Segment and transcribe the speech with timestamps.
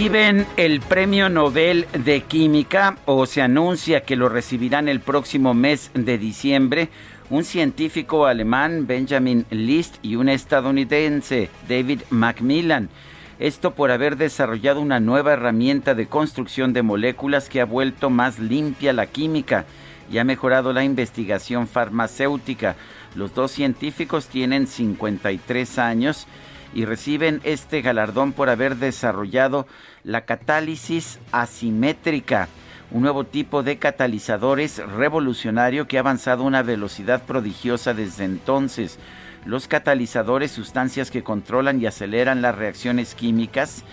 [0.00, 5.90] Reciben el Premio Nobel de Química o se anuncia que lo recibirán el próximo mes
[5.92, 6.88] de diciembre
[7.28, 12.88] un científico alemán, Benjamin List, y un estadounidense, David Macmillan.
[13.38, 18.38] Esto por haber desarrollado una nueva herramienta de construcción de moléculas que ha vuelto más
[18.38, 19.66] limpia la química
[20.10, 22.74] y ha mejorado la investigación farmacéutica.
[23.14, 26.26] Los dos científicos tienen 53 años
[26.74, 29.66] y reciben este galardón por haber desarrollado
[30.04, 32.48] la catálisis asimétrica,
[32.90, 38.98] un nuevo tipo de catalizadores revolucionario que ha avanzado a una velocidad prodigiosa desde entonces.
[39.44, 43.84] Los catalizadores, sustancias que controlan y aceleran las reacciones químicas,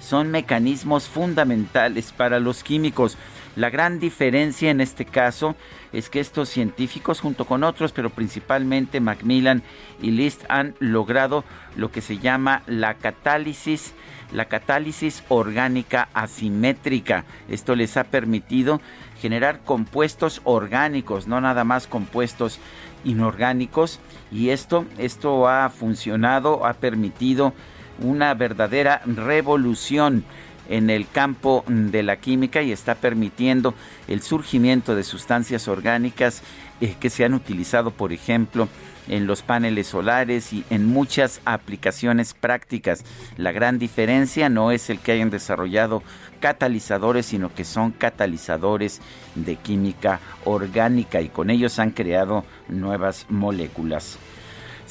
[0.00, 3.16] son mecanismos fundamentales para los químicos.
[3.56, 5.56] La gran diferencia en este caso
[5.92, 9.62] es que estos científicos, junto con otros, pero principalmente Macmillan
[10.00, 11.44] y List, han logrado
[11.76, 13.92] lo que se llama la catálisis,
[14.32, 17.24] la catálisis orgánica asimétrica.
[17.48, 18.80] Esto les ha permitido
[19.20, 22.60] generar compuestos orgánicos, no nada más compuestos
[23.04, 23.98] inorgánicos.
[24.30, 27.52] Y esto, esto ha funcionado, ha permitido
[28.00, 30.24] una verdadera revolución
[30.70, 33.74] en el campo de la química y está permitiendo
[34.08, 36.42] el surgimiento de sustancias orgánicas
[36.80, 38.68] eh, que se han utilizado, por ejemplo,
[39.08, 43.04] en los paneles solares y en muchas aplicaciones prácticas.
[43.36, 46.02] La gran diferencia no es el que hayan desarrollado
[46.38, 49.00] catalizadores, sino que son catalizadores
[49.34, 54.18] de química orgánica y con ellos han creado nuevas moléculas.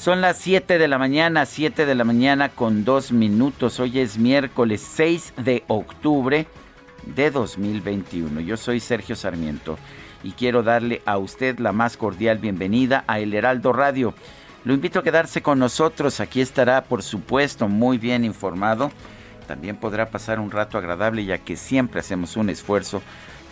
[0.00, 3.80] Son las 7 de la mañana, 7 de la mañana con 2 minutos.
[3.80, 6.46] Hoy es miércoles 6 de octubre
[7.04, 8.40] de 2021.
[8.40, 9.76] Yo soy Sergio Sarmiento
[10.22, 14.14] y quiero darle a usted la más cordial bienvenida a El Heraldo Radio.
[14.64, 16.20] Lo invito a quedarse con nosotros.
[16.20, 18.90] Aquí estará, por supuesto, muy bien informado.
[19.46, 23.02] También podrá pasar un rato agradable ya que siempre hacemos un esfuerzo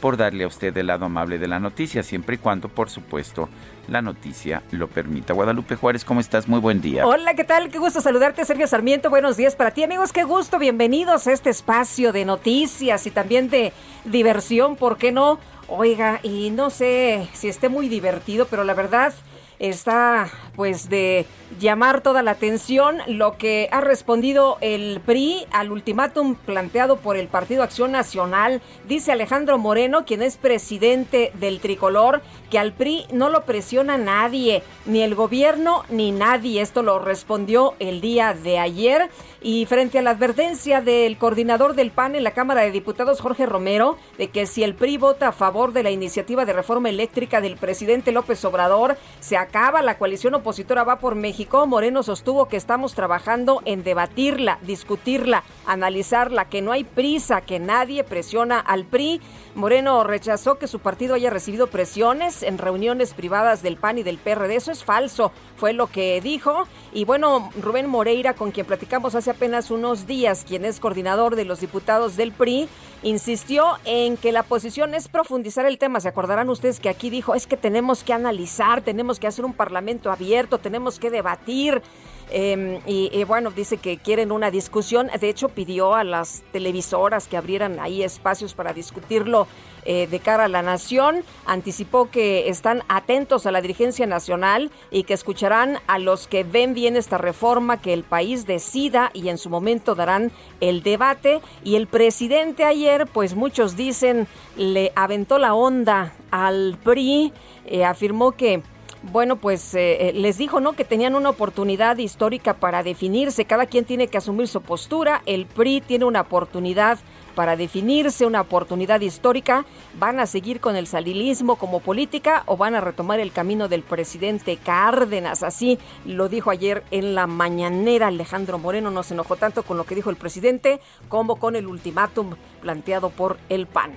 [0.00, 3.50] por darle a usted el lado amable de la noticia, siempre y cuando, por supuesto,
[3.88, 5.32] la noticia lo permita.
[5.32, 6.48] Guadalupe Juárez, ¿cómo estás?
[6.48, 7.06] Muy buen día.
[7.06, 7.70] Hola, ¿qué tal?
[7.70, 9.10] Qué gusto saludarte, Sergio Sarmiento.
[9.10, 10.12] Buenos días para ti, amigos.
[10.12, 10.58] Qué gusto.
[10.58, 13.72] Bienvenidos a este espacio de noticias y también de
[14.04, 15.38] diversión, ¿por qué no?
[15.68, 19.12] Oiga, y no sé si esté muy divertido, pero la verdad
[19.58, 21.26] está pues de
[21.60, 27.28] llamar toda la atención lo que ha respondido el PRI al ultimátum planteado por el
[27.28, 28.60] Partido Acción Nacional.
[28.86, 34.62] Dice Alejandro Moreno, quien es presidente del tricolor, que al PRI no lo presiona nadie,
[34.86, 36.60] ni el gobierno ni nadie.
[36.60, 39.10] Esto lo respondió el día de ayer.
[39.40, 43.46] Y frente a la advertencia del coordinador del PAN en la Cámara de Diputados, Jorge
[43.46, 47.40] Romero, de que si el PRI vota a favor de la iniciativa de reforma eléctrica
[47.40, 52.56] del presidente López Obrador, se acaba la coalición opositora Va por México, Moreno sostuvo que
[52.56, 59.20] estamos trabajando en debatirla, discutirla, analizarla, que no hay prisa, que nadie presiona al PRI.
[59.58, 64.16] Moreno rechazó que su partido haya recibido presiones en reuniones privadas del PAN y del
[64.16, 64.54] PRD.
[64.54, 66.68] Eso es falso, fue lo que dijo.
[66.92, 71.44] Y bueno, Rubén Moreira, con quien platicamos hace apenas unos días, quien es coordinador de
[71.44, 72.68] los diputados del PRI,
[73.02, 75.98] insistió en que la posición es profundizar el tema.
[75.98, 79.54] Se acordarán ustedes que aquí dijo, es que tenemos que analizar, tenemos que hacer un
[79.54, 81.82] parlamento abierto, tenemos que debatir.
[82.30, 85.08] Em, y, bueno, dice que quieren una discusión.
[85.18, 89.46] De hecho, pidió a las televisoras que abrieran ahí espacios para discutirlo
[89.84, 91.24] eh, de cara a la nación.
[91.46, 96.74] Anticipó que están atentos a la dirigencia nacional y que escucharán a los que ven
[96.74, 100.30] bien esta reforma, que el país decida y en su momento darán
[100.60, 101.40] el debate.
[101.64, 104.26] Y el presidente ayer, pues muchos dicen,
[104.56, 107.32] le aventó la onda al PRI,
[107.64, 108.62] eh, afirmó que
[109.02, 110.72] bueno, pues eh, eh, les dijo, ¿no?
[110.72, 113.44] Que tenían una oportunidad histórica para definirse.
[113.44, 115.22] Cada quien tiene que asumir su postura.
[115.24, 116.98] El PRI tiene una oportunidad
[117.36, 119.64] para definirse, una oportunidad histórica.
[120.00, 123.82] ¿Van a seguir con el salilismo como política o van a retomar el camino del
[123.82, 125.44] presidente Cárdenas?
[125.44, 128.90] Así lo dijo ayer en la mañanera Alejandro Moreno.
[128.90, 133.10] No se enojó tanto con lo que dijo el presidente como con el ultimátum planteado
[133.10, 133.92] por el PAN.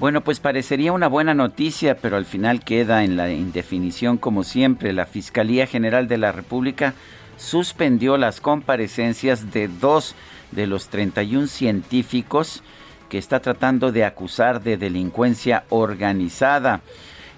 [0.00, 4.94] Bueno, pues parecería una buena noticia, pero al final queda en la indefinición como siempre.
[4.94, 6.94] La Fiscalía General de la República
[7.36, 10.14] suspendió las comparecencias de dos
[10.52, 12.62] de los 31 científicos
[13.10, 16.80] que está tratando de acusar de delincuencia organizada.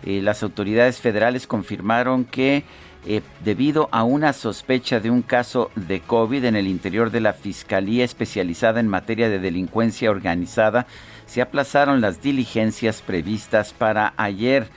[0.05, 2.63] Eh, las autoridades federales confirmaron que
[3.05, 7.33] eh, debido a una sospecha de un caso de COVID en el interior de la
[7.33, 10.87] Fiscalía especializada en materia de delincuencia organizada,
[11.33, 14.69] se aplazaron las diligencias previstas para ayer.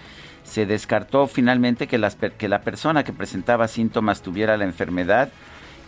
[0.46, 5.28] Se descartó finalmente que, la persona que presentaba síntomas tuviera la enfermedad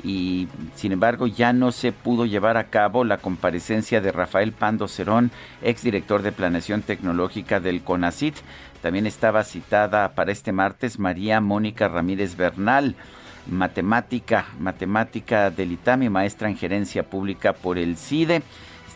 [0.03, 4.89] y sin embargo ya no se pudo llevar a cabo la comparecencia de Rafael Pando
[4.89, 5.31] Cerón,
[5.61, 8.35] exdirector de Planeación Tecnológica del CONACIT.
[8.81, 12.95] También estaba citada para este martes María Mónica Ramírez Bernal,
[13.49, 18.43] matemática, matemática del ITAMI, maestra en gerencia pública por el CIDE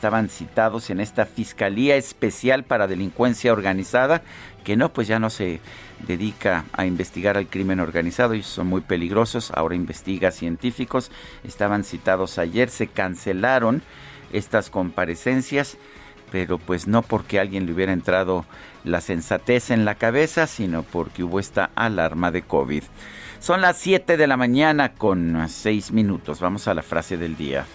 [0.02, 4.24] estaban citados en esta Fiscalía Especial para Delincuencia Organizada,
[4.64, 5.60] que no, pues ya no se
[6.08, 11.12] dedica a investigar al crimen organizado, y son muy peligrosos, ahora investiga científicos,
[11.44, 13.84] estaban citados ayer, se cancelaron
[14.34, 15.78] estas comparecencias,
[16.32, 18.46] pero pues no porque alguien le hubiera entrado
[18.84, 22.86] la sensatez en la cabeza, sino porque hubo esta alarma de COVID.
[23.40, 26.40] Son las 7 de la mañana con 6 minutos.
[26.40, 27.68] Vamos a la frase del día.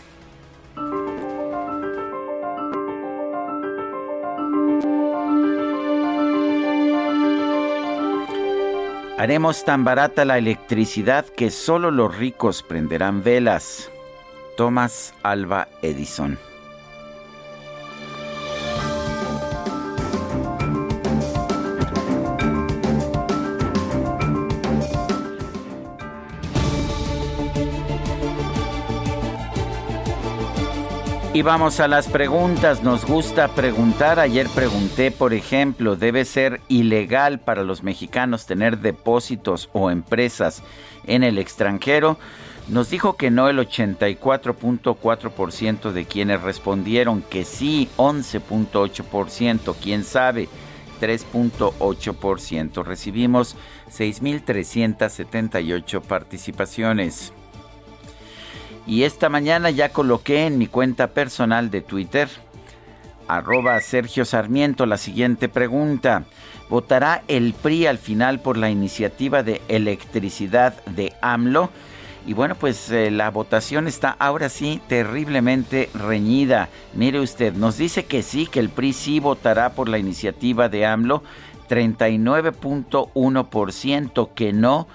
[9.18, 13.90] Haremos tan barata la electricidad que solo los ricos prenderán velas.
[14.58, 16.38] Thomas Alba Edison.
[31.36, 32.82] Y vamos a las preguntas.
[32.82, 34.18] Nos gusta preguntar.
[34.18, 40.62] Ayer pregunté, por ejemplo, ¿debe ser ilegal para los mexicanos tener depósitos o empresas
[41.06, 42.16] en el extranjero?
[42.68, 50.48] Nos dijo que no el 84.4% de quienes respondieron que sí, 11.8%, quién sabe,
[51.02, 52.82] 3.8%.
[52.82, 53.56] Recibimos
[53.90, 57.34] 6.378 participaciones.
[58.86, 62.28] Y esta mañana ya coloqué en mi cuenta personal de Twitter,
[63.26, 66.22] arroba Sergio Sarmiento, la siguiente pregunta.
[66.68, 71.70] ¿Votará el PRI al final por la iniciativa de electricidad de AMLO?
[72.26, 76.68] Y bueno, pues eh, la votación está ahora sí terriblemente reñida.
[76.94, 80.86] Mire usted, nos dice que sí, que el PRI sí votará por la iniciativa de
[80.86, 81.22] AMLO,
[81.68, 84.86] 39.1%, que no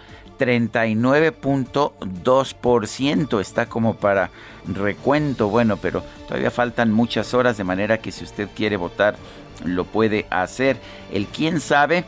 [0.42, 3.40] 39.2%.
[3.40, 4.32] Está como para
[4.66, 9.18] recuento, bueno, pero todavía faltan muchas horas, de manera que si usted quiere votar,
[9.64, 10.78] lo puede hacer.
[11.12, 12.06] El quién sabe,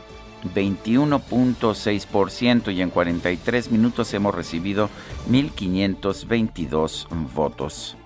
[0.52, 4.90] 21.6% y en 43 minutos hemos recibido
[5.30, 7.96] 1.522 votos.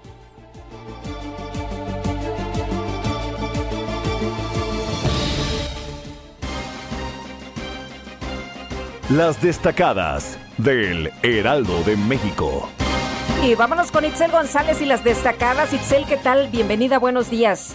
[9.10, 12.68] Las destacadas del Heraldo de México.
[13.42, 15.72] Y vámonos con Itzel González y las destacadas.
[15.72, 16.48] Itzel, ¿qué tal?
[16.48, 17.74] Bienvenida, buenos días.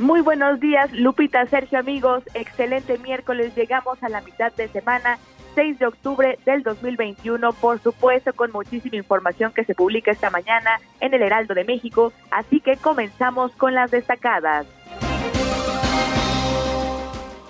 [0.00, 2.24] Muy buenos días, Lupita, Sergio, amigos.
[2.34, 3.54] Excelente miércoles.
[3.54, 5.18] Llegamos a la mitad de semana,
[5.54, 7.52] 6 de octubre del 2021.
[7.52, 12.12] Por supuesto, con muchísima información que se publica esta mañana en el Heraldo de México.
[12.32, 14.66] Así que comenzamos con las destacadas.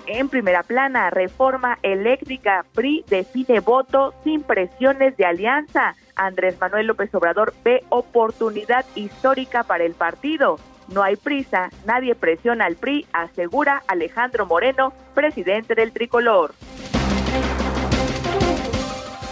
[0.07, 5.95] En primera plana, reforma eléctrica, PRI define voto sin presiones de alianza.
[6.15, 10.57] Andrés Manuel López Obrador ve oportunidad histórica para el partido.
[10.93, 16.53] No hay prisa, nadie presiona al PRI, asegura Alejandro Moreno, presidente del tricolor.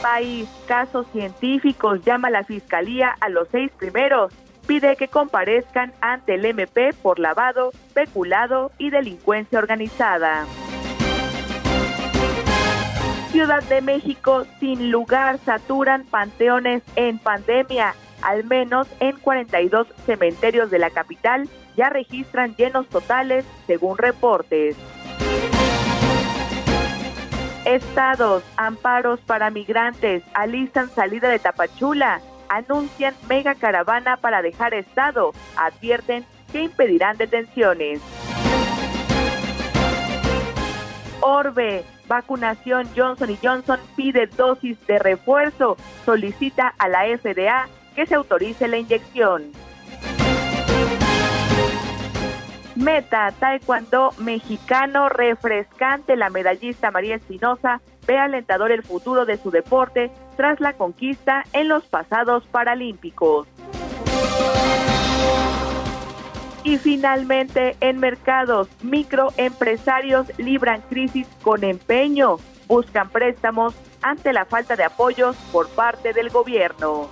[0.03, 4.34] país, casos científicos, llama la fiscalía a los seis primeros.
[4.68, 10.46] Pide que comparezcan ante el MP por lavado, peculado y delincuencia organizada.
[13.34, 17.96] Ciudad de México, sin lugar, saturan panteones en pandemia.
[18.22, 24.78] Al menos en 42 cementerios de la capital ya registran llenos totales, según reportes.
[27.66, 36.24] Estados, amparos para migrantes, alistan salida de Tapachula, anuncian mega caravana para dejar estado, advierten
[36.52, 38.00] que impedirán detenciones.
[41.22, 48.67] Orbe, vacunación Johnson Johnson pide dosis de refuerzo, solicita a la FDA que se autorice
[48.67, 49.51] la inyección.
[52.75, 60.12] Meta, Taekwondo mexicano refrescante, la medallista María Espinosa ve alentador el futuro de su deporte
[60.36, 63.48] tras la conquista en los pasados Paralímpicos.
[66.63, 74.84] Y finalmente, en mercados, microempresarios libran crisis con empeño, buscan préstamos ante la falta de
[74.84, 77.10] apoyos por parte del gobierno.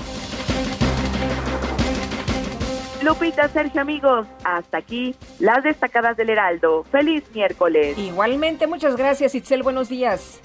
[3.04, 6.84] Lupita, Sergio, amigos, hasta aquí las destacadas del Heraldo.
[6.84, 7.98] Feliz miércoles.
[7.98, 9.64] Igualmente, muchas gracias, Itzel.
[9.64, 10.40] Buenos días.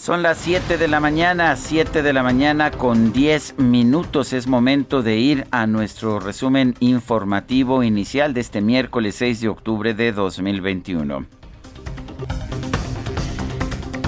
[0.00, 4.32] Son las 7 de la mañana, 7 de la mañana con 10 minutos.
[4.32, 9.92] Es momento de ir a nuestro resumen informativo inicial de este miércoles 6 de octubre
[9.92, 11.26] de 2021.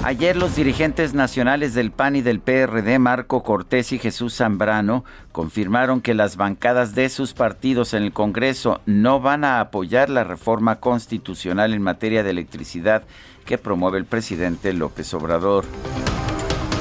[0.03, 6.01] Ayer los dirigentes nacionales del PAN y del PRD, Marco Cortés y Jesús Zambrano, confirmaron
[6.01, 10.81] que las bancadas de sus partidos en el Congreso no van a apoyar la reforma
[10.81, 13.03] constitucional en materia de electricidad
[13.45, 15.65] que promueve el presidente López Obrador.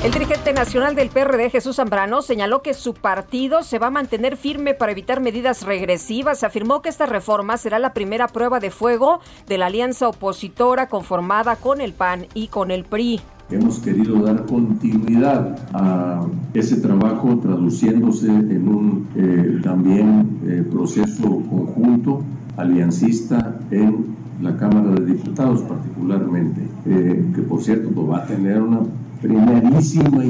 [0.05, 4.37] El dirigente nacional del PRD, Jesús Zambrano, señaló que su partido se va a mantener
[4.37, 6.43] firme para evitar medidas regresivas.
[6.43, 11.55] Afirmó que esta reforma será la primera prueba de fuego de la alianza opositora conformada
[11.55, 13.21] con el PAN y con el PRI.
[13.49, 22.25] Hemos querido dar continuidad a ese trabajo traduciéndose en un eh, también eh, proceso conjunto
[22.57, 28.61] aliancista en la Cámara de Diputados particularmente, eh, que por cierto pues, va a tener
[28.61, 28.81] una
[29.21, 30.25] primerísima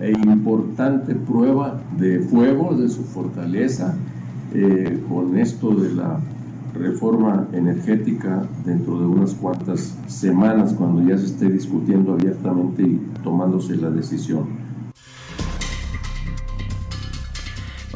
[0.00, 3.96] e importante prueba de fuego, de su fortaleza,
[4.52, 6.20] eh, con esto de la
[6.74, 13.76] reforma energética dentro de unas cuantas semanas, cuando ya se esté discutiendo abiertamente y tomándose
[13.76, 14.66] la decisión.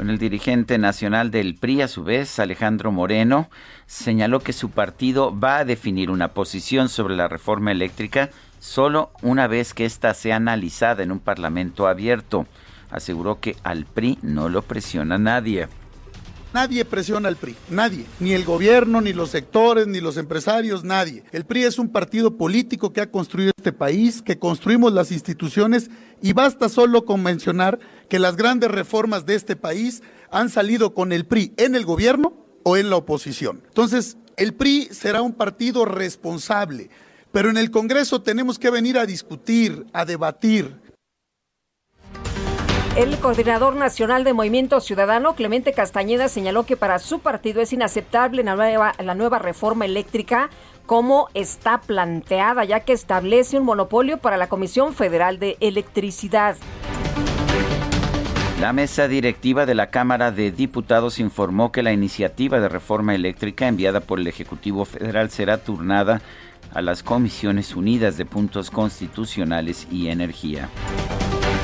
[0.00, 3.50] Bueno, el dirigente nacional del PRI, a su vez, Alejandro Moreno,
[3.90, 8.30] señaló que su partido va a definir una posición sobre la reforma eléctrica
[8.60, 12.46] solo una vez que ésta sea analizada en un parlamento abierto.
[12.90, 15.66] Aseguró que al PRI no lo presiona nadie.
[16.54, 21.24] Nadie presiona al PRI, nadie, ni el gobierno, ni los sectores, ni los empresarios, nadie.
[21.32, 25.90] El PRI es un partido político que ha construido este país, que construimos las instituciones
[26.22, 31.12] y basta solo con mencionar que las grandes reformas de este país han salido con
[31.12, 33.62] el PRI en el gobierno o en la oposición.
[33.66, 36.90] Entonces, el PRI será un partido responsable,
[37.32, 40.74] pero en el Congreso tenemos que venir a discutir, a debatir.
[42.96, 48.42] El coordinador nacional de Movimiento Ciudadano, Clemente Castañeda, señaló que para su partido es inaceptable
[48.42, 50.50] la nueva, la nueva reforma eléctrica
[50.86, 56.56] como está planteada, ya que establece un monopolio para la Comisión Federal de Electricidad.
[58.60, 63.66] La mesa directiva de la Cámara de Diputados informó que la iniciativa de reforma eléctrica
[63.66, 66.20] enviada por el Ejecutivo Federal será turnada
[66.74, 70.68] a las Comisiones Unidas de Puntos Constitucionales y Energía.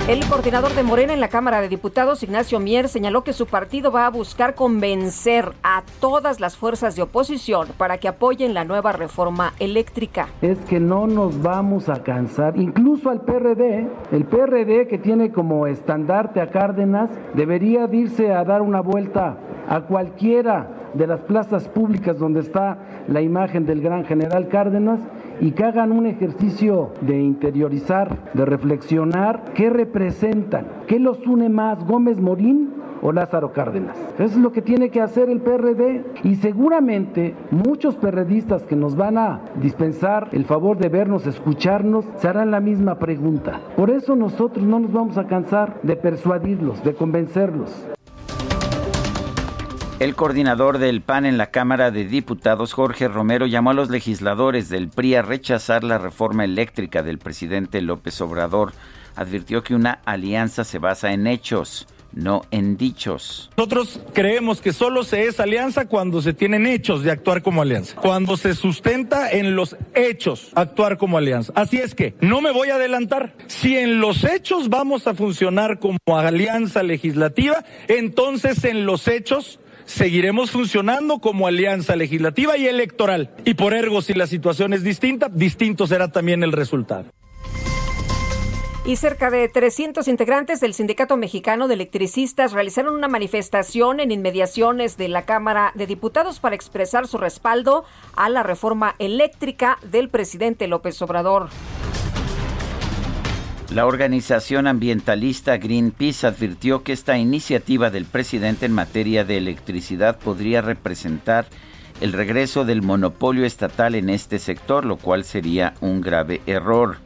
[0.09, 3.91] El coordinador de Morena en la Cámara de Diputados, Ignacio Mier, señaló que su partido
[3.91, 8.93] va a buscar convencer a todas las fuerzas de oposición para que apoyen la nueva
[8.93, 10.29] reforma eléctrica.
[10.43, 15.67] Es que no nos vamos a cansar, incluso al PRD, el PRD que tiene como
[15.67, 19.37] estandarte a Cárdenas, debería irse a dar una vuelta
[19.69, 22.79] a cualquiera de las plazas públicas donde está
[23.09, 25.01] la imagen del gran general Cárdenas
[25.41, 31.85] y que hagan un ejercicio de interiorizar, de reflexionar qué representan, qué los une más,
[31.87, 33.97] Gómez Morín o Lázaro Cárdenas.
[34.15, 38.97] Eso es lo que tiene que hacer el PRD y seguramente muchos perredistas que nos
[38.97, 43.61] van a dispensar el favor de vernos, escucharnos, se harán la misma pregunta.
[43.77, 47.87] Por eso nosotros no nos vamos a cansar de persuadirlos, de convencerlos.
[49.99, 54.69] El coordinador del PAN en la Cámara de Diputados, Jorge Romero, llamó a los legisladores
[54.69, 58.75] del PRI a rechazar la reforma eléctrica del presidente López Obrador.
[59.15, 63.51] Advirtió que una alianza se basa en hechos no en dichos.
[63.57, 67.95] Nosotros creemos que solo se es alianza cuando se tienen hechos de actuar como alianza,
[67.95, 71.53] cuando se sustenta en los hechos actuar como alianza.
[71.55, 73.35] Así es que no me voy a adelantar.
[73.47, 80.51] Si en los hechos vamos a funcionar como alianza legislativa, entonces en los hechos seguiremos
[80.51, 83.31] funcionando como alianza legislativa y electoral.
[83.45, 87.07] Y por ergo, si la situación es distinta, distinto será también el resultado.
[88.85, 94.97] Y cerca de 300 integrantes del Sindicato Mexicano de Electricistas realizaron una manifestación en inmediaciones
[94.97, 100.69] de la Cámara de Diputados para expresar su respaldo a la reforma eléctrica del presidente
[100.69, 101.49] López Obrador.
[103.71, 110.63] La organización ambientalista Greenpeace advirtió que esta iniciativa del presidente en materia de electricidad podría
[110.63, 111.47] representar
[112.01, 116.99] el regreso del monopolio estatal en este sector, lo cual sería un grave error.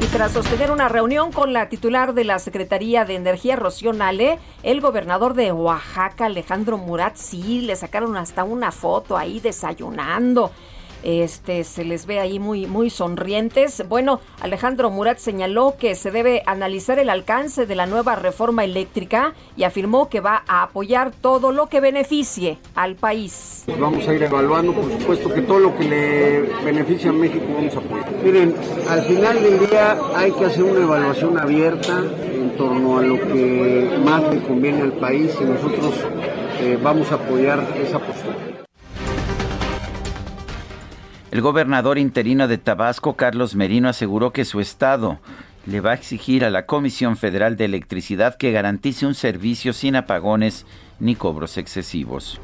[0.00, 4.38] Y tras sostener una reunión con la titular de la Secretaría de Energía, Rocío Nale,
[4.62, 10.50] el gobernador de Oaxaca, Alejandro Murat, sí, le sacaron hasta una foto ahí desayunando
[11.02, 13.86] este se les ve ahí muy muy sonrientes.
[13.88, 19.34] Bueno, Alejandro Murat señaló que se debe analizar el alcance de la nueva reforma eléctrica
[19.56, 23.64] y afirmó que va a apoyar todo lo que beneficie al país.
[23.66, 27.44] Pues vamos a ir evaluando, por supuesto que todo lo que le beneficia a México
[27.54, 28.12] vamos a apoyar.
[28.22, 28.54] Miren,
[28.88, 32.02] al final del día hay que hacer una evaluación abierta
[32.32, 35.94] en torno a lo que más le conviene al país y nosotros
[36.60, 38.36] eh, vamos a apoyar esa postura.
[41.30, 45.20] El gobernador interino de Tabasco, Carlos Merino, aseguró que su estado
[45.64, 49.94] le va a exigir a la Comisión Federal de Electricidad que garantice un servicio sin
[49.94, 50.66] apagones
[50.98, 52.40] ni cobros excesivos.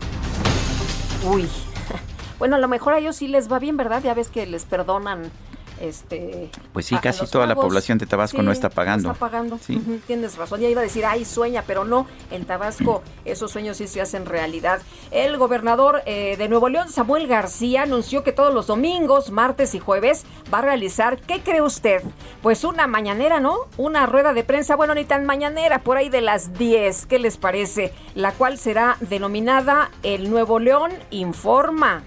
[1.25, 1.49] Uy,
[2.39, 4.05] bueno, a lo mejor a ellos sí les va bien, ¿verdad?
[4.05, 5.33] Ya ves que les perdonan
[5.81, 9.09] este pues sí casi toda la población de Tabasco no está pagando.
[9.09, 9.59] no está pagando.
[10.07, 10.61] Tienes razón.
[10.61, 12.07] Ya iba a decir ay sueña pero no.
[12.31, 14.81] En Tabasco esos sueños sí se hacen realidad.
[15.11, 19.81] El gobernador eh, de Nuevo León Samuel García anunció que todos los domingos martes y
[19.81, 22.03] jueves va a realizar qué cree usted
[22.43, 26.21] pues una mañanera no una rueda de prensa bueno ni tan mañanera por ahí de
[26.21, 32.03] las 10 qué les parece la cual será denominada el Nuevo León informa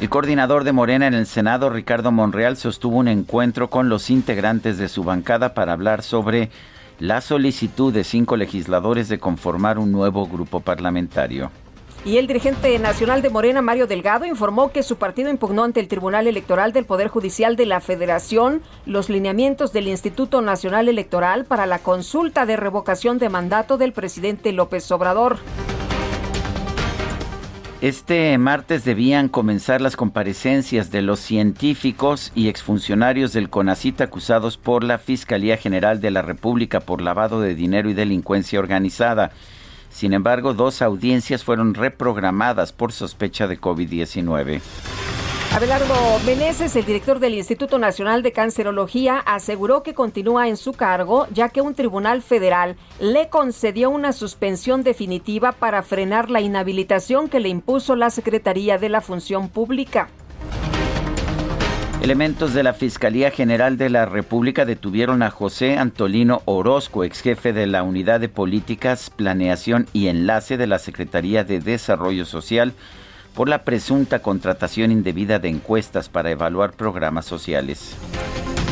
[0.00, 4.78] el coordinador de Morena en el Senado, Ricardo Monreal, sostuvo un encuentro con los integrantes
[4.78, 6.50] de su bancada para hablar sobre
[7.00, 11.50] la solicitud de cinco legisladores de conformar un nuevo grupo parlamentario.
[12.04, 15.88] Y el dirigente nacional de Morena, Mario Delgado, informó que su partido impugnó ante el
[15.88, 21.66] Tribunal Electoral del Poder Judicial de la Federación los lineamientos del Instituto Nacional Electoral para
[21.66, 25.38] la consulta de revocación de mandato del presidente López Obrador.
[27.80, 34.82] Este martes debían comenzar las comparecencias de los científicos y exfuncionarios del CONACIT acusados por
[34.82, 39.30] la Fiscalía General de la República por lavado de dinero y delincuencia organizada.
[39.98, 44.60] Sin embargo, dos audiencias fueron reprogramadas por sospecha de COVID-19.
[45.56, 51.26] Abelardo Meneses, el director del Instituto Nacional de Cancerología, aseguró que continúa en su cargo
[51.32, 57.40] ya que un tribunal federal le concedió una suspensión definitiva para frenar la inhabilitación que
[57.40, 60.10] le impuso la Secretaría de la Función Pública.
[62.00, 67.52] Elementos de la Fiscalía General de la República detuvieron a José Antolino Orozco, ex jefe
[67.52, 72.72] de la Unidad de Políticas, Planeación y Enlace de la Secretaría de Desarrollo Social
[73.34, 77.96] por la presunta contratación indebida de encuestas para evaluar programas sociales.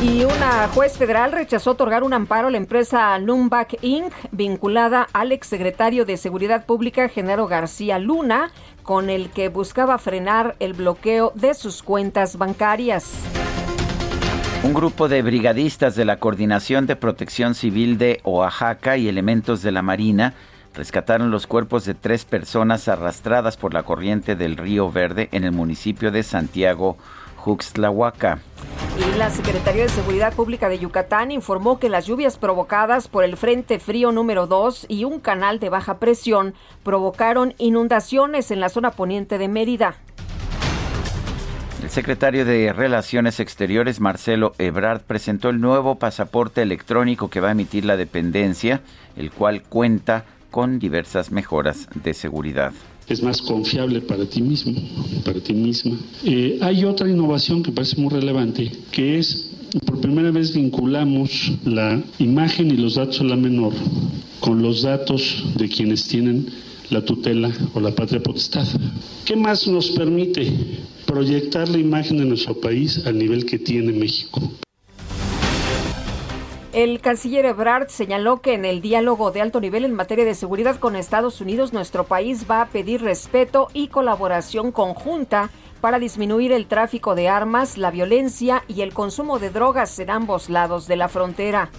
[0.01, 5.31] Y una juez federal rechazó otorgar un amparo a la empresa Lumbach Inc., vinculada al
[5.31, 8.51] exsecretario de Seguridad Pública, Genaro García Luna,
[8.87, 13.11] con el que buscaba frenar el bloqueo de sus cuentas bancarias.
[14.63, 19.73] Un grupo de brigadistas de la Coordinación de Protección Civil de Oaxaca y elementos de
[19.73, 20.35] la Marina
[20.73, 25.51] rescataron los cuerpos de tres personas arrastradas por la corriente del río Verde en el
[25.51, 26.97] municipio de Santiago,
[27.47, 28.39] Juxtlahuaca.
[28.97, 33.37] Y la Secretaría de Seguridad Pública de Yucatán informó que las lluvias provocadas por el
[33.37, 38.91] Frente Frío número 2 y un canal de baja presión provocaron inundaciones en la zona
[38.91, 39.95] poniente de Mérida.
[41.81, 47.51] El secretario de Relaciones Exteriores, Marcelo Ebrard, presentó el nuevo pasaporte electrónico que va a
[47.51, 48.81] emitir la dependencia,
[49.15, 52.73] el cual cuenta con diversas mejoras de seguridad
[53.09, 54.73] es más confiable para ti mismo,
[55.23, 55.97] para ti misma.
[56.23, 59.49] Eh, hay otra innovación que parece muy relevante, que es
[59.85, 63.73] por primera vez vinculamos la imagen y los datos a la menor
[64.39, 66.47] con los datos de quienes tienen
[66.89, 68.65] la tutela o la patria potestad.
[69.25, 70.51] ¿Qué más nos permite
[71.05, 74.41] proyectar la imagen de nuestro país al nivel que tiene México?
[76.73, 80.77] El canciller Ebrard señaló que en el diálogo de alto nivel en materia de seguridad
[80.77, 85.49] con Estados Unidos, nuestro país va a pedir respeto y colaboración conjunta
[85.79, 90.49] para disminuir el tráfico de armas, la violencia y el consumo de drogas en ambos
[90.49, 91.69] lados de la frontera.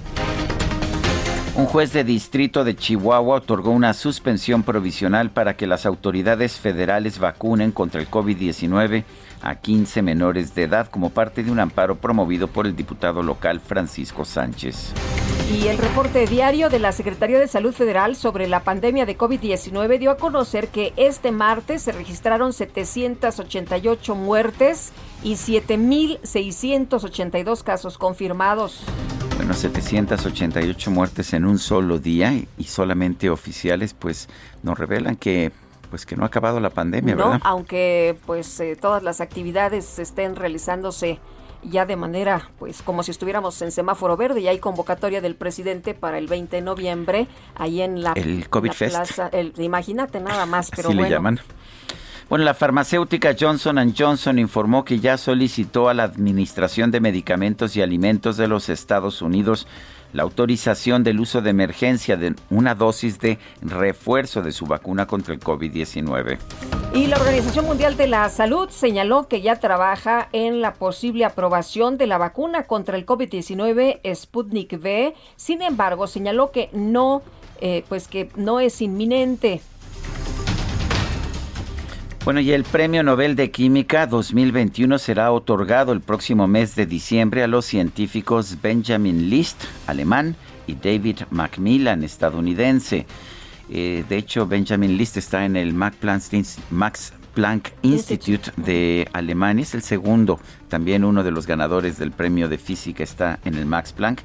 [1.55, 7.18] Un juez de distrito de Chihuahua otorgó una suspensión provisional para que las autoridades federales
[7.18, 9.05] vacunen contra el COVID-19
[9.42, 13.61] a 15 menores de edad como parte de un amparo promovido por el diputado local
[13.61, 14.92] Francisco Sánchez.
[15.51, 19.98] Y el reporte diario de la Secretaría de Salud Federal sobre la pandemia de COVID-19
[19.98, 28.83] dio a conocer que este martes se registraron 788 muertes y 7.682 casos confirmados.
[29.37, 34.29] Bueno, 788 muertes en un solo día y solamente oficiales pues
[34.62, 35.51] nos revelan que
[35.90, 37.40] pues que no ha acabado la pandemia, no, ¿verdad?
[37.44, 41.18] aunque pues eh, todas las actividades estén realizándose
[41.62, 45.94] ya de manera, pues como si estuviéramos en semáforo verde y hay convocatoria del presidente
[45.94, 49.31] para el 20 de noviembre ahí en la, el COVID plaza.
[49.59, 51.09] imagínate nada más, pero Así bueno.
[51.09, 51.40] le llaman.
[52.29, 57.81] Bueno, la farmacéutica Johnson Johnson informó que ya solicitó a la Administración de Medicamentos y
[57.81, 59.66] Alimentos de los Estados Unidos
[60.12, 65.35] la autorización del uso de emergencia de una dosis de refuerzo de su vacuna contra
[65.35, 66.38] el COVID-19.
[66.94, 71.99] Y la Organización Mundial de la Salud señaló que ya trabaja en la posible aprobación
[71.99, 75.14] de la vacuna contra el COVID-19 Sputnik V.
[75.37, 77.23] Sin embargo, señaló que no,
[77.61, 79.61] eh, pues que no es inminente.
[82.28, 87.42] Bueno, y el Premio Nobel de Química 2021 será otorgado el próximo mes de diciembre
[87.42, 90.36] a los científicos Benjamin List, alemán,
[90.66, 93.06] y David Macmillan, estadounidense.
[93.70, 99.80] Eh, de hecho, Benjamin List está en el Max Planck, Institute de Alemania, es el
[99.80, 100.38] segundo,
[100.68, 104.20] también uno de los ganadores del premio de física está en el Max Planck.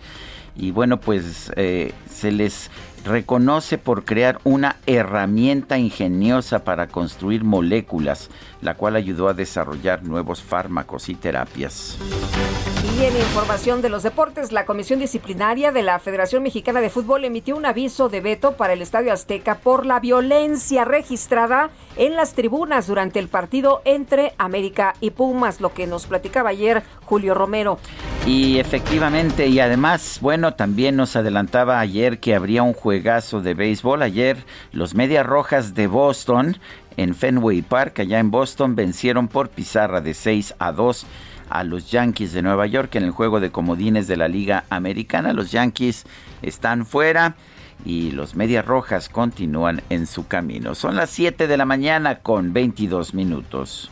[0.58, 2.70] Y bueno, pues eh, se les
[3.04, 8.30] reconoce por crear una herramienta ingeniosa para construir moléculas,
[8.62, 11.98] la cual ayudó a desarrollar nuevos fármacos y terapias.
[12.96, 17.26] Y en información de los deportes, la Comisión Disciplinaria de la Federación Mexicana de Fútbol
[17.26, 22.36] emitió un aviso de veto para el Estadio Azteca por la violencia registrada en las
[22.36, 27.80] tribunas durante el partido entre América y Pumas, lo que nos platicaba ayer Julio Romero.
[28.28, 34.04] Y efectivamente, y además, bueno, también nos adelantaba ayer que habría un juegazo de béisbol.
[34.04, 34.38] Ayer
[34.72, 36.58] los Medias Rojas de Boston
[36.96, 41.08] en Fenway Park, allá en Boston, vencieron por pizarra de 6 a 2
[41.50, 45.34] a los Yankees de Nueva York en el juego de comodines de la Liga Americana.
[45.34, 46.06] Los Yankees
[46.42, 47.36] están fuera
[47.86, 50.76] y los Medias Rojas continúan en su camino.
[50.76, 53.92] Son las 7 de la mañana con 22 minutos.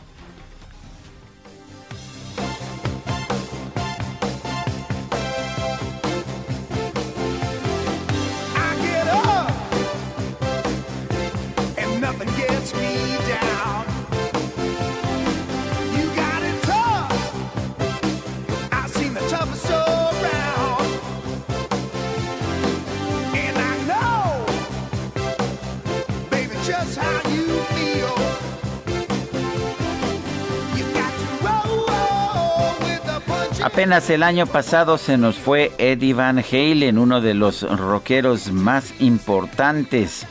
[33.72, 38.94] Apenas el año pasado se nos fue Eddie Van Halen, uno de los rockeros más
[39.00, 40.28] importantes.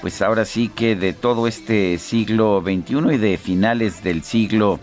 [0.00, 4.80] Pues ahora sí que de todo este siglo XXI y de finales del siglo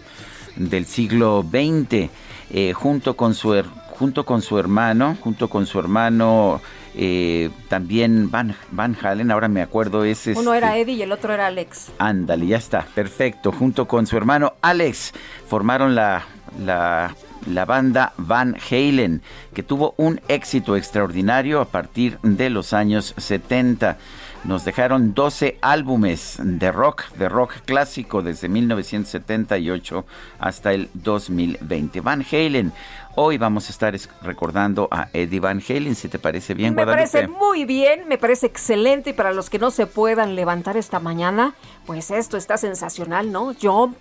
[0.56, 2.12] del siglo XX,
[2.52, 3.63] eh, junto con su
[3.98, 6.62] junto con su hermano, junto con su hermano
[6.94, 10.34] eh, también Van, Van Halen, ahora me acuerdo ese.
[10.34, 11.91] Uno era Eddie y el otro era Alex.
[11.98, 13.52] Ándale, ya está, perfecto.
[13.52, 15.12] Junto con su hermano Alex
[15.48, 16.24] formaron la,
[16.63, 17.15] la
[17.47, 19.21] la banda Van Halen,
[19.53, 23.97] que tuvo un éxito extraordinario a partir de los años 70.
[24.43, 30.05] Nos dejaron 12 álbumes de rock, de rock clásico desde 1978
[30.39, 32.01] hasta el 2020.
[32.01, 32.71] Van Halen.
[33.15, 37.05] Hoy vamos a estar recordando a Eddie Van Halen, si te parece bien, me Guadalupe.
[37.05, 40.77] Me parece muy bien, me parece excelente y para los que no se puedan levantar
[40.77, 41.55] esta mañana,
[41.86, 43.53] pues esto está sensacional, ¿no?
[43.60, 43.95] Jump.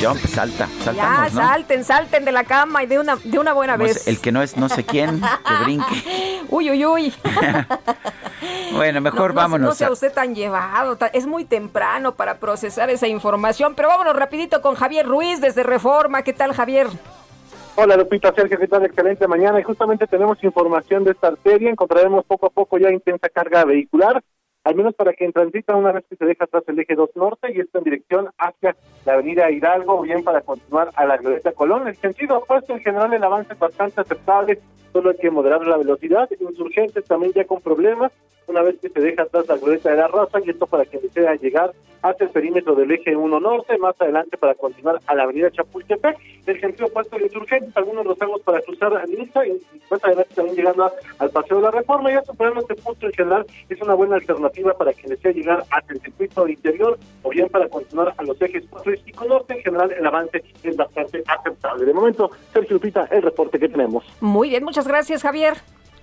[0.00, 1.48] Jump, salta, saltamos, Ya, ¿no?
[1.48, 4.06] salten, salten de la cama y de una, de una buena vez.
[4.08, 6.40] el que no es no sé quién, que brinque.
[6.48, 7.14] Uy, uy, uy.
[8.72, 9.68] bueno, mejor No, no, vámonos.
[9.68, 14.16] No sea a- usted tan llevado, es muy temprano para procesar esa información, pero vámonos
[14.16, 16.22] rapidito con Javier Ruiz desde Reforma.
[16.22, 16.86] ¿Qué tal, Javier?
[17.76, 18.84] Hola Lupita, Sergio, ¿qué tal?
[18.84, 21.70] Excelente mañana y justamente tenemos información de esta arteria.
[21.70, 24.22] Encontraremos poco a poco ya intensa carga vehicular,
[24.64, 27.52] al menos para quien transita una vez que se deja atrás el eje 2 norte
[27.52, 31.88] y está en dirección hacia la avenida Hidalgo bien para continuar a la Glorieta Colón.
[31.88, 34.60] El sentido opuesto en general el avance es bastante aceptable,
[34.92, 36.28] solo hay que moderar la velocidad.
[36.38, 38.12] Insurgentes también ya con problemas,
[38.46, 41.02] una vez que se deja atrás la Glorieta de la Rosa y esto para quien
[41.02, 41.72] desea llegar
[42.02, 46.16] hacia el perímetro del eje 1 norte, más adelante para continuar a la avenida Chapultepec,
[46.46, 50.56] el sentido opuesto de insurgentes, algunos rozagos para cruzar a Niza y más adelante también
[50.56, 54.16] llegando al Paseo de la Reforma, ya superando este punto en general, es una buena
[54.16, 58.40] alternativa para quien desea llegar hacia el circuito interior o bien para continuar a los
[58.40, 61.84] ejes 4 y 5 norte, en general el avance es bastante aceptable.
[61.84, 64.04] De momento, Sergio Lupita, el reporte que tenemos.
[64.20, 65.56] Muy bien, muchas gracias Javier.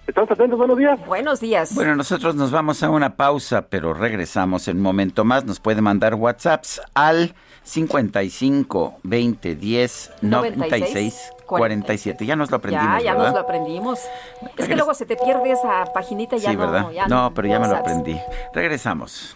[0.08, 1.06] Estamos atentos, buenos días.
[1.06, 1.76] Buenos días.
[1.76, 5.44] Bueno, nosotros nos vamos a una pausa, pero regresamos en un momento más.
[5.44, 12.26] Nos puede mandar WhatsApps al 55 20 10 96 47.
[12.26, 13.00] Ya nos lo aprendimos.
[13.00, 13.26] Ya, ya ¿verdad?
[13.26, 14.00] nos lo aprendimos.
[14.56, 16.72] Es que luego se te pierde esa paginita y ya sí, no.
[16.72, 16.92] ¿verdad?
[16.92, 18.18] ya no, pero ya me lo aprendí.
[18.54, 19.36] Regresamos.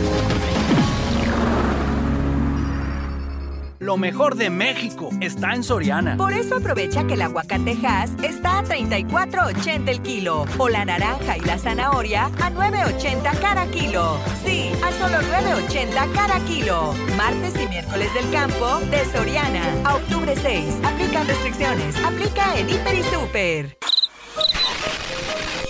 [3.81, 6.15] Lo mejor de México está en Soriana.
[6.15, 11.41] Por eso aprovecha que el aguacatejas está a 34.80 el kilo o la naranja y
[11.41, 14.19] la zanahoria a 9.80 cada kilo.
[14.45, 16.93] Sí, a solo 9.80 cada kilo.
[17.17, 19.63] Martes y miércoles del campo de Soriana.
[19.83, 20.75] A octubre 6.
[20.83, 21.95] Aplican restricciones.
[22.05, 23.77] Aplica en Hiper y Super.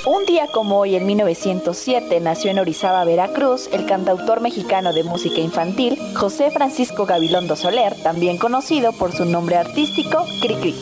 [0.06, 5.40] Un día como hoy, en 1907, nació en Orizaba, Veracruz, el cantautor mexicano de música
[5.40, 10.76] infantil José Francisco Gabilondo Soler, también conocido por su nombre artístico Cricri.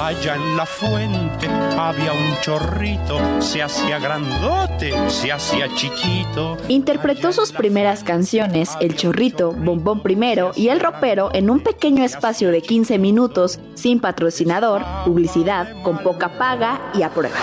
[0.00, 1.46] Allá en la fuente
[1.78, 6.56] había un chorrito, se hacía grandote, se hacía chiquito.
[6.68, 12.50] Interpretó sus primeras canciones, El Chorrito, Bombón Primero y El Ropero en un pequeño espacio
[12.50, 17.36] de 15 minutos, sin patrocinador, publicidad, con poca paga y a prueba.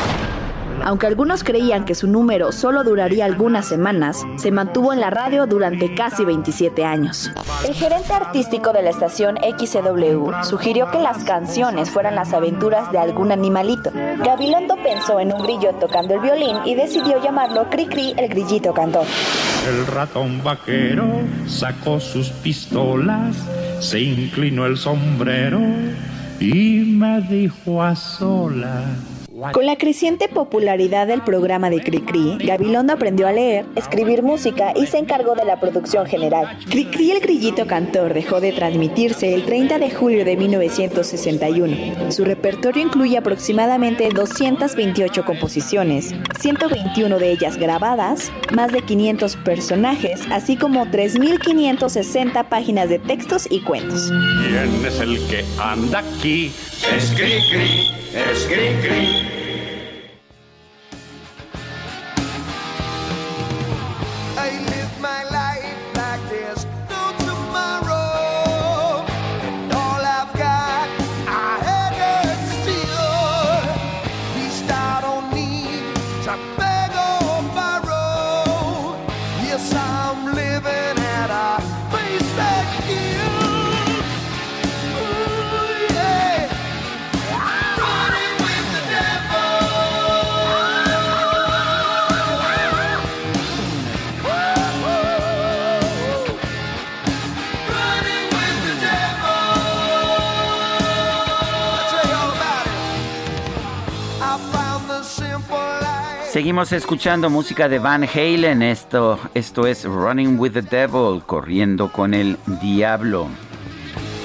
[0.84, 5.46] Aunque algunos creían que su número solo duraría algunas semanas, se mantuvo en la radio
[5.48, 7.32] durante casi 27 años.
[7.66, 13.00] El gerente artístico de la estación XCW sugirió que las canciones fueran las aventuras de
[13.00, 13.92] algún animalito.
[13.94, 19.06] Gabilondo pensó en un grillo tocando el violín y decidió llamarlo Cricri el grillito cantor.
[19.68, 21.06] El ratón vaquero
[21.48, 23.36] sacó sus pistolas,
[23.80, 25.60] se inclinó el sombrero
[26.40, 29.17] y me dijo a solas.
[29.54, 34.88] Con la creciente popularidad del programa de Cricri, Gabilondo aprendió a leer, escribir música y
[34.88, 36.58] se encargó de la producción general.
[36.68, 42.12] Cricri el Grillito Cantor dejó de transmitirse el 30 de julio de 1961.
[42.12, 50.56] Su repertorio incluye aproximadamente 228 composiciones, 121 de ellas grabadas, más de 500 personajes, así
[50.56, 54.12] como 3.560 páginas de textos y cuentos.
[54.42, 56.52] ¿Quién es el que anda aquí?
[56.96, 59.27] Es Cricri, es Cricri.
[106.38, 108.62] Seguimos escuchando música de Van Halen.
[108.62, 113.28] Esto, esto es Running with the Devil, corriendo con el diablo.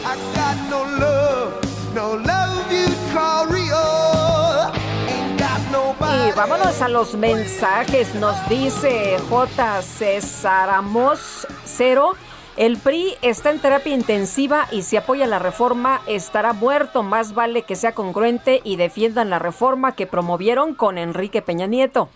[0.04, 4.70] I got no love, no love you call real.
[5.08, 6.28] Ain't got nobody.
[6.28, 8.14] Y vámonos a los mensajes.
[8.16, 9.80] Nos dice J.
[9.80, 12.14] Cesaramos Cero.
[12.56, 17.02] El PRI está en terapia intensiva y si apoya la reforma estará muerto.
[17.02, 22.10] Más vale que sea congruente y defiendan la reforma que promovieron con Enrique Peña Nieto.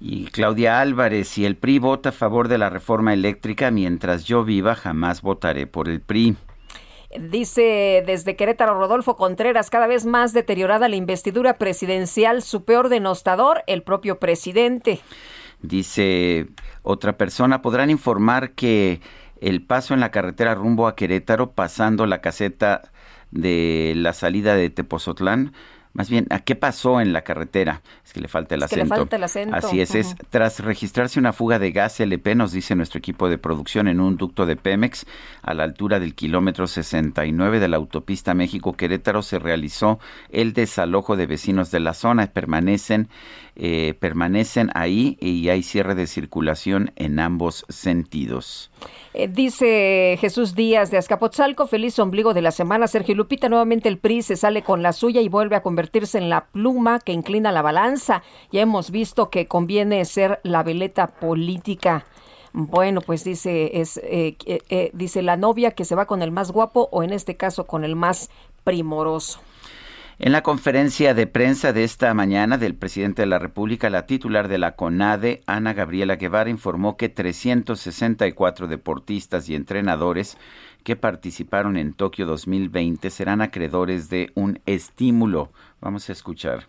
[0.00, 4.44] Y Claudia Álvarez, y el PRI vota a favor de la reforma eléctrica, mientras yo
[4.44, 6.36] viva jamás votaré por el PRI.
[7.18, 13.62] Dice desde Querétaro Rodolfo Contreras, cada vez más deteriorada la investidura presidencial, su peor denostador,
[13.68, 15.00] el propio presidente.
[15.62, 16.48] Dice
[16.82, 19.00] otra persona, podrán informar que
[19.48, 22.82] el paso en la carretera rumbo a Querétaro, pasando la caseta
[23.30, 25.52] de la salida de Tepozotlán,
[25.96, 27.80] más bien, ¿a qué pasó en la carretera?
[28.04, 28.94] Es que le falta el, acento.
[28.94, 29.56] falta el acento.
[29.56, 33.38] Así es, es tras registrarse una fuga de gas LP, nos dice nuestro equipo de
[33.38, 35.06] producción en un ducto de Pemex
[35.40, 41.26] a la altura del kilómetro 69 de la autopista México-Querétaro, se realizó el desalojo de
[41.26, 42.26] vecinos de la zona.
[42.26, 43.08] Permanecen,
[43.54, 48.70] eh, permanecen ahí y hay cierre de circulación en ambos sentidos.
[49.18, 52.86] Eh, dice Jesús Díaz de Azcapotzalco, feliz ombligo de la semana.
[52.86, 56.28] Sergio Lupita, nuevamente el PRI se sale con la suya y vuelve a convertirse en
[56.28, 58.22] la pluma que inclina la balanza.
[58.52, 62.04] Ya hemos visto que conviene ser la veleta política.
[62.52, 66.52] Bueno, pues dice es eh, eh, dice la novia que se va con el más
[66.52, 68.28] guapo o en este caso con el más
[68.64, 69.40] primoroso.
[70.18, 74.48] En la conferencia de prensa de esta mañana del presidente de la República, la titular
[74.48, 80.38] de la CONADE, Ana Gabriela Guevara, informó que 364 deportistas y entrenadores
[80.84, 85.52] que participaron en Tokio 2020 serán acreedores de un estímulo.
[85.82, 86.66] Vamos a escuchar.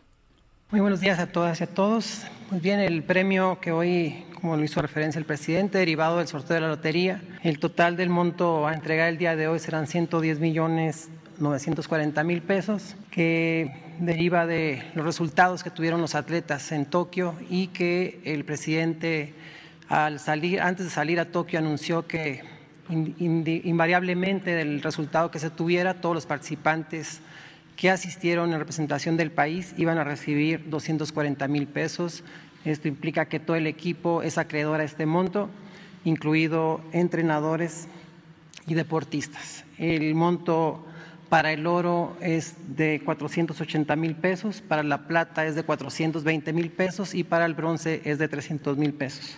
[0.69, 2.25] Muy buenos días a todas y a todos.
[2.51, 6.55] Muy bien, el premio que hoy, como lo hizo referencia el presidente, derivado del sorteo
[6.55, 10.41] de la lotería, el total del monto a entregar el día de hoy serán 110
[10.41, 17.35] millones 940 mil pesos, que deriva de los resultados que tuvieron los atletas en Tokio
[17.49, 19.33] y que el presidente
[19.89, 22.43] al salir, antes de salir a Tokio anunció que
[22.89, 27.21] invariablemente del resultado que se tuviera, todos los participantes
[27.75, 32.23] que asistieron en representación del país iban a recibir 240 mil pesos.
[32.65, 35.49] Esto implica que todo el equipo es acreedor a este monto,
[36.03, 37.87] incluido entrenadores
[38.65, 39.63] y deportistas.
[39.77, 40.86] El monto
[41.29, 46.71] para el oro es de 480 mil pesos, para la plata es de 420 mil
[46.71, 49.37] pesos y para el bronce es de 300 mil pesos.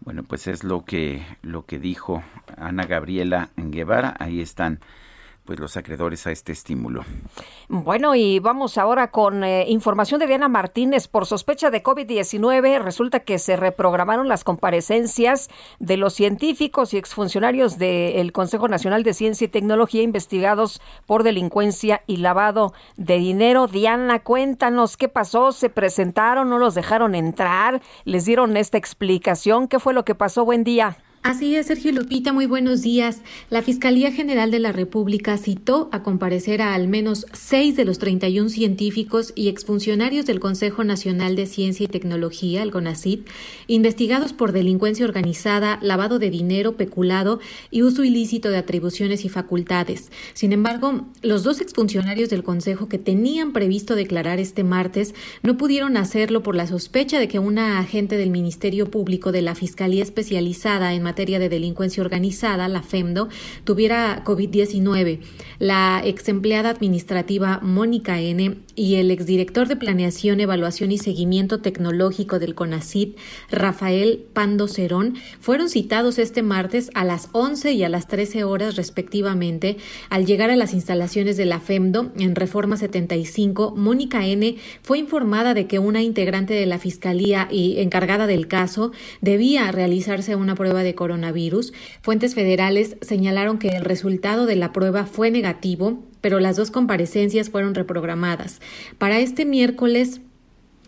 [0.00, 2.22] Bueno, pues es lo que, lo que dijo
[2.56, 4.14] Ana Gabriela Guevara.
[4.18, 4.80] Ahí están
[5.48, 7.06] pues los acreedores a este estímulo.
[7.70, 11.08] Bueno, y vamos ahora con eh, información de Diana Martínez.
[11.08, 17.78] Por sospecha de COVID-19, resulta que se reprogramaron las comparecencias de los científicos y exfuncionarios
[17.78, 23.68] del Consejo Nacional de Ciencia y Tecnología investigados por delincuencia y lavado de dinero.
[23.68, 29.78] Diana, cuéntanos qué pasó, se presentaron, no los dejaron entrar, les dieron esta explicación, qué
[29.78, 30.44] fue lo que pasó.
[30.44, 30.98] Buen día.
[31.24, 33.22] Así es, Sergio Lupita, muy buenos días.
[33.50, 37.98] La Fiscalía General de la República citó a comparecer a al menos seis de los
[37.98, 43.26] 31 científicos y exfuncionarios del Consejo Nacional de Ciencia y Tecnología, el CONACIT,
[43.66, 50.12] investigados por delincuencia organizada, lavado de dinero, peculado y uso ilícito de atribuciones y facultades.
[50.34, 55.96] Sin embargo, los dos exfuncionarios del Consejo que tenían previsto declarar este martes no pudieron
[55.96, 60.94] hacerlo por la sospecha de que una agente del Ministerio Público de la Fiscalía Especializada
[60.94, 63.28] en materia de delincuencia organizada, la FEMDO,
[63.64, 65.20] tuviera COVID-19.
[65.58, 68.58] La ex empleada administrativa Mónica N.
[68.78, 73.16] y el exdirector de Planeación, Evaluación y Seguimiento Tecnológico del CONACID,
[73.50, 78.76] Rafael Pando Cerón, fueron citados este martes a las 11 y a las 13 horas
[78.76, 79.78] respectivamente.
[80.10, 84.56] Al llegar a las instalaciones de la FEMDO en Reforma 75, Mónica N.
[84.82, 90.36] fue informada de que una integrante de la Fiscalía y encargada del caso debía realizarse
[90.36, 96.04] una prueba de coronavirus, fuentes federales señalaron que el resultado de la prueba fue negativo,
[96.20, 98.60] pero las dos comparecencias fueron reprogramadas.
[98.98, 100.20] Para este miércoles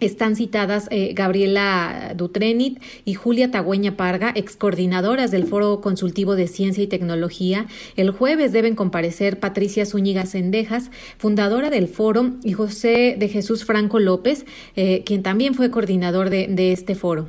[0.00, 6.82] están citadas eh, Gabriela Dutrenit y Julia Tagüeña Parga, excoordinadoras del Foro Consultivo de Ciencia
[6.82, 7.66] y Tecnología.
[7.96, 13.98] El jueves deben comparecer Patricia Zúñiga Sendejas, fundadora del foro, y José de Jesús Franco
[13.98, 17.28] López, eh, quien también fue coordinador de, de este foro.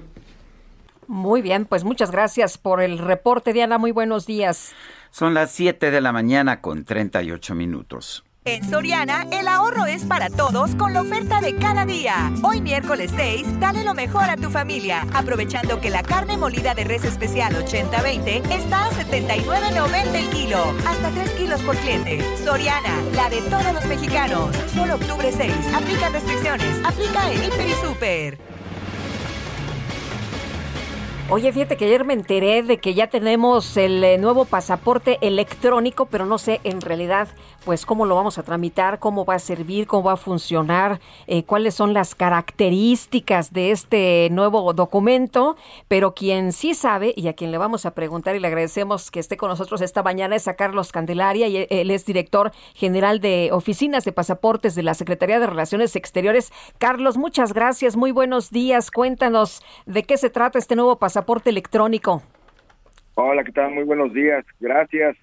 [1.07, 3.77] Muy bien, pues muchas gracias por el reporte, Diana.
[3.77, 4.73] Muy buenos días.
[5.12, 8.24] Son las 7 de la mañana con 38 minutos.
[8.45, 12.32] En Soriana, el ahorro es para todos con la oferta de cada día.
[12.41, 16.86] Hoy miércoles 6, dale lo mejor a tu familia, aprovechando que la carne molida de
[16.86, 22.24] res especial 80-20 está a 79.90 el kilo, hasta 3 kilos por cliente.
[22.43, 24.56] Soriana, la de todos los mexicanos.
[24.74, 28.50] Solo octubre 6, aplica restricciones, aplica en Hiper y Super.
[31.34, 36.07] Oye, fíjate que ayer me enteré de que ya tenemos el eh, nuevo pasaporte electrónico,
[36.07, 37.29] pero no sé en realidad,
[37.66, 41.43] pues, cómo lo vamos a tramitar, cómo va a servir, cómo va a funcionar, eh,
[41.43, 45.55] cuáles son las características de este nuevo documento.
[45.88, 49.20] Pero quien sí sabe y a quien le vamos a preguntar y le agradecemos que
[49.20, 53.49] esté con nosotros esta mañana es a Carlos Candelaria, y él es director general de
[53.51, 56.51] oficinas de pasaportes de la Secretaría de Relaciones Exteriores.
[56.78, 58.91] Carlos, muchas gracias, muy buenos días.
[58.91, 62.22] Cuéntanos de qué se trata este nuevo pasaporte electrónico.
[63.16, 63.72] Hola, ¿qué tal?
[63.72, 64.45] Muy buenos días.
[64.59, 65.18] Gracias.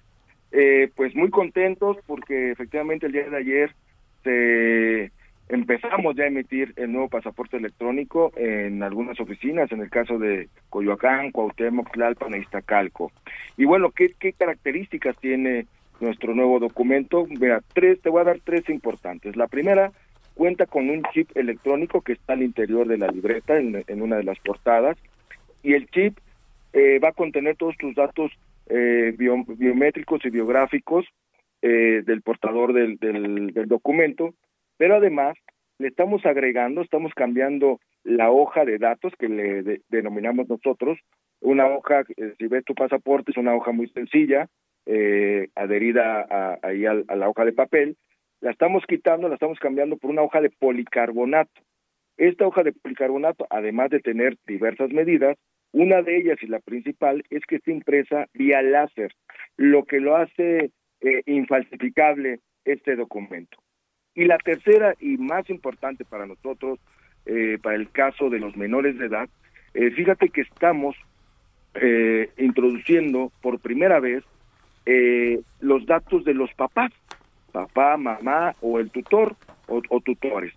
[0.51, 3.75] Eh, pues muy contentos porque efectivamente el día de ayer
[4.23, 5.11] se
[5.47, 10.47] empezamos ya a emitir el nuevo pasaporte electrónico en algunas oficinas, en el caso de
[10.69, 13.11] Coyoacán, Cuauhtémoc, Tlalpan e Iztacalco.
[13.57, 15.65] Y bueno, ¿qué, qué características tiene
[15.99, 17.25] nuestro nuevo documento?
[17.27, 19.35] Mira, tres, te voy a dar tres importantes.
[19.35, 19.91] La primera,
[20.35, 24.17] cuenta con un chip electrónico que está al interior de la libreta, en, en una
[24.17, 24.97] de las portadas,
[25.63, 26.17] y el chip
[26.73, 28.31] eh, va a contener todos tus datos
[28.69, 31.05] eh, biométricos y biográficos
[31.61, 34.33] eh, del portador del, del, documento,
[34.77, 35.37] pero además
[35.77, 40.97] le estamos agregando, estamos cambiando la hoja de datos que le denominamos nosotros,
[41.41, 42.03] una hoja,
[42.37, 44.47] si ves tu pasaporte, es una hoja muy sencilla,
[45.55, 47.97] adherida a, ahí a la hoja de papel,
[48.41, 51.61] la estamos quitando, la estamos cambiando por una hoja de policarbonato.
[52.17, 55.37] Esta hoja de policarbonato, además de tener diversas medidas,
[55.71, 59.13] una de ellas y la principal es que está impresa vía láser,
[59.57, 63.57] lo que lo hace eh, infalsificable este documento.
[64.15, 66.79] Y la tercera y más importante para nosotros,
[67.25, 69.29] eh, para el caso de los menores de edad,
[69.73, 70.95] eh, fíjate que estamos
[72.37, 74.23] introduciendo por primera vez
[75.61, 76.91] los datos de los papás,
[77.53, 79.35] papá, mamá o el tutor
[79.67, 80.53] o tutores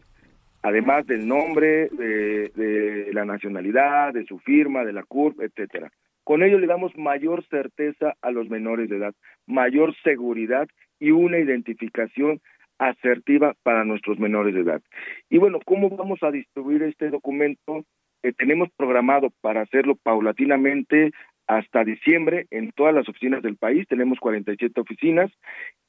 [0.62, 5.90] además del nombre, de, la nacionalidad, de su firma, de la CURP, etcétera.
[6.24, 9.14] Con ello le damos mayor certeza a los menores de edad,
[9.46, 10.68] mayor seguridad
[11.00, 12.40] y una identificación
[12.78, 14.82] asertiva para nuestros menores de edad.
[15.28, 17.84] Y bueno, ¿cómo vamos a distribuir este documento?
[18.22, 21.10] Eh, tenemos programado para hacerlo paulatinamente
[21.48, 25.30] hasta diciembre en todas las oficinas del país, tenemos 47 oficinas,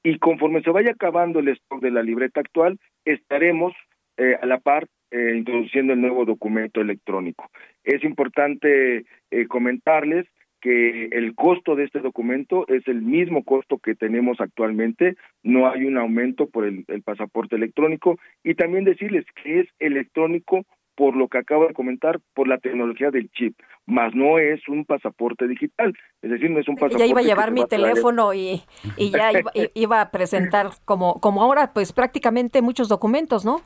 [0.04, 3.74] y conforme se vaya acabando el stock de la libreta actual, estaremos
[4.18, 7.48] eh, a la par eh, introduciendo el nuevo documento electrónico.
[7.84, 10.26] Es importante eh, comentarles
[10.60, 15.84] que el costo de este documento es el mismo costo que tenemos actualmente, no hay
[15.84, 21.38] un aumento por el, pasaporte electrónico y también decirles que es electrónico por lo que
[21.38, 26.32] acabo de comentar, por la tecnología del chip, más no es un pasaporte digital, es
[26.32, 27.04] decir, no es un pasaporte.
[27.04, 28.64] Ya iba a llevar mi teléfono y,
[28.98, 33.62] y ya iba, iba, a presentar como, como ahora, pues prácticamente muchos documentos, ¿no?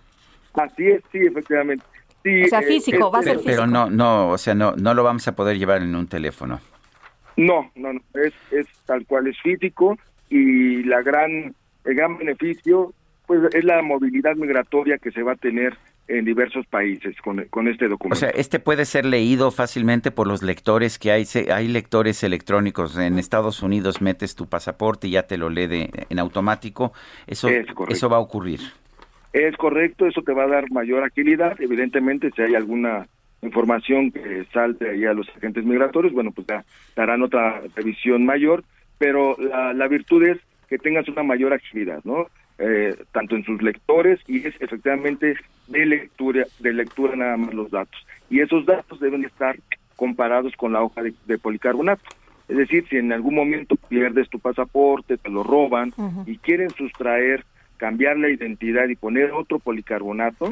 [0.57, 1.85] Así es, sí, efectivamente.
[2.45, 3.51] o sea, eh, físico, va a ser físico.
[3.51, 6.59] Pero no, no, o sea, no, no lo vamos a poder llevar en un teléfono.
[7.37, 9.97] No, no, no, es, es tal cual, es físico
[10.29, 11.53] y la gran,
[11.85, 12.93] el gran beneficio,
[13.27, 15.77] pues, es la movilidad migratoria que se va a tener
[16.07, 18.15] en diversos países con, con este documento.
[18.15, 21.25] O sea, este puede ser leído fácilmente por los lectores que hay.
[21.53, 22.97] Hay lectores electrónicos.
[22.97, 26.93] En Estados Unidos metes tu pasaporte y ya te lo lee de, en automático.
[27.27, 27.49] Eso,
[27.89, 28.61] eso va a ocurrir.
[29.33, 31.59] Es correcto, eso te va a dar mayor agilidad.
[31.59, 33.07] Evidentemente, si hay alguna
[33.41, 36.63] información que salte ahí a los agentes migratorios, bueno, pues ya
[36.95, 38.63] darán otra revisión mayor,
[38.97, 42.27] pero la, virtud es que tengas una mayor agilidad, ¿no?
[42.59, 45.35] Eh, tanto en sus lectores y es efectivamente
[45.67, 48.03] de lectura, de lectura nada más los datos.
[48.31, 49.55] Y esos datos deben estar
[49.95, 52.03] comparados con la hoja de, policarbonato.
[52.47, 55.93] Es decir, si en algún momento pierdes tu pasaporte, te lo roban
[56.25, 57.43] y quieren sustraer
[57.77, 60.51] cambiar la identidad y poner otro policarbonato,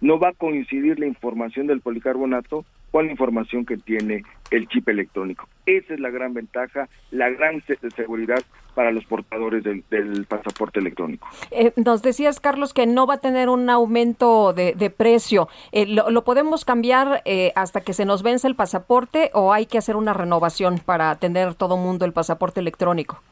[0.00, 4.88] no va a coincidir la información del policarbonato con la información que tiene el chip
[4.88, 5.48] electrónico.
[5.66, 7.62] Esa es la gran ventaja, la gran
[7.94, 8.42] seguridad
[8.74, 11.28] para los portadores del, pasaporte electrónico.
[11.50, 15.48] Eh, nos decías, Carlos, que no va a tener un aumento de, precio.
[15.72, 19.78] Eh, lo, podemos cambiar eh, hasta que se nos vence el pasaporte o hay que
[19.78, 23.22] hacer una renovación para tener todo mundo el pasaporte electrónico?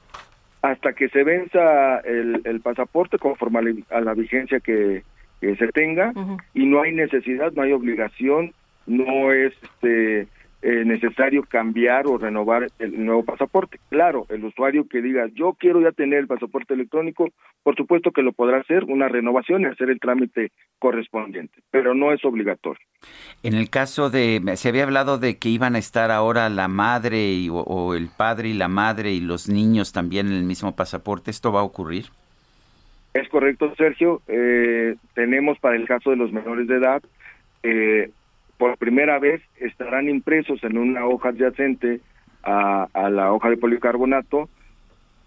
[0.62, 5.02] Hasta que se venza el, pasaporte conforme a la, vigencia que,
[5.40, 6.12] se tenga
[6.52, 8.52] y no hay necesidad, no hay obligación,
[8.86, 10.26] no es este
[10.60, 13.78] eh, necesario cambiar o renovar el nuevo pasaporte.
[13.90, 17.28] Claro, el usuario que diga yo quiero ya tener el pasaporte electrónico,
[17.62, 20.50] por supuesto que lo podrá hacer, una renovación y hacer el trámite
[20.80, 22.84] correspondiente, pero no es obligatorio.
[23.44, 27.32] En el caso de, se había hablado de que iban a estar ahora la madre
[27.32, 31.30] y, o, el padre y la madre y los niños también en el mismo pasaporte,
[31.30, 32.06] ¿esto va a ocurrir?
[33.14, 34.22] Es correcto, Sergio.
[34.26, 37.02] Eh, tenemos para el caso de los menores de edad
[37.62, 38.10] eh,
[38.58, 42.00] por primera vez estarán impresos en una hoja adyacente
[42.42, 44.48] a, la hoja de policarbonato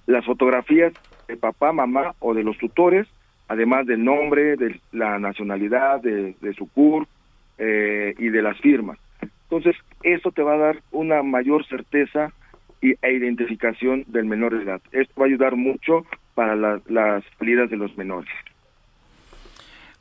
[0.07, 0.93] las fotografías
[1.27, 3.07] de papá, mamá o de los tutores,
[3.47, 7.07] además del nombre, de la nacionalidad, de, su CUR
[7.57, 8.97] eh, y de las firmas.
[9.43, 12.33] Entonces, esto te va a dar una mayor certeza
[12.81, 14.81] y, e identificación del menor de edad.
[14.91, 18.31] Esto va a ayudar mucho para la- las salidas de los menores.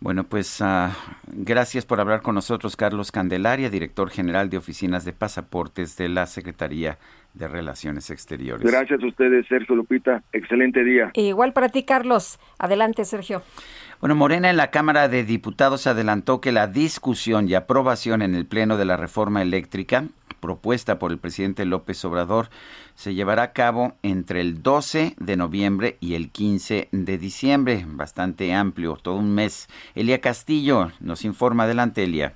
[0.03, 0.97] Bueno, pues ah,
[1.27, 6.27] gracias por hablar con nosotros, Carlos Candelaria, director general de oficinas de pasaportes de la
[6.27, 6.99] Secretaría
[7.35, 8.69] de Relaciones Exteriores.
[8.69, 10.23] Gracias a ustedes, Sergio Lupita.
[10.33, 11.11] Excelente día.
[11.15, 12.39] Igual para ti, Carlos.
[12.59, 13.43] Adelante, Sergio.
[14.01, 18.47] Bueno, Morena en la Cámara de Diputados adelantó que la discusión y aprobación en el
[18.47, 20.05] Pleno de la reforma eléctrica
[20.41, 22.49] propuesta por el presidente López Obrador
[22.95, 28.53] se llevará a cabo entre el 12 de noviembre y el 15 de diciembre, bastante
[28.53, 29.69] amplio, todo un mes.
[29.95, 31.65] Elia Castillo nos informa.
[31.65, 32.35] Adelante, Elia.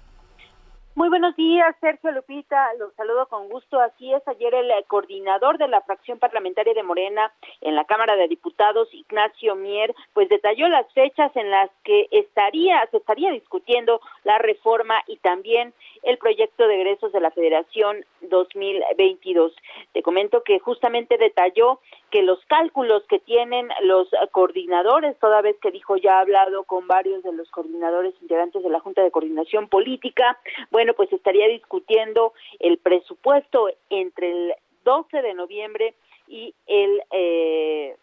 [0.97, 2.73] Muy buenos días, Sergio Lupita.
[2.79, 3.81] Los saludo con gusto.
[3.81, 7.33] Así es, ayer el eh, coordinador de la fracción parlamentaria de Morena
[7.63, 12.87] en la Cámara de Diputados, Ignacio Mier, pues detalló las fechas en las que estaría,
[12.93, 15.75] se estaría discutiendo la reforma y también
[16.05, 19.53] el proyecto de egresos de la Federación 2022.
[19.93, 25.71] Te comento que justamente detalló que los cálculos que tienen los coordinadores, toda vez que
[25.71, 29.69] dijo ya ha hablado con varios de los coordinadores integrantes de la Junta de Coordinación
[29.69, 30.39] Política,
[30.71, 34.55] bueno, pues estaría discutiendo el presupuesto entre el
[34.85, 35.95] 12 de noviembre
[36.29, 37.97] y el eh,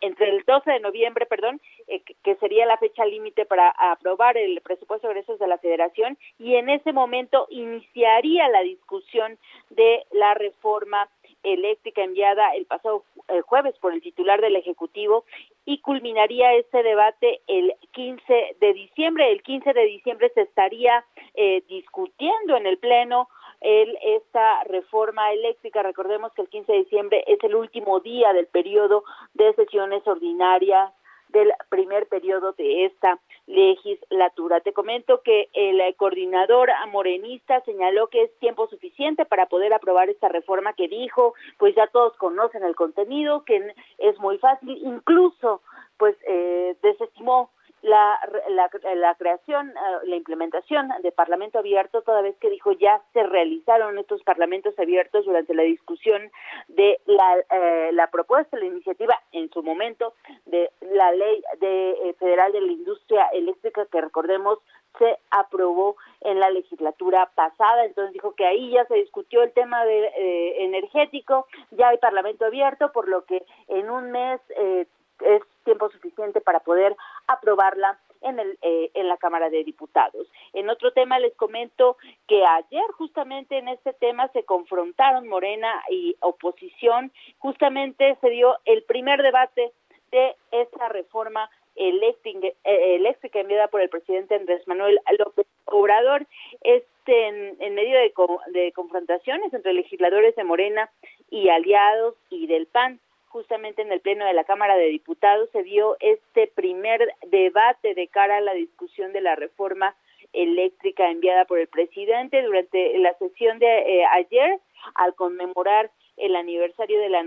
[0.00, 4.60] entre el 12 de noviembre, perdón, eh, que- sería la fecha límite para aprobar el
[4.60, 9.38] presupuesto de egresos de la Federación y en ese momento iniciaría la discusión
[9.70, 11.08] de la reforma
[11.42, 15.24] eléctrica enviada el pasado eh, jueves por el titular del Ejecutivo
[15.64, 19.30] y culminaría este debate el 15 de diciembre.
[19.30, 23.28] El 15 de diciembre se estaría eh, discutiendo en el Pleno
[23.60, 25.82] el, esta reforma eléctrica.
[25.82, 29.04] Recordemos que el 15 de diciembre es el último día del periodo
[29.34, 30.92] de sesiones ordinarias
[31.28, 34.60] del primer periodo de esta legislatura.
[34.60, 40.28] Te comento que el coordinador morenista señaló que es tiempo suficiente para poder aprobar esta
[40.28, 45.60] reforma que dijo, pues ya todos conocen el contenido, que es muy fácil, incluso
[45.98, 47.50] pues eh, desestimó
[47.82, 48.18] la,
[48.48, 49.74] la, la creación, eh,
[50.04, 55.24] la implementación de Parlamento abierto, toda vez que dijo ya se realizaron estos parlamentos abiertos
[55.24, 56.30] durante la discusión
[56.68, 60.14] de la, eh, la propuesta, la iniciativa en su momento
[60.46, 64.58] de la ley de, eh, federal de la industria eléctrica que recordemos
[64.98, 69.84] se aprobó en la legislatura pasada, entonces dijo que ahí ya se discutió el tema
[69.84, 74.86] de, eh, energético, ya hay parlamento abierto, por lo que en un mes eh,
[75.20, 76.96] es tiempo suficiente para poder
[77.26, 80.26] aprobarla en, el, eh, en la Cámara de Diputados.
[80.54, 86.16] En otro tema les comento que ayer justamente en este tema se confrontaron Morena y
[86.20, 89.72] oposición, justamente se dio el primer debate
[90.10, 96.26] de esta reforma eléctrica, eh, enviada por el presidente Andrés Manuel López Obrador,
[96.62, 98.12] este en, en medio de,
[98.58, 100.90] de confrontaciones entre legisladores de Morena
[101.30, 105.62] y aliados y del PAN justamente en el Pleno de la Cámara de Diputados se
[105.62, 109.94] dio este primer debate de cara a la discusión de la reforma
[110.32, 114.58] eléctrica enviada por el presidente durante la sesión de eh, ayer
[114.94, 117.24] al conmemorar el aniversario de la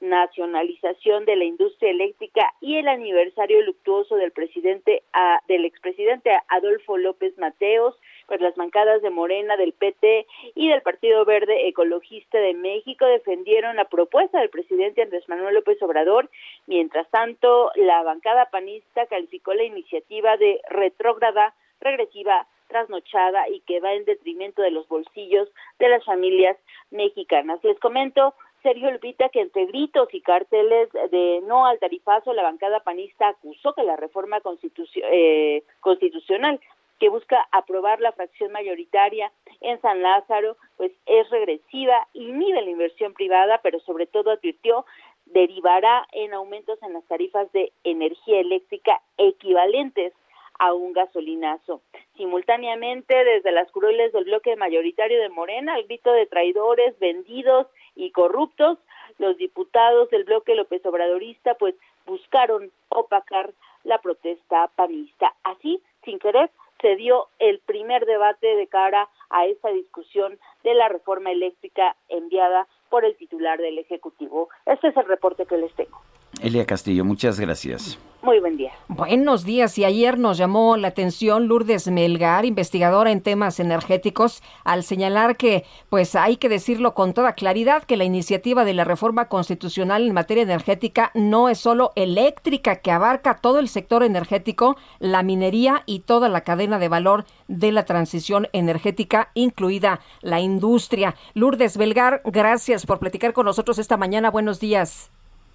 [0.00, 6.98] nacionalización de la industria eléctrica y el aniversario luctuoso del presidente ah, del expresidente Adolfo
[6.98, 7.96] López Mateos
[8.32, 13.76] pues las bancadas de Morena, del PT y del Partido Verde Ecologista de México defendieron
[13.76, 16.30] la propuesta del presidente Andrés Manuel López Obrador.
[16.66, 23.92] Mientras tanto, la bancada panista calificó la iniciativa de retrógrada, regresiva, trasnochada y que va
[23.92, 26.56] en detrimento de los bolsillos de las familias
[26.90, 27.62] mexicanas.
[27.62, 32.80] Les comento Sergio Lupita que entre gritos y carteles de no al tarifazo, la bancada
[32.80, 36.58] panista acusó que la reforma constitucio- eh, constitucional
[37.02, 43.12] que busca aprobar la fracción mayoritaria en San Lázaro, pues es regresiva, inhibe la inversión
[43.12, 44.86] privada, pero sobre todo advirtió
[45.26, 50.12] derivará en aumentos en las tarifas de energía eléctrica equivalentes
[50.60, 51.80] a un gasolinazo.
[52.16, 58.12] Simultáneamente, desde las curules del bloque mayoritario de Morena, al grito de traidores, vendidos y
[58.12, 58.78] corruptos,
[59.18, 61.74] los diputados del bloque López Obradorista pues
[62.06, 65.34] buscaron opacar la protesta panista.
[65.42, 66.48] Así, sin querer,
[66.82, 72.66] se dio el primer debate de cara a esta discusión de la reforma eléctrica enviada
[72.90, 74.50] por el titular del Ejecutivo.
[74.66, 76.02] Este es el reporte que les tengo.
[76.42, 77.98] Elia Castillo, muchas gracias.
[78.22, 78.70] Muy buen día.
[78.86, 79.76] Buenos días.
[79.78, 85.64] Y ayer nos llamó la atención Lourdes Melgar, investigadora en temas energéticos, al señalar que,
[85.88, 90.14] pues hay que decirlo con toda claridad, que la iniciativa de la reforma constitucional en
[90.14, 96.00] materia energética no es solo eléctrica, que abarca todo el sector energético, la minería y
[96.00, 101.16] toda la cadena de valor de la transición energética, incluida la industria.
[101.34, 104.30] Lourdes Melgar, gracias por platicar con nosotros esta mañana.
[104.30, 105.10] Buenos días.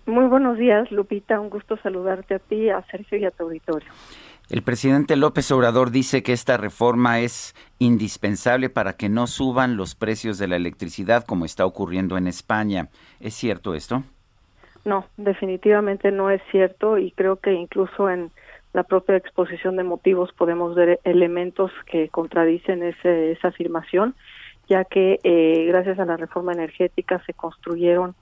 [0.08, 1.38] Muy buenos días, Lupita.
[1.38, 3.89] Un gusto saludarte a ti, a Sergio y a tu auditorio.
[4.49, 9.95] El presidente López Obrador dice que esta reforma es indispensable para que no suban los
[9.95, 12.88] precios de la electricidad como está ocurriendo en España.
[13.20, 14.03] ¿Es cierto esto?
[14.86, 18.32] No, definitivamente no es cierto y creo que incluso en
[18.72, 24.16] la propia exposición de motivos podemos ver elementos que contradicen ese, esa afirmación,
[24.70, 28.16] ya que eh, gracias a la reforma energética se construyeron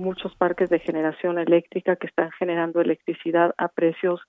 [0.00, 4.20] muchos parques de generación eléctrica que están generando electricidad a precios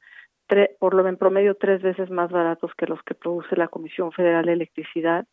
[0.79, 4.45] por lo en promedio tres veces más baratos que los que produce la Comisión Federal
[4.45, 5.25] de Electricidad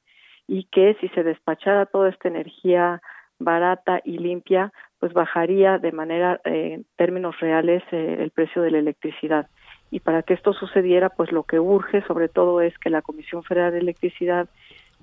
[0.46, 3.02] y que si se despachara toda esta energía
[3.40, 8.70] barata y limpia, pues bajaría de manera, eh, en términos reales, eh, el precio de
[8.70, 9.48] la electricidad.
[9.90, 13.42] Y para que esto sucediera, pues lo que urge sobre todo es que la Comisión
[13.42, 14.48] Federal de Electricidad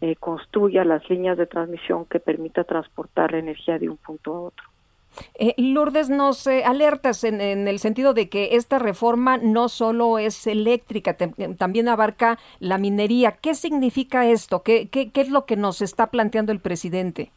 [0.01, 4.41] eh, construya las líneas de transmisión que permita transportar la energía de un punto a
[4.41, 4.74] otro.
[5.36, 10.47] Eh, Lourdes, nos eh, alertas en, el sentido de que esta reforma no solo es
[10.47, 13.34] eléctrica, eh, también abarca la minería.
[13.34, 14.63] ¿Qué significa esto?
[14.63, 17.32] ¿Qué, ¿Qué, qué, es lo que nos está planteando el presidente?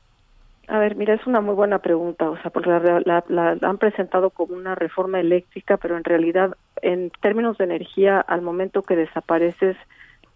[0.68, 4.28] A ver, mira, es una muy buena pregunta, o sea, porque la, la, han presentado
[4.28, 9.76] como una reforma eléctrica, pero en realidad, en términos de energía, al momento que desapareces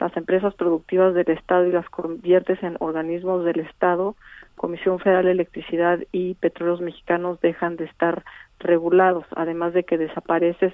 [0.00, 4.16] las empresas productivas del Estado y las conviertes en organismos del Estado,
[4.62, 8.22] Comisión Federal de Electricidad y Petróleos Mexicanos dejan de estar
[8.60, 10.72] regulados, además de que desapareces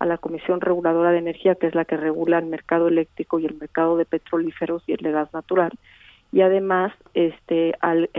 [0.00, 3.46] a la Comisión Reguladora de Energía, que es la que regula el mercado eléctrico y
[3.46, 5.70] el mercado de petrolíferos y el de gas natural.
[6.32, 8.10] Y además, este, al,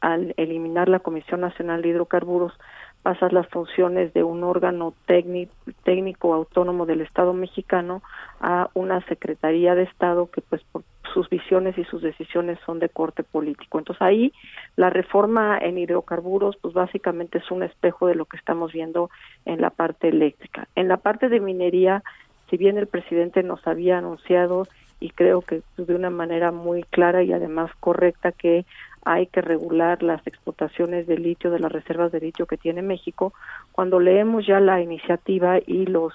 [0.00, 2.54] al eliminar la Comisión Nacional de Hidrocarburos,
[3.02, 8.02] pasas las funciones de un órgano técnico autónomo del Estado mexicano
[8.40, 12.88] a una Secretaría de Estado que pues por sus visiones y sus decisiones son de
[12.88, 13.78] corte político.
[13.78, 14.32] Entonces ahí
[14.76, 19.10] la reforma en hidrocarburos pues básicamente es un espejo de lo que estamos viendo
[19.44, 20.68] en la parte eléctrica.
[20.74, 22.02] En la parte de minería,
[22.48, 24.66] si bien el presidente nos había anunciado
[25.00, 28.64] y creo que de una manera muy clara y además correcta que
[29.04, 33.32] hay que regular las explotaciones de litio de las reservas de litio que tiene México.
[33.72, 36.14] Cuando leemos ya la iniciativa y los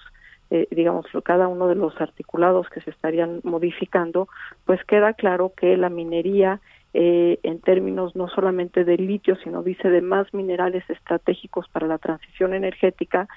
[0.50, 4.30] eh, digamos cada uno de los articulados que se estarían modificando,
[4.66, 6.62] pues queda claro que la minería
[6.94, 11.98] eh, en términos no solamente de litio, sino dice de más minerales estratégicos para la
[11.98, 13.28] transición energética,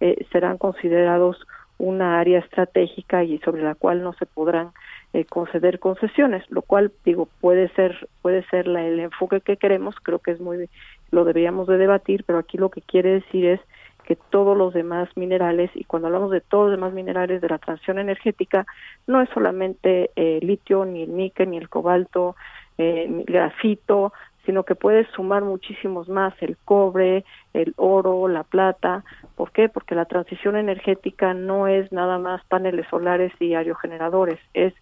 [0.00, 1.44] eh, serán considerados
[1.76, 4.70] una área estratégica y sobre la cual no se podrán
[5.12, 9.96] eh, conceder concesiones, lo cual digo puede ser puede ser la, el enfoque que queremos,
[10.02, 10.68] creo que es muy
[11.10, 13.60] lo deberíamos de debatir, pero aquí lo que quiere decir es
[14.04, 17.58] que todos los demás minerales y cuando hablamos de todos los demás minerales de la
[17.58, 18.66] transición energética
[19.06, 22.36] no es solamente eh, litio ni el níquel ni el cobalto
[22.78, 24.12] eh, ni el grafito
[24.46, 29.04] sino que puedes sumar muchísimos más, el cobre, el oro, la plata.
[29.36, 29.68] ¿Por qué?
[29.68, 34.74] Porque la transición energética no es nada más paneles solares y aerogeneradores, es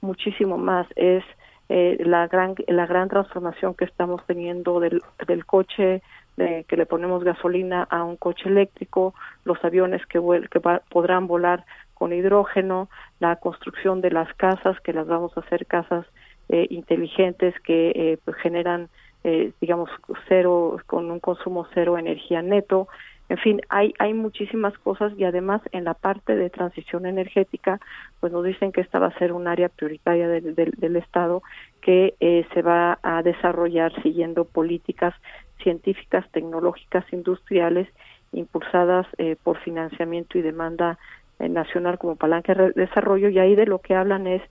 [0.00, 1.24] muchísimo más, es
[1.68, 6.02] eh, la gran la gran transformación que estamos teniendo del, del coche
[6.36, 11.64] de que le ponemos gasolina a un coche eléctrico, los aviones que, que podrán volar
[11.94, 12.88] con hidrógeno,
[13.20, 16.06] la construcción de las casas, que las vamos a hacer casas
[16.48, 18.88] eh, inteligentes que eh, pues generan,
[19.24, 19.90] eh, digamos,
[20.28, 22.88] cero, con un consumo cero energía neto.
[23.28, 27.80] En fin, hay, hay muchísimas cosas y además en la parte de transición energética,
[28.20, 31.42] pues nos dicen que esta va a ser un área prioritaria del, del, Estado
[31.80, 32.14] que
[32.52, 35.14] se va a desarrollar siguiendo políticas
[35.62, 37.88] científicas, tecnológicas, industriales,
[38.32, 39.06] impulsadas
[39.42, 40.98] por financiamiento y demanda
[41.38, 44.42] nacional como palanca de desarrollo y ahí de lo que hablan es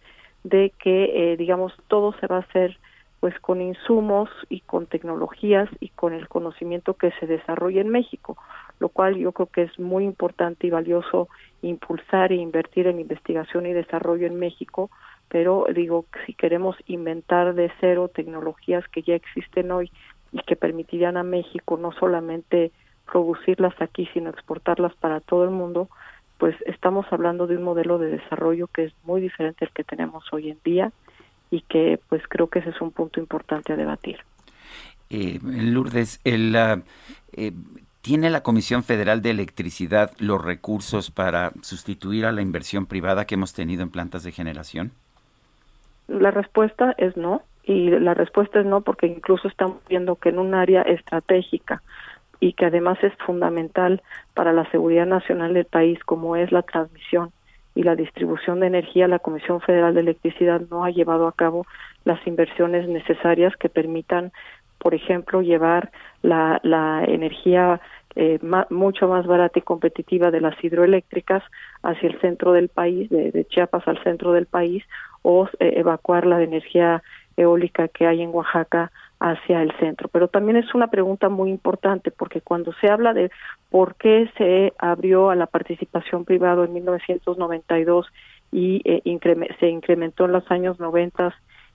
[0.43, 2.77] de que, eh, digamos, todo se va a hacer
[3.21, 8.35] pues con insumos y con tecnologías y con el conocimiento que se desarrolla en México,
[8.79, 11.29] lo cual yo creo que es muy importante y valioso
[11.61, 14.89] impulsar e invertir en investigación y desarrollo en México,
[15.29, 19.91] pero digo, si queremos inventar de cero tecnologías que ya existen hoy
[20.31, 22.71] y que permitirían a México no solamente
[23.05, 25.89] producirlas aquí, sino exportarlas para todo el mundo,
[26.39, 30.23] pues estamos hablando de un modelo de desarrollo que es muy diferente al que tenemos
[30.33, 30.91] hoy en día
[31.51, 34.17] y que pues creo que ese es un punto importante a debatir.
[35.09, 36.55] Eh, Lourdes, el,
[37.33, 37.51] eh,
[38.01, 43.35] ¿Tiene la Comisión Federal de Electricidad los recursos para sustituir a la inversión privada que
[43.35, 44.91] hemos tenido en plantas de generación?
[46.07, 50.39] La respuesta es no, y la respuesta es no porque incluso estamos viendo que en
[50.39, 51.83] un área estratégica
[52.39, 54.01] y que además es fundamental
[54.33, 57.31] para la seguridad nacional del país, como es la transmisión
[57.75, 61.65] y la distribución de energía, la Comisión Federal de Electricidad no ha llevado a cabo
[62.03, 64.31] las inversiones necesarias que permitan,
[64.77, 65.91] por ejemplo, llevar
[66.21, 66.59] la,
[67.07, 67.79] energía
[68.15, 71.43] eh, mucho más barata y competitiva de las hidroeléctricas
[71.81, 74.83] hacia el centro del país, de, Chiapas al centro del país,
[75.21, 77.01] o eh, evacuar la energía
[77.37, 78.91] eólica que hay en Oaxaca
[79.21, 80.09] hacia el centro.
[80.09, 83.29] Pero también es una pregunta muy importante porque cuando se habla de
[83.69, 88.07] por qué se abrió a la participación privada en 1992
[88.51, 89.01] y eh,
[89.59, 91.33] se incrementó en los años 90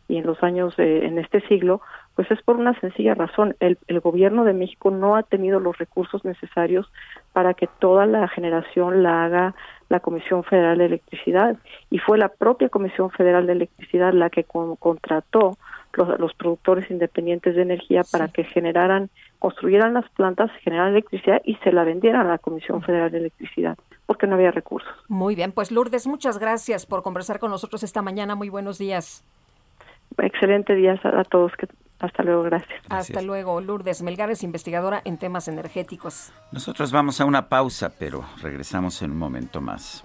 [0.09, 1.80] y en los años en este siglo,
[2.14, 3.57] pues es por una sencilla razón.
[3.59, 6.90] El, el gobierno de México no ha tenido los recursos necesarios
[7.32, 9.55] para que toda la generación la haga
[9.88, 11.57] la Comisión Federal de Electricidad
[11.90, 15.57] y fue la propia Comisión Federal de Electricidad la que contrató
[15.97, 21.57] los, los, productores independientes de energía para que generaran, construyeran las plantas, generaran electricidad y
[21.57, 23.76] se la vendieran a la Comisión Federal de Electricidad
[24.07, 24.88] porque no había recursos.
[25.09, 28.34] Muy bien, pues Lourdes, muchas gracias por conversar con nosotros esta mañana.
[28.34, 29.24] Muy buenos días.
[30.18, 31.53] Excelente día a, todos.
[31.59, 31.68] Que,
[31.99, 32.80] hasta luego, gracias.
[32.88, 33.61] Hasta luego.
[33.61, 36.32] Lourdes Melgares, investigadora en temas energéticos.
[36.53, 40.05] Nosotros vamos a una pausa, pero regresamos en un momento más.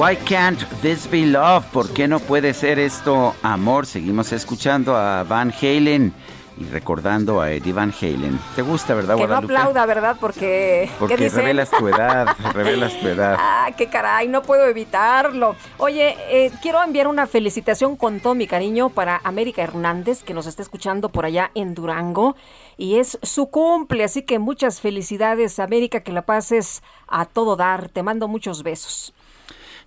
[0.00, 1.66] Why can't this be love?
[1.66, 3.84] ¿Por qué no puede ser esto amor?
[3.84, 6.14] Seguimos escuchando a Van Halen
[6.56, 8.40] y recordando a Eddie Van Halen.
[8.56, 9.52] ¿Te gusta, verdad, que Guadalupe?
[9.52, 10.16] no aplauda, ¿verdad?
[10.18, 10.88] Porque...
[10.98, 13.36] Porque revelas tu edad, revelas tu edad.
[13.38, 15.54] Ah, qué caray, no puedo evitarlo.
[15.76, 20.46] Oye, eh, quiero enviar una felicitación con todo mi cariño para América Hernández, que nos
[20.46, 22.36] está escuchando por allá en Durango.
[22.78, 27.90] Y es su cumple, así que muchas felicidades, América, que la pases a todo dar.
[27.90, 29.12] Te mando muchos besos.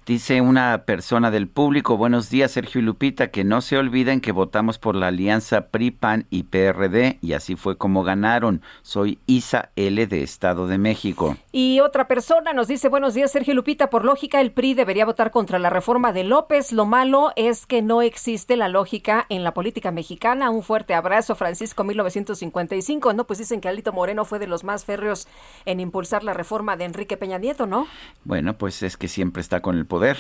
[0.06, 4.34] Dice una persona del público, buenos días Sergio y Lupita, que no se olviden que
[4.34, 8.62] votamos por la alianza PRI, PAN y PRD y así fue como ganaron.
[8.82, 11.38] Soy Isa L de Estado de México.
[11.54, 15.06] Y otra persona nos dice, buenos días Sergio y Lupita, por lógica el PRI debería
[15.06, 16.74] votar contra la reforma de López.
[16.74, 20.50] Lo malo es que no existe la lógica en la política mexicana.
[20.50, 23.14] Un fuerte abrazo, Francisco 1955.
[23.14, 25.30] No, pues dicen que Alito Moreno fue de los más férreos
[25.64, 27.88] en impulsar la reforma de Enrique Peña Nieto, ¿no?
[28.26, 30.18] Bueno, pues es que siempre está con el poder.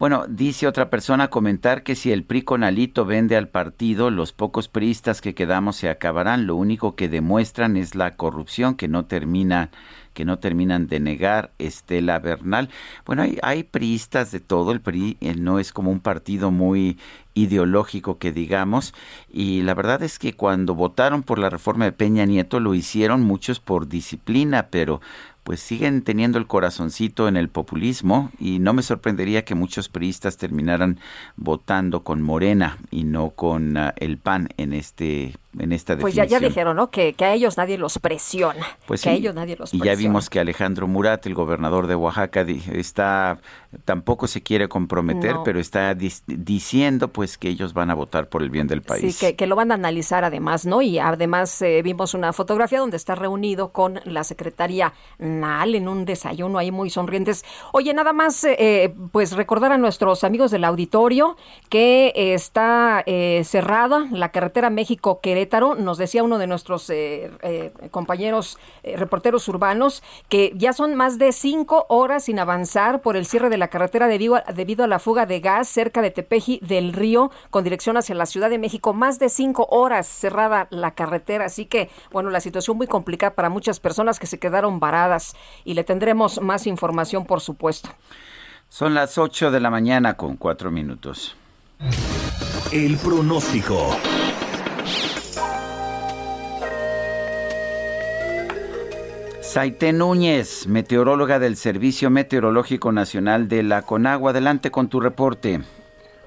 [0.00, 4.32] Bueno, dice otra persona comentar que si el PRI con Alito vende al partido, los
[4.32, 6.48] pocos priistas que quedamos se acabarán.
[6.48, 9.70] Lo único que demuestran es la corrupción que no termina
[10.14, 12.70] que no terminan de negar Estela Bernal.
[13.04, 16.98] Bueno, hay, hay priistas de todo, el PRI eh, no es como un partido muy
[17.34, 18.94] ideológico que digamos,
[19.28, 23.22] y la verdad es que cuando votaron por la reforma de Peña Nieto lo hicieron
[23.22, 25.00] muchos por disciplina, pero
[25.44, 30.38] pues siguen teniendo el corazoncito en el populismo y no me sorprendería que muchos priistas
[30.38, 30.98] terminaran
[31.36, 36.40] votando con Morena y no con ah, el PAN en este en esta Pues definición.
[36.40, 36.90] ya, ya dijeron, ¿no?
[36.90, 38.66] Que, que a ellos nadie los presiona.
[38.86, 39.92] Pues que a ellos nadie los y presiona.
[39.92, 43.38] ya vimos que Alejandro Murat, el gobernador de Oaxaca, está
[43.84, 45.42] tampoco se quiere comprometer, No.
[45.44, 49.16] pero está diciendo pues que ellos van a votar por el bien del país.
[49.16, 50.80] Sí, que, que lo van a analizar además, ¿no?
[50.82, 56.04] Y además eh, vimos una fotografía donde está reunido con la secretaria Nal en un
[56.04, 57.44] desayuno ahí muy sonrientes.
[57.72, 61.36] Oye, nada más, eh, eh, pues recordar a nuestros amigos del auditorio
[61.68, 65.43] que está eh, cerrada la carretera México-Querétaro.
[65.78, 71.18] Nos decía uno de nuestros eh, eh, compañeros eh, reporteros urbanos que ya son más
[71.18, 74.86] de cinco horas sin avanzar por el cierre de la carretera debido a, debido a
[74.88, 78.58] la fuga de gas cerca de Tepeji del Río con dirección hacia la Ciudad de
[78.58, 78.92] México.
[78.92, 83.50] Más de cinco horas cerrada la carretera, así que bueno, la situación muy complicada para
[83.50, 87.90] muchas personas que se quedaron varadas y le tendremos más información, por supuesto.
[88.68, 91.36] Son las 8 de la mañana con cuatro minutos.
[92.72, 93.96] El pronóstico.
[99.54, 104.32] Saite Núñez, meteoróloga del Servicio Meteorológico Nacional de la Conagua.
[104.32, 105.60] Adelante con tu reporte.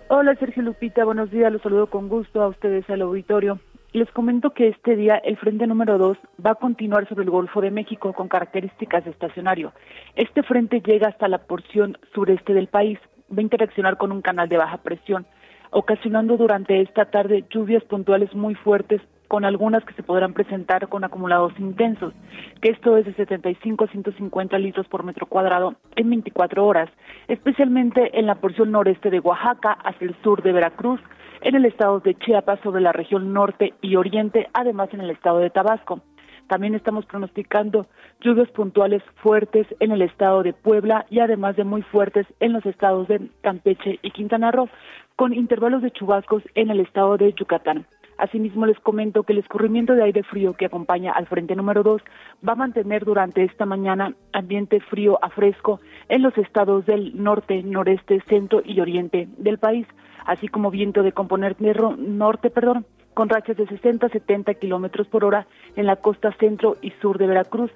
[0.08, 3.60] Hola Sergio Lupita, buenos días, los saludo con gusto a ustedes al auditorio.
[3.92, 7.60] Les comento que este día el frente número 2 va a continuar sobre el Golfo
[7.60, 9.74] de México con características de estacionario.
[10.16, 12.98] Este frente llega hasta la porción sureste del país,
[13.30, 15.28] va a interaccionar con un canal de baja presión,
[15.72, 21.04] ocasionando durante esta tarde lluvias puntuales muy fuertes con algunas que se podrán presentar con
[21.04, 22.14] acumulados intensos,
[22.62, 26.90] que esto es de 75 a 150 litros por metro cuadrado en 24 horas,
[27.28, 31.02] especialmente en la porción noreste de Oaxaca hacia el sur de Veracruz,
[31.42, 35.40] en el estado de Chiapas sobre la región norte y oriente, además en el estado
[35.40, 36.02] de Tabasco.
[36.48, 37.88] También estamos pronosticando
[38.22, 42.66] lluvias puntuales fuertes en el estado de Puebla y además de muy fuertes en los
[42.66, 44.70] estados de Campeche y Quintana Roo,
[45.18, 47.86] con intervalos de chubascos en el estado de Yucatán.
[48.18, 52.02] Asimismo, les comento que el escurrimiento de aire frío que acompaña al frente número 2
[52.48, 57.62] va a mantener durante esta mañana ambiente frío a fresco en los estados del norte,
[57.64, 59.88] noreste, centro y oriente del país,
[60.26, 65.26] así como viento de componente norte, perdón, con rachas de 60 a 70 kilómetros por
[65.26, 67.72] hora en la costa centro y sur de Veracruz,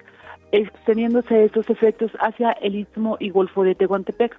[0.52, 4.38] extendiéndose estos efectos hacia el istmo y golfo de Tehuantepec.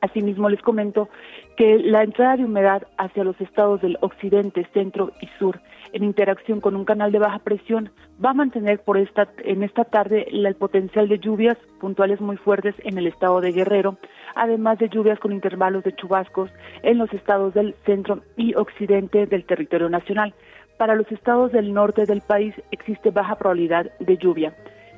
[0.00, 1.08] Asimismo, les comento
[1.56, 5.60] que la entrada de humedad hacia los estados del occidente, centro y sur,
[5.92, 7.90] en interacción con un canal de baja presión,
[8.24, 12.74] va a mantener por esta, en esta tarde el potencial de lluvias puntuales muy fuertes
[12.84, 13.98] en el estado de Guerrero,
[14.34, 16.50] además de lluvias con intervalos de chubascos
[16.82, 20.32] en los estados del centro y occidente del territorio nacional.
[20.78, 24.54] Para los estados del norte del país existe baja probabilidad de lluvia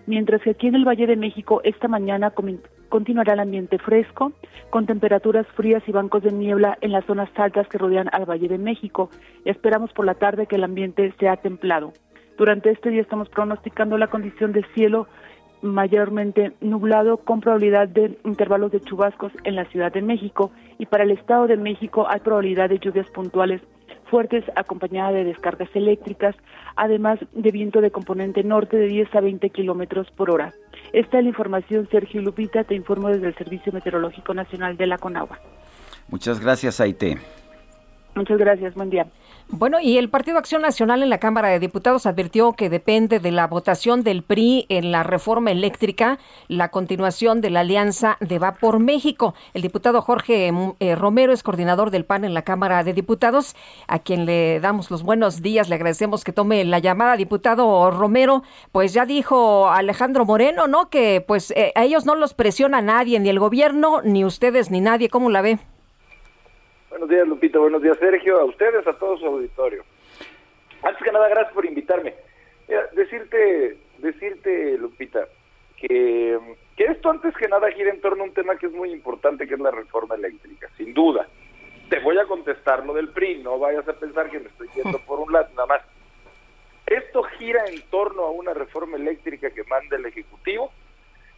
[0.07, 2.32] mientras que aquí en el Valle de México esta mañana
[2.88, 4.32] continuará el ambiente fresco,
[4.70, 8.48] con temperaturas frías y bancos de niebla en las zonas altas que rodean al Valle
[8.48, 9.11] de México.
[9.44, 11.92] Esperamos por la tarde que el ambiente sea templado.
[12.36, 15.07] Durante este día estamos pronosticando la condición de cielo
[15.62, 21.05] mayormente nublado con probabilidad de intervalos de chubascos en la Ciudad de México y para
[21.05, 23.61] el Estado de México hay probabilidad de lluvias puntuales
[24.11, 26.34] fuertes acompañada de descargas eléctricas,
[26.76, 30.52] además de viento de componente norte de 10 a 20 kilómetros por hora.
[30.92, 34.98] Esta es la información, Sergio Lupita, te informo desde el Servicio Meteorológico Nacional de la
[34.98, 35.38] Conagua.
[36.08, 37.18] Muchas gracias, Aite.
[38.14, 39.06] Muchas gracias, buen día.
[39.53, 43.32] Bueno, y el Partido Acción Nacional en la Cámara de Diputados advirtió que depende de
[43.32, 48.55] la votación del PRI en la reforma eléctrica la continuación de la alianza de Va
[48.55, 49.34] por México.
[49.53, 53.57] El diputado Jorge eh, Romero es coordinador del PAN en la Cámara de Diputados,
[53.88, 57.16] a quien le damos los buenos días, le agradecemos que tome la llamada.
[57.16, 60.90] Diputado Romero, pues ya dijo Alejandro Moreno, ¿no?
[60.90, 64.80] Que pues eh, a ellos no los presiona nadie, ni el gobierno, ni ustedes, ni
[64.80, 65.09] nadie.
[65.09, 65.59] ¿Cómo la ve?
[66.91, 67.59] Buenos días, Lupita.
[67.61, 68.41] Buenos días, Sergio.
[68.41, 69.84] A ustedes, a todo su auditorio.
[70.82, 72.14] Antes que nada, gracias por invitarme.
[72.93, 75.28] Decirte, decirte, Lupita,
[75.76, 76.38] que,
[76.76, 79.47] que esto antes que nada gira en torno a un tema que es muy importante,
[79.47, 81.28] que es la reforma eléctrica, sin duda.
[81.88, 84.99] Te voy a contestar lo del PRI, no vayas a pensar que me estoy yendo
[85.01, 85.82] por un lado, nada más.
[86.86, 90.72] Esto gira en torno a una reforma eléctrica que manda el Ejecutivo,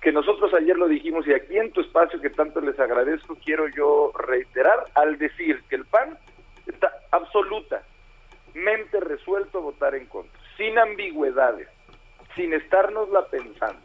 [0.03, 3.69] que nosotros ayer lo dijimos y aquí en tu espacio que tanto les agradezco quiero
[3.69, 6.19] yo reiterar al decir que el PAN
[6.67, 11.69] está absolutamente resuelto a votar en contra, sin ambigüedades,
[12.35, 13.81] sin estárnosla pensando.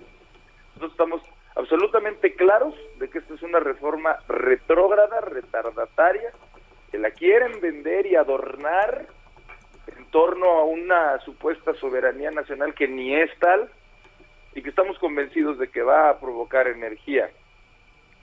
[0.69, 1.21] Nosotros estamos
[1.55, 6.31] absolutamente claros de que esta es una reforma retrógrada, retardataria,
[6.91, 9.05] que la quieren vender y adornar
[9.95, 13.69] en torno a una supuesta soberanía nacional que ni es tal,
[14.57, 17.29] y que estamos convencidos de que va a provocar energía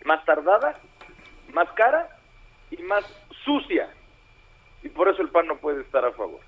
[0.04, 0.80] más tardada,
[1.52, 2.08] más cara
[2.72, 3.04] y más
[3.44, 3.88] sucia.
[4.82, 6.40] Y por eso el PAN no puede estar a favor.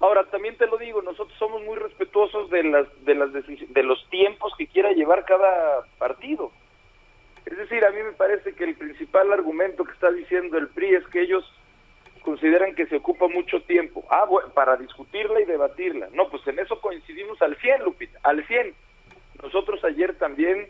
[0.00, 4.08] Ahora, también te lo digo, nosotros somos muy respetuosos de las de las de los
[4.08, 6.50] tiempos que quiera llevar cada partido.
[7.44, 10.94] Es decir, a mí me parece que el principal argumento que está diciendo el PRI
[10.94, 11.44] es que ellos
[12.20, 14.04] consideran que se ocupa mucho tiempo.
[14.10, 16.08] Ah, bueno, para discutirla y debatirla.
[16.12, 18.74] No, pues en eso coincidimos al 100, Lupita, al 100.
[19.42, 20.68] Nosotros ayer también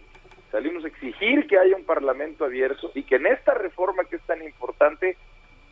[0.50, 4.22] salimos a exigir que haya un parlamento abierto y que en esta reforma que es
[4.22, 5.16] tan importante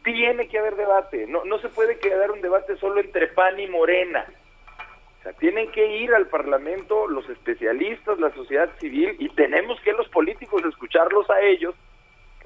[0.05, 1.27] tiene que haber debate.
[1.27, 4.25] No, no se puede quedar un debate solo entre PAN y Morena.
[5.19, 9.93] O sea, tienen que ir al Parlamento los especialistas, la sociedad civil, y tenemos que
[9.93, 11.75] los políticos escucharlos a ellos,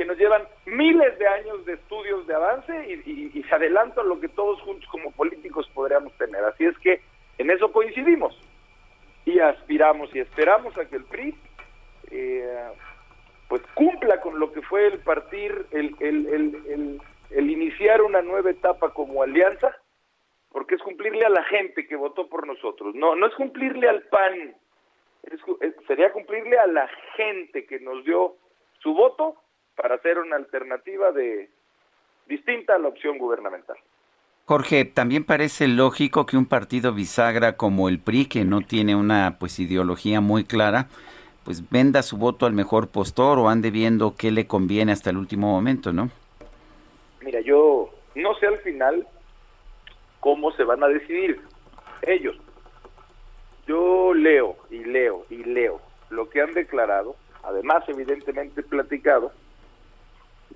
[0.00, 2.72] que nos llevan miles de años de estudios de avance
[3.04, 6.42] y, y, se adelantan lo que todos juntos como políticos podríamos tener.
[6.42, 7.02] Así es que
[7.36, 8.34] en eso coincidimos
[9.26, 11.34] y aspiramos y esperamos a que el PRI
[12.12, 12.68] eh,
[13.46, 18.52] pues cumpla con lo que fue el partir, el, el, el, el iniciar una nueva
[18.52, 19.76] etapa como alianza,
[20.50, 22.94] porque es cumplirle a la gente que votó por nosotros.
[22.94, 24.54] No, no es cumplirle al PAN,
[25.86, 26.88] sería cumplirle a la
[27.18, 28.36] gente que nos dio
[28.78, 29.36] su voto
[29.80, 31.48] para hacer una alternativa de
[32.26, 33.76] distinta a la opción gubernamental.
[34.44, 39.36] Jorge, también parece lógico que un partido bisagra como el PRI, que no tiene una
[39.38, 40.88] pues ideología muy clara,
[41.44, 45.16] pues venda su voto al mejor postor o ande viendo qué le conviene hasta el
[45.16, 46.10] último momento, ¿no?
[47.22, 49.06] Mira, yo no sé al final
[50.18, 51.40] cómo se van a decidir
[52.02, 52.36] ellos.
[53.66, 59.32] Yo leo y leo y leo lo que han declarado, además evidentemente platicado,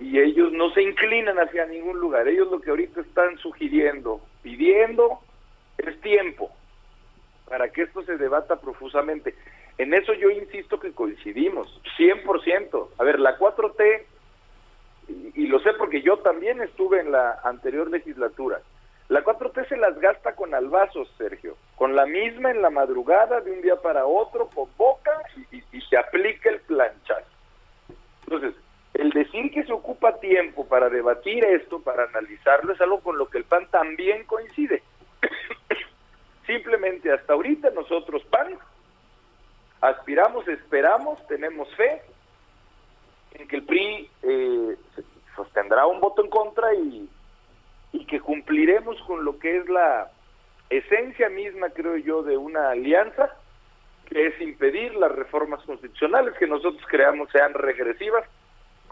[0.00, 2.26] y ellos no se inclinan hacia ningún lugar.
[2.28, 5.20] Ellos lo que ahorita están sugiriendo, pidiendo,
[5.78, 6.50] es tiempo
[7.48, 9.34] para que esto se debata profusamente.
[9.78, 12.88] En eso yo insisto que coincidimos, 100%.
[12.98, 14.02] A ver, la 4T,
[15.34, 18.60] y, lo sé porque yo también estuve en la anterior legislatura,
[19.08, 23.52] la 4T se las gasta con albazos, Sergio, con la misma en la madrugada, de
[23.52, 25.12] un día para otro, convoca
[25.52, 27.28] y, y se aplica el planchazo.
[28.22, 28.54] Entonces,
[28.94, 33.28] el decir que se ocupa tiempo para debatir esto, para analizarlo, es algo con lo
[33.28, 34.82] que el PAN también coincide.
[36.46, 38.56] Simplemente hasta ahorita nosotros, PAN,
[39.80, 42.02] aspiramos, esperamos, tenemos fe
[43.32, 44.76] en que el PRI eh,
[45.34, 47.08] sostendrá un voto en contra y,
[47.92, 50.08] y que cumpliremos con lo que es la
[50.70, 53.36] esencia misma, creo yo, de una alianza,
[54.06, 58.24] que es impedir las reformas constitucionales que nosotros creamos sean regresivas,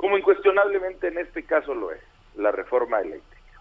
[0.03, 2.01] como incuestionablemente en este caso lo es,
[2.35, 3.61] la reforma eléctrica.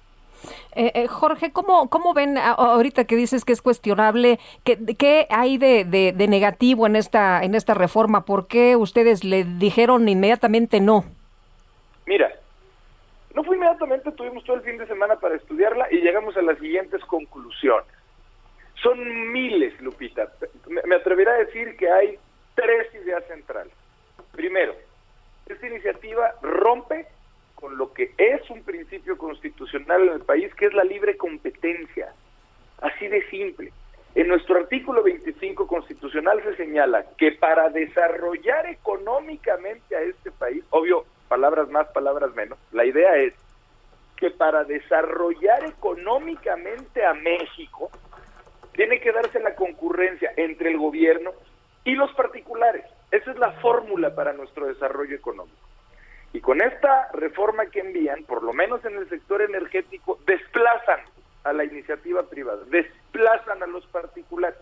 [0.75, 4.39] Eh, eh, Jorge, ¿cómo, ¿cómo ven ahorita que dices que es cuestionable?
[4.63, 8.25] ¿Qué, qué hay de, de, negativo en esta, en esta reforma?
[8.25, 11.05] ¿Por qué ustedes le dijeron inmediatamente no?
[12.07, 12.33] Mira,
[13.35, 16.57] no fue inmediatamente, tuvimos todo el fin de semana para estudiarla y llegamos a las
[16.57, 17.85] siguientes conclusiones.
[18.81, 20.27] Son miles, Lupita.
[20.67, 22.17] Me, me atreveré a decir que hay
[22.55, 23.73] tres ideas centrales.
[24.31, 24.73] Primero,
[25.47, 27.07] esta iniciativa rompe
[27.55, 32.13] con lo que es un principio constitucional en el país, que es la libre competencia.
[32.81, 33.71] Así de simple.
[34.15, 41.05] En nuestro artículo 25 constitucional se señala que para desarrollar económicamente a este país, obvio,
[41.29, 43.33] palabras más, palabras menos, la idea es
[44.17, 47.89] que para desarrollar económicamente a México,
[48.73, 51.31] tiene que darse la concurrencia entre el gobierno
[51.83, 52.85] y los particulares.
[53.11, 55.57] Esa es la fórmula para nuestro desarrollo económico.
[56.33, 61.01] Y con esta reforma que envían, por lo menos en el sector energético, desplazan
[61.43, 64.59] a la iniciativa privada, desplazan a los particulares.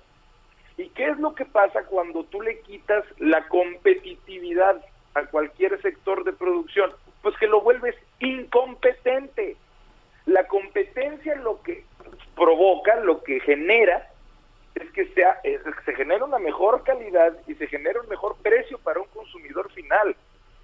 [0.77, 4.83] ¿Y qué es lo que pasa cuando tú le quitas la competitividad
[5.13, 6.91] a cualquier sector de producción?
[7.21, 9.57] Pues que lo vuelves incompetente.
[10.25, 11.83] La competencia lo que
[12.35, 14.09] provoca, lo que genera,
[14.79, 18.77] es que sea, es se genera una mejor calidad y se genera un mejor precio
[18.79, 20.15] para un consumidor final.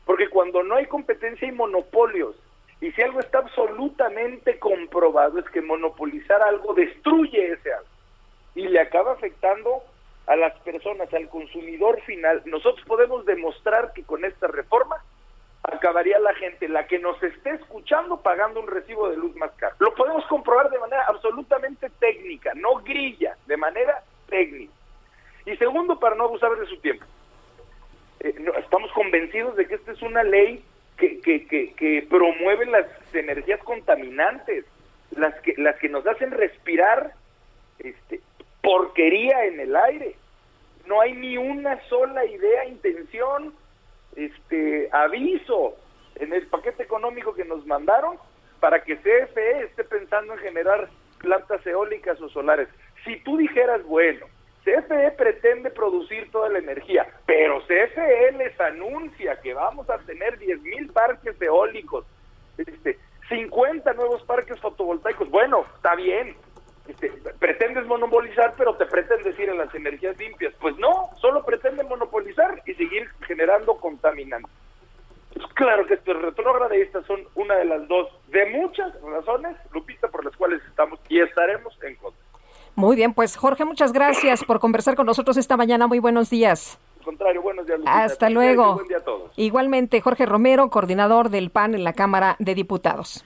[0.05, 2.35] Porque cuando no hay competencia hay monopolios.
[2.81, 7.89] Y si algo está absolutamente comprobado es que monopolizar algo destruye ese algo.
[8.53, 9.83] Y le acaba afectando
[10.27, 12.41] a las personas, al consumidor final.
[12.45, 15.03] Nosotros podemos demostrar que con esta reforma
[15.71, 19.75] acabaría la gente, la que nos esté escuchando, pagando un recibo de luz más caro.
[19.79, 24.73] Lo podemos comprobar de manera absolutamente técnica, no grilla, de manera técnica.
[25.45, 27.05] Y segundo, para no abusar de su tiempo,
[28.21, 30.63] eh, estamos convencidos de que esta es una ley
[30.97, 34.65] que, que, que, promueve las energías contaminantes,
[35.11, 37.13] las que, las que nos hacen respirar
[37.79, 38.21] este,
[38.61, 40.15] porquería en el aire.
[40.87, 43.53] No hay ni una sola idea, intención,
[44.15, 45.75] este aviso
[46.15, 48.17] en el paquete económico que nos mandaron
[48.59, 50.89] para que CFE esté pensando en generar
[51.19, 52.67] plantas eólicas o solares.
[53.03, 54.25] Si tú dijeras, bueno,
[54.63, 60.61] CFE pretende producir toda la energía, pero CFE les anuncia que vamos a tener 10
[60.63, 62.05] mil parques eólicos,
[62.57, 62.97] este,
[63.29, 65.29] 50 nuevos parques fotovoltaicos.
[65.29, 66.35] Bueno, está bien.
[66.87, 67.09] Este,
[67.39, 70.53] pretendes monopolizar, pero te pretendes ir a las energías limpias.
[70.59, 74.51] Pues no, solo pretenden monopolizar y seguir generando contaminantes.
[75.33, 76.17] Pues claro que esto es
[76.77, 80.99] y estas son una de las dos de muchas razones, Lupita, por las cuales estamos
[81.09, 82.21] y estaremos en contra.
[82.75, 85.87] Muy bien, pues Jorge, muchas gracias por conversar con nosotros esta mañana.
[85.87, 86.79] Muy buenos días.
[87.03, 87.79] Contrario, buenos días.
[87.79, 88.03] Lupita.
[88.03, 88.75] Hasta luego.
[88.75, 89.31] Buen día a todos.
[89.35, 93.23] Igualmente, Jorge Romero, coordinador del PAN en la Cámara de Diputados.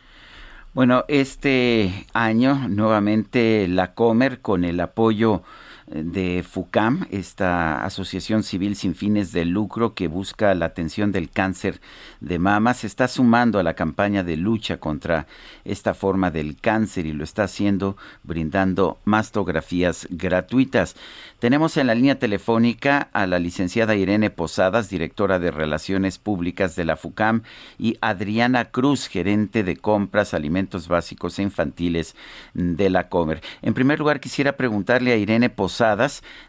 [0.74, 5.42] Bueno, este año nuevamente la Comer con el apoyo
[5.90, 11.82] de FUCAM, esta asociación civil sin fines de lucro que busca la atención del cáncer
[12.20, 15.26] de mama, se está sumando a la campaña de lucha contra
[15.66, 20.96] esta forma del cáncer y lo está haciendo brindando mastografías gratuitas.
[21.40, 26.86] Tenemos en la línea telefónica a la licenciada Irene Posadas, directora de Relaciones Públicas de
[26.86, 27.42] la FUCAM,
[27.80, 32.16] y Adriana Cruz, gerente de compras, alimentos básicos e infantiles
[32.54, 33.42] de la Comer.
[33.64, 35.79] En primer lugar, quisiera preguntarle a Irene Posadas,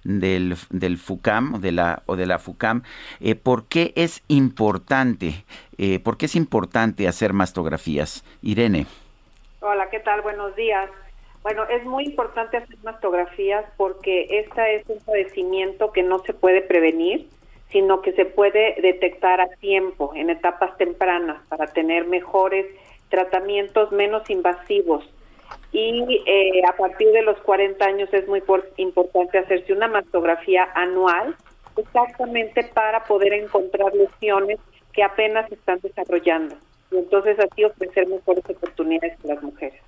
[0.04, 2.82] del, del FUCAM de la, o de la FUCAM,
[3.20, 5.44] eh, ¿por qué es importante,
[5.78, 8.24] eh, por qué es importante hacer mastografías?
[8.42, 8.86] Irene.
[9.60, 10.22] Hola, ¿qué tal?
[10.22, 10.90] Buenos días.
[11.42, 16.60] Bueno, es muy importante hacer mastografías porque esta es un padecimiento que no se puede
[16.60, 17.28] prevenir,
[17.70, 22.66] sino que se puede detectar a tiempo, en etapas tempranas, para tener mejores
[23.08, 25.04] tratamientos menos invasivos
[25.72, 28.42] y eh, a partir de los 40 años es muy
[28.76, 31.36] importante hacerse una mastografía anual
[31.76, 34.58] exactamente para poder encontrar lesiones
[34.92, 36.56] que apenas se están desarrollando
[36.90, 39.80] y entonces así ofrecer mejores oportunidades a las mujeres.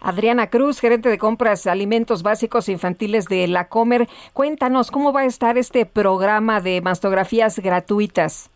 [0.00, 5.26] Adriana Cruz, gerente de compras alimentos básicos infantiles de La Comer, cuéntanos cómo va a
[5.26, 8.50] estar este programa de mastografías gratuitas.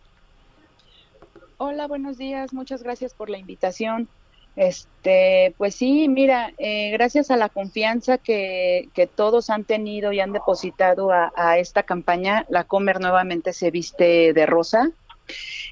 [1.59, 4.09] Hola, buenos días, muchas gracias por la invitación.
[4.55, 10.33] Este, pues sí, mira, eh, gracias a la confianza que, todos han tenido y han
[10.33, 14.91] depositado a, esta campaña, la Comer nuevamente se viste de rosa.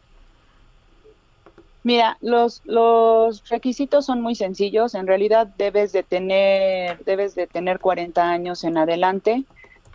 [1.83, 4.93] Mira, los, los requisitos son muy sencillos.
[4.93, 9.45] En realidad debes de tener debes de tener 40 años en adelante.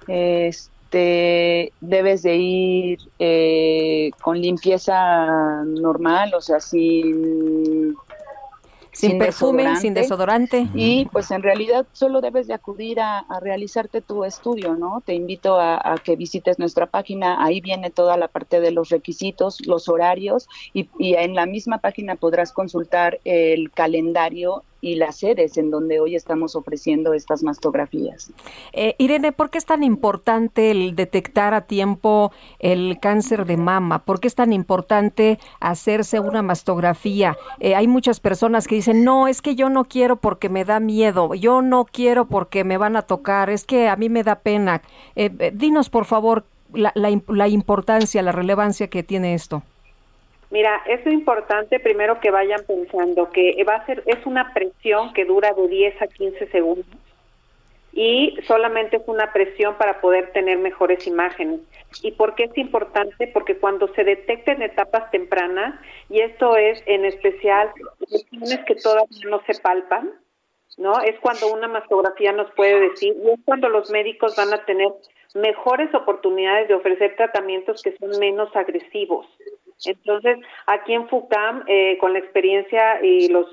[0.08, 7.96] Este, este, debes de ir eh, con limpieza normal, o sea, sin
[8.92, 10.68] sin, sin perfume, sin desodorante.
[10.74, 15.02] Y pues en realidad solo debes de acudir a, a realizarte tu estudio, ¿no?
[15.04, 18.90] Te invito a, a, que visites nuestra página, ahí viene toda la parte de los
[18.90, 25.16] requisitos, los horarios y, y en la misma página podrás consultar el calendario y las
[25.16, 28.32] sedes en donde hoy estamos ofreciendo estas mastografías.
[28.72, 34.04] Eh, Irene, ¿por qué es tan importante el detectar a tiempo el cáncer de mama?
[34.04, 37.38] ¿Por qué es tan importante hacerse una mastografía?
[37.60, 40.80] Eh, hay muchas personas que dicen, no, es que yo no quiero porque me da
[40.80, 44.40] miedo, yo no quiero porque me van a tocar, es que a mí me da
[44.40, 44.82] pena.
[45.14, 49.62] Eh, dinos, por favor, la, la, la importancia, la relevancia que tiene esto.
[50.52, 55.24] Mira, es importante primero que vayan pensando que va a ser es una presión que
[55.24, 56.86] dura de 10 a 15 segundos
[57.94, 61.60] y solamente es una presión para poder tener mejores imágenes.
[62.02, 63.28] ¿Y por qué es importante?
[63.28, 65.80] Porque cuando se detecta en etapas tempranas,
[66.10, 67.70] y esto es en especial
[68.10, 70.10] lesiones que todavía no se palpan,
[70.76, 71.00] ¿no?
[71.00, 74.88] Es cuando una mastografía nos puede decir, y es cuando los médicos van a tener
[75.34, 79.26] mejores oportunidades de ofrecer tratamientos que son menos agresivos.
[79.84, 83.46] Entonces, aquí en FUCAM, eh, con la experiencia y los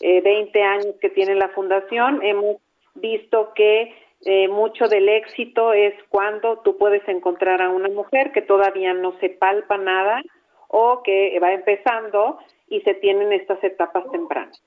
[0.00, 2.56] eh, 20 años que tiene la fundación, hemos
[2.94, 3.94] visto que
[4.26, 9.18] eh, mucho del éxito es cuando tú puedes encontrar a una mujer que todavía no
[9.20, 10.22] se palpa nada
[10.68, 12.38] o que va empezando
[12.68, 14.62] y se tienen estas etapas tempranas.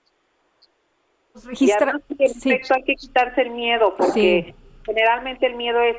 [1.45, 1.67] Registra...
[1.67, 2.59] Y además, sí.
[2.69, 4.11] hay que quitarse el miedo porque
[4.47, 4.55] sí.
[4.85, 5.97] generalmente el miedo es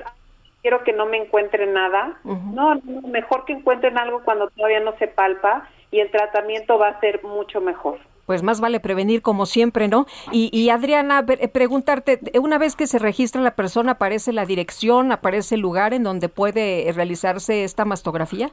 [0.62, 2.18] quiero que no me encuentren nada.
[2.24, 2.54] Uh -huh.
[2.54, 6.88] No, no, mejor que encuentren algo cuando todavía no se palpa y el tratamiento va
[6.88, 7.98] a ser mucho mejor
[8.28, 10.06] pues más vale prevenir como siempre, ¿no?
[10.32, 15.12] Y, y Adriana, eh, preguntarte, una vez que se registra la persona, ¿aparece la dirección,
[15.12, 18.50] aparece el lugar en donde puede realizarse esta mastografía?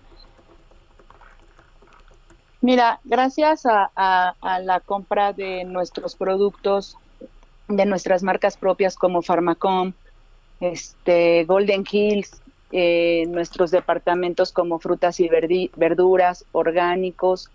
[2.61, 6.97] Mira, gracias a, a, la compra de nuestros productos,
[7.67, 9.91] de nuestras marcas propias como Pharmacom,
[10.59, 12.41] este, Golden Hills,
[12.71, 15.29] eh, nuestros departamentos como frutas y
[15.75, 17.49] verduras, orgánicos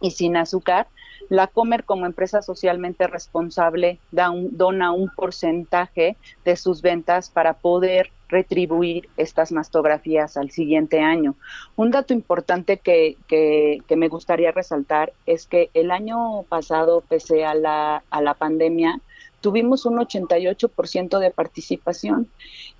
[0.00, 0.86] y sin azúcar,
[1.28, 7.54] la Comer como empresa socialmente responsable da un, dona un porcentaje de sus ventas para
[7.54, 11.34] poder retribuir estas mastografías al siguiente año.
[11.76, 17.44] Un dato importante que, que, que, me gustaría resaltar es que el año pasado, pese
[17.44, 19.00] a la, a la pandemia,
[19.44, 22.28] tuvimos un 88% de participación,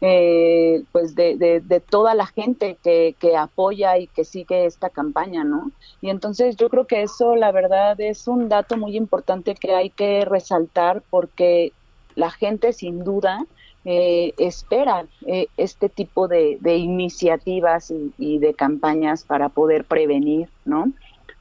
[0.01, 5.73] eh, pues de, toda la gente que, que apoya y que sigue esta campaña, ¿no?
[6.01, 9.91] Y entonces yo creo que eso, la verdad, es un dato muy importante que hay
[9.91, 11.73] que resaltar porque
[12.15, 13.45] la gente sin duda
[13.85, 20.49] eh, espera eh, este tipo de, de iniciativas y, y, de campañas para poder prevenir,
[20.65, 20.91] ¿no?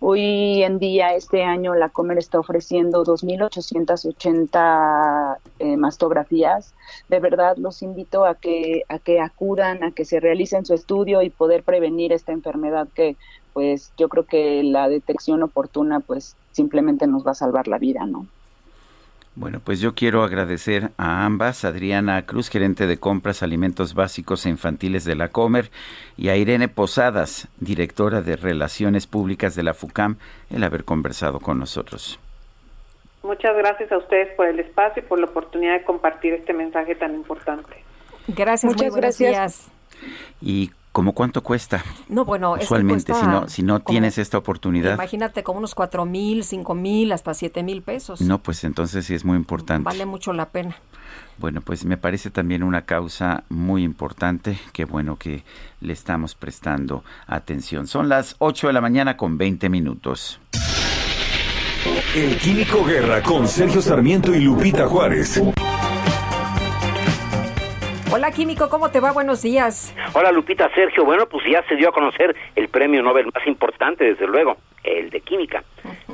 [0.06, 6.76] Hoy en día, este año, la Comer está ofreciendo 2.880 eh, mastografías.
[7.08, 11.22] De verdad, los invito a que, a que acudan, a que se realicen su estudio
[11.22, 13.16] y poder prevenir esta enfermedad que,
[13.54, 18.06] pues, yo creo que la detección oportuna, pues, simplemente nos va a salvar la vida,
[18.06, 18.28] ¿no?
[19.36, 24.50] Bueno, pues yo quiero agradecer a ambas, Adriana Cruz, gerente de compras, alimentos básicos e
[24.50, 25.72] infantiles de la Comer,
[26.18, 30.18] y a Irene Posadas, directora de Relaciones Públicas de la FUCAM,
[30.52, 32.20] el haber conversado con nosotros.
[33.24, 36.94] Muchas gracias a ustedes por el espacio y por la oportunidad de compartir este mensaje
[36.94, 37.84] tan importante.
[38.28, 39.72] Gracias, Muchas gracias.
[40.42, 41.84] Y ¿Cómo cuánto cuesta?
[42.08, 44.94] No, bueno, usualmente si no si no tienes esta oportunidad.
[44.94, 48.22] Imagínate como unos cuatro mil, cinco mil, hasta siete mil pesos.
[48.22, 49.84] No, pues entonces sí es muy importante.
[49.84, 50.76] Vale mucho la pena.
[51.40, 54.60] Bueno, pues me parece también una causa muy importante.
[54.72, 55.44] Qué bueno que
[55.82, 57.88] le estamos prestando atención.
[57.88, 60.40] Son las 8 de la mañana con 20 minutos.
[62.16, 65.42] El Químico Guerra con Sergio Sarmiento y Lupita Juárez.
[68.16, 69.12] Hola Químico, ¿cómo te va?
[69.12, 69.92] Buenos días.
[70.14, 71.04] Hola Lupita, Sergio.
[71.04, 75.10] Bueno, pues ya se dio a conocer el premio Nobel más importante, desde luego, el
[75.10, 75.64] de química,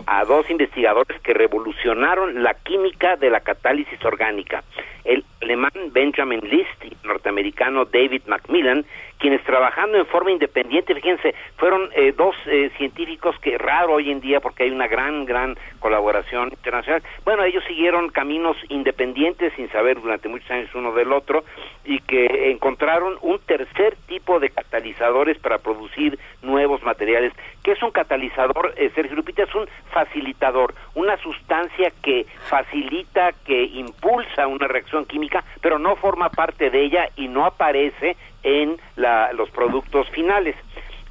[0.05, 4.63] a dos investigadores que revolucionaron la química de la catálisis orgánica,
[5.03, 8.85] el alemán Benjamin List y el norteamericano David Macmillan,
[9.19, 14.21] quienes trabajando en forma independiente, fíjense, fueron eh, dos eh, científicos que raro hoy en
[14.21, 17.03] día porque hay una gran, gran colaboración internacional.
[17.25, 21.43] Bueno, ellos siguieron caminos independientes sin saber durante muchos años uno del otro
[21.83, 27.33] y que encontraron un tercer tipo de catalizadores para producir nuevos materiales.
[27.63, 29.43] ¿Qué es un catalizador, eh, Sergio Lupita?
[29.43, 36.29] Es un facilitador, una sustancia que facilita, que impulsa una reacción química, pero no forma
[36.29, 38.77] parte de ella y no aparece en
[39.33, 40.55] los productos finales.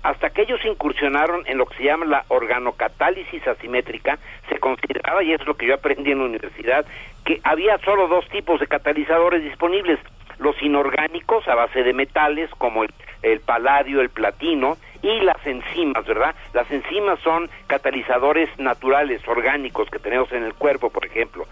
[0.03, 4.19] Hasta que ellos incursionaron en lo que se llama la organocatálisis asimétrica,
[4.49, 6.87] se consideraba, y es lo que yo aprendí en la universidad,
[7.25, 9.99] que había solo dos tipos de catalizadores disponibles,
[10.39, 12.91] los inorgánicos a base de metales como el,
[13.23, 16.35] el paladio, el platino, y las enzimas, ¿verdad?
[16.55, 21.47] Las enzimas son catalizadores naturales, orgánicos que tenemos en el cuerpo, por ejemplo.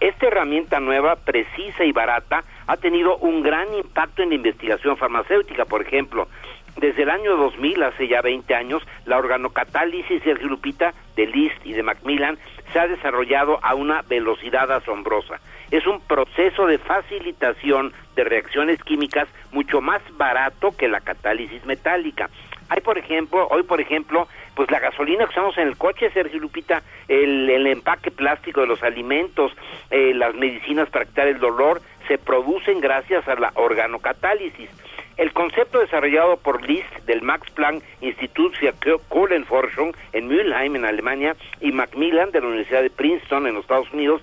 [0.00, 5.64] Esta herramienta nueva, precisa y barata, ha tenido un gran impacto en la investigación farmacéutica,
[5.64, 6.28] por ejemplo.
[6.76, 11.72] Desde el año 2000, hace ya 20 años, la organocatálisis de Lupita, de List y
[11.72, 12.36] de Macmillan
[12.72, 15.40] se ha desarrollado a una velocidad asombrosa.
[15.70, 22.28] Es un proceso de facilitación de reacciones químicas mucho más barato que la catálisis metálica.
[22.68, 26.40] Hay, por ejemplo, hoy, por ejemplo, pues la gasolina que usamos en el coche, Sergio
[26.40, 29.52] Lupita, el, empaque plástico de los alimentos,
[29.90, 34.70] eh, las medicinas para quitar el dolor, se producen gracias a la organocatálisis.
[35.18, 41.36] El concepto desarrollado por List del Max Planck Institut für Kohlenforschung en Mülheim, en Alemania,
[41.60, 44.22] y Macmillan de la Universidad de Princeton, en los Estados Unidos,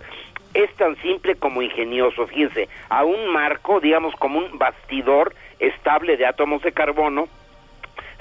[0.56, 2.28] es tan simple como ingenioso.
[2.28, 7.28] Fíjense, a un marco, digamos, como un bastidor estable de átomos de carbono,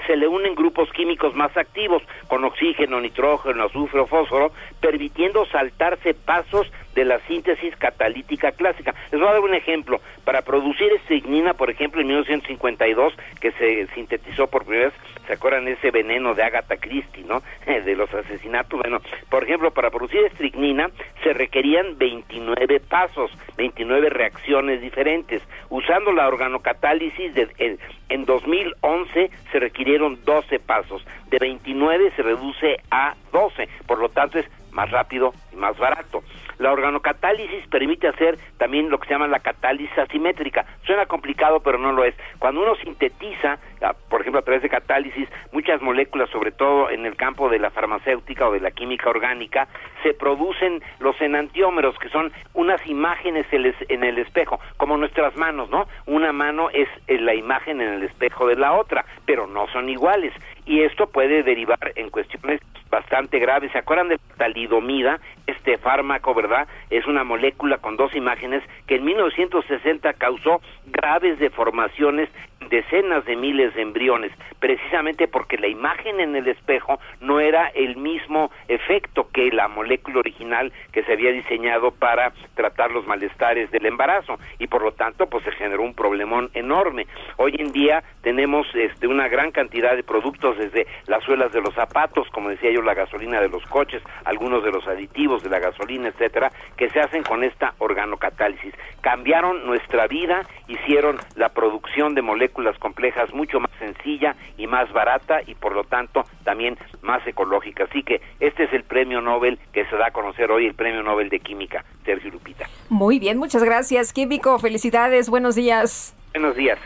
[0.07, 4.51] se le unen grupos químicos más activos, con oxígeno, nitrógeno, azufre o fósforo,
[4.81, 8.93] permitiendo saltarse pasos de la síntesis catalítica clásica.
[9.11, 9.99] Les voy a dar un ejemplo.
[10.23, 14.93] Para producir estricnina, por ejemplo, en 1952, que se sintetizó por primera vez,
[15.27, 17.41] ¿se acuerdan ese veneno de Agatha Christie, no?
[17.65, 18.79] de los asesinatos.
[18.79, 18.99] Bueno,
[19.29, 20.89] por ejemplo, para producir estricnina
[21.23, 25.41] se requerían 29 pasos, 29 reacciones diferentes.
[25.69, 27.77] Usando la organocatálisis de,
[28.09, 34.39] En 2011 se requirieron 12 pasos, de 29 se reduce a 12, por lo tanto
[34.39, 36.23] es más rápido y más barato.
[36.59, 40.65] La organocatálisis permite hacer también lo que se llama la catálisis asimétrica.
[40.85, 42.15] Suena complicado, pero no lo es.
[42.39, 43.57] Cuando uno sintetiza,
[43.91, 47.69] por ejemplo, a través de catálisis, muchas moléculas, sobre todo en el campo de la
[47.69, 49.67] farmacéutica o de la química orgánica,
[50.03, 55.87] se producen los enantiómeros, que son unas imágenes en el espejo, como nuestras manos, ¿no?
[56.05, 60.33] Una mano es la imagen en el espejo de la otra, pero no son iguales.
[60.65, 63.71] Y esto puede derivar en cuestiones bastante graves.
[63.71, 65.19] ¿Se acuerdan de talidomida?
[65.47, 66.67] Este fármaco, ¿verdad?
[66.89, 72.29] Es una molécula con dos imágenes que en 1960 causó graves deformaciones
[72.69, 77.97] decenas de miles de embriones, precisamente porque la imagen en el espejo no era el
[77.97, 83.85] mismo efecto que la molécula original que se había diseñado para tratar los malestares del
[83.85, 87.07] embarazo y por lo tanto pues se generó un problemón enorme.
[87.37, 91.73] Hoy en día tenemos este una gran cantidad de productos desde las suelas de los
[91.73, 95.59] zapatos, como decía yo, la gasolina de los coches, algunos de los aditivos de la
[95.59, 98.73] gasolina, etcétera, que se hacen con esta organocatálisis.
[99.01, 105.41] Cambiaron nuestra vida, hicieron la producción de moléculas complejas mucho más sencilla y más barata
[105.45, 107.85] y por lo tanto también más ecológica.
[107.85, 111.03] Así que este es el premio Nobel que se da a conocer hoy, el premio
[111.03, 112.67] Nobel de Química, Sergio Lupita.
[112.89, 114.59] Muy bien, muchas gracias, Químico.
[114.59, 116.15] Felicidades, buenos días.
[116.33, 116.79] Buenos días.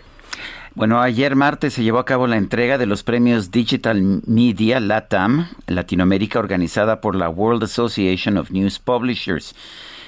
[0.77, 5.47] Bueno, ayer martes se llevó a cabo la entrega de los premios Digital Media LATAM,
[5.65, 9.55] Latinoamérica, organizada por la World Association of News Publishers.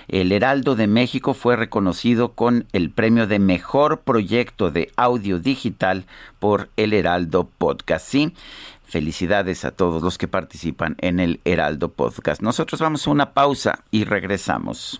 [0.09, 6.05] El Heraldo de México fue reconocido con el premio de mejor proyecto de audio digital
[6.39, 8.07] por el Heraldo Podcast.
[8.07, 8.33] Sí,
[8.83, 12.41] felicidades a todos los que participan en el Heraldo Podcast.
[12.41, 14.99] Nosotros vamos a una pausa y regresamos.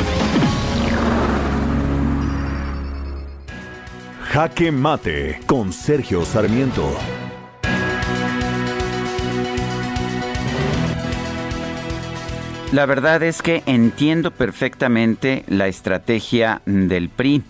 [4.33, 6.89] Jaque Mate con Sergio Sarmiento.
[12.71, 17.43] La verdad es que entiendo perfectamente la estrategia del PRI.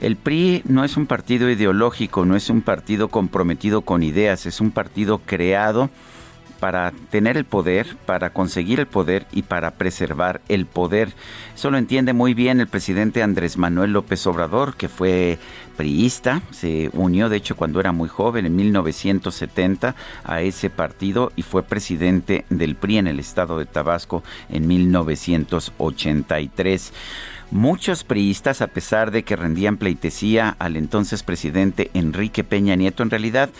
[0.00, 4.60] El PRI no es un partido ideológico, no es un partido comprometido con ideas, es
[4.60, 5.90] un partido creado
[6.62, 11.12] para tener el poder, para conseguir el poder y para preservar el poder.
[11.56, 15.40] Eso lo entiende muy bien el presidente Andrés Manuel López Obrador, que fue
[15.76, 21.42] priista, se unió de hecho cuando era muy joven, en 1970, a ese partido y
[21.42, 26.92] fue presidente del PRI en el estado de Tabasco en 1983.
[27.50, 33.10] Muchos priistas, a pesar de que rendían pleitesía al entonces presidente Enrique Peña Nieto, en
[33.10, 33.50] realidad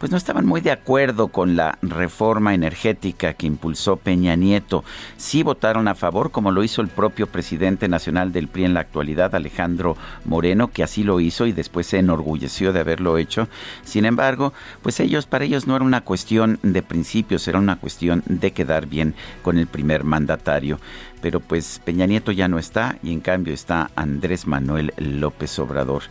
[0.00, 4.82] pues no estaban muy de acuerdo con la reforma energética que impulsó Peña Nieto.
[5.18, 8.80] Sí votaron a favor, como lo hizo el propio presidente nacional del PRI en la
[8.80, 13.46] actualidad, Alejandro Moreno, que así lo hizo y después se enorgulleció de haberlo hecho.
[13.84, 18.22] Sin embargo, pues ellos, para ellos no era una cuestión de principios, era una cuestión
[18.24, 20.80] de quedar bien con el primer mandatario
[21.20, 26.02] pero pues Peña Nieto ya no está y en cambio está Andrés Manuel López Obrador.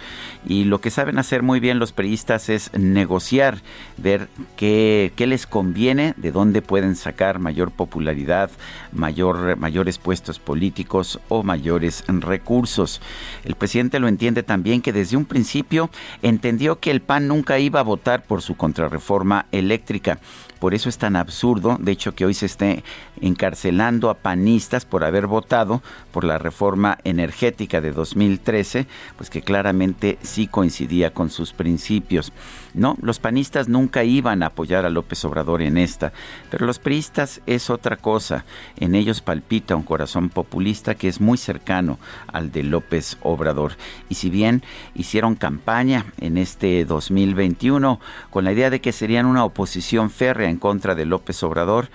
[0.46, 3.60] Y lo que saben hacer muy bien los periodistas es negociar,
[3.98, 4.28] ver
[4.58, 8.52] qué, qué les conviene, de dónde pueden sacar mayor popularidad,
[8.92, 13.02] mayor, mayores puestos políticos o mayores recursos.
[13.44, 15.90] El presidente lo entiende también que desde un principio
[16.22, 20.20] entendió que el PAN nunca iba a votar por su contrarreforma eléctrica
[20.60, 22.84] por eso es tan absurdo, de hecho, que hoy se esté
[23.22, 25.82] encarcelando a panistas por haber votado
[26.12, 28.88] por la reforma energética de 2013,
[29.18, 32.32] pues que claramente sí coincidía con sus principios.
[32.74, 36.14] No, los panistas nunca iban a apoyar a López Obrador en esta,
[36.52, 38.46] pero los priistas es otra cosa.
[38.78, 43.74] En ellos palpita un corazón populista que es muy cercano al de López Obrador.
[44.08, 44.64] Y si bien
[44.94, 50.58] hicieron campaña en este 2021 con la idea de que serían una oposición férrea en
[50.58, 51.90] contra de López Obrador,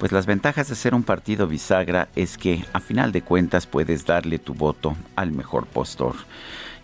[0.00, 4.06] pues las ventajas de ser un partido bisagra es que a final de cuentas puedes
[4.06, 6.14] darle tu voto al mejor postor.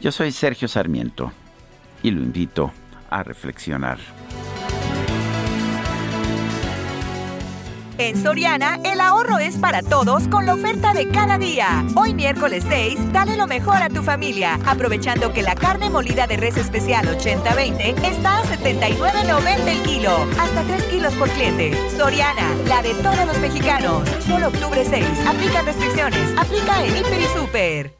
[0.02, 1.32] Yo soy Sergio Sarmiento
[2.02, 2.72] y lo invito
[3.08, 3.98] a reflexionar.
[7.98, 11.82] En Soriana, el ahorro es para todos con la oferta de cada día.
[11.94, 16.36] Hoy miércoles 6, dale lo mejor a tu familia, aprovechando que la carne molida de
[16.36, 21.72] res especial 80-20 está a 79.90 el kilo, hasta 3 kilos por cliente.
[21.96, 24.06] Soriana, la de todos los mexicanos.
[24.26, 25.04] Solo octubre 6.
[25.26, 26.38] Aplica restricciones.
[26.38, 27.96] Aplica en Hiper y Super.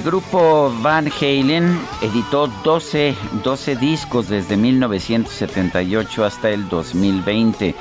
[0.00, 3.14] El grupo Van Halen editó 12,
[3.44, 7.74] 12 discos desde 1978 hasta el 2020.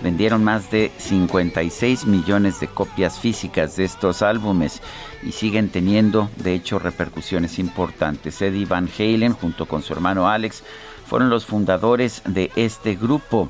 [0.00, 4.82] Vendieron más de 56 millones de copias físicas de estos álbumes
[5.24, 8.40] y siguen teniendo, de hecho, repercusiones importantes.
[8.40, 10.62] Eddie Van Halen, junto con su hermano Alex,
[11.08, 13.48] fueron los fundadores de este grupo.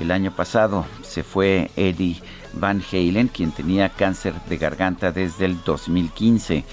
[0.00, 2.22] El año pasado se fue Eddie
[2.54, 6.64] Van Halen, quien tenía cáncer de garganta desde el 2015.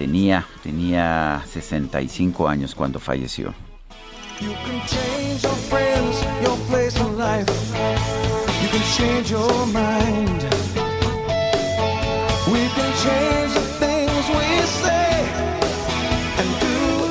[0.00, 3.52] Tenía, tenía 65 años cuando falleció.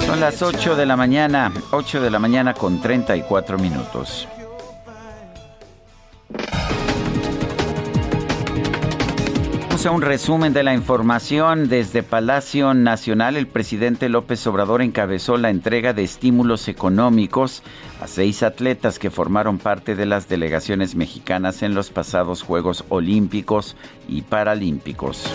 [0.08, 4.28] Son las 8 de la mañana, 8 de la mañana con 34 minutos.
[9.86, 11.70] A un resumen de la información.
[11.70, 17.64] Desde Palacio Nacional, el presidente López Obrador encabezó la entrega de estímulos económicos
[18.02, 23.78] a seis atletas que formaron parte de las delegaciones mexicanas en los pasados Juegos Olímpicos
[24.10, 25.32] y Paralímpicos.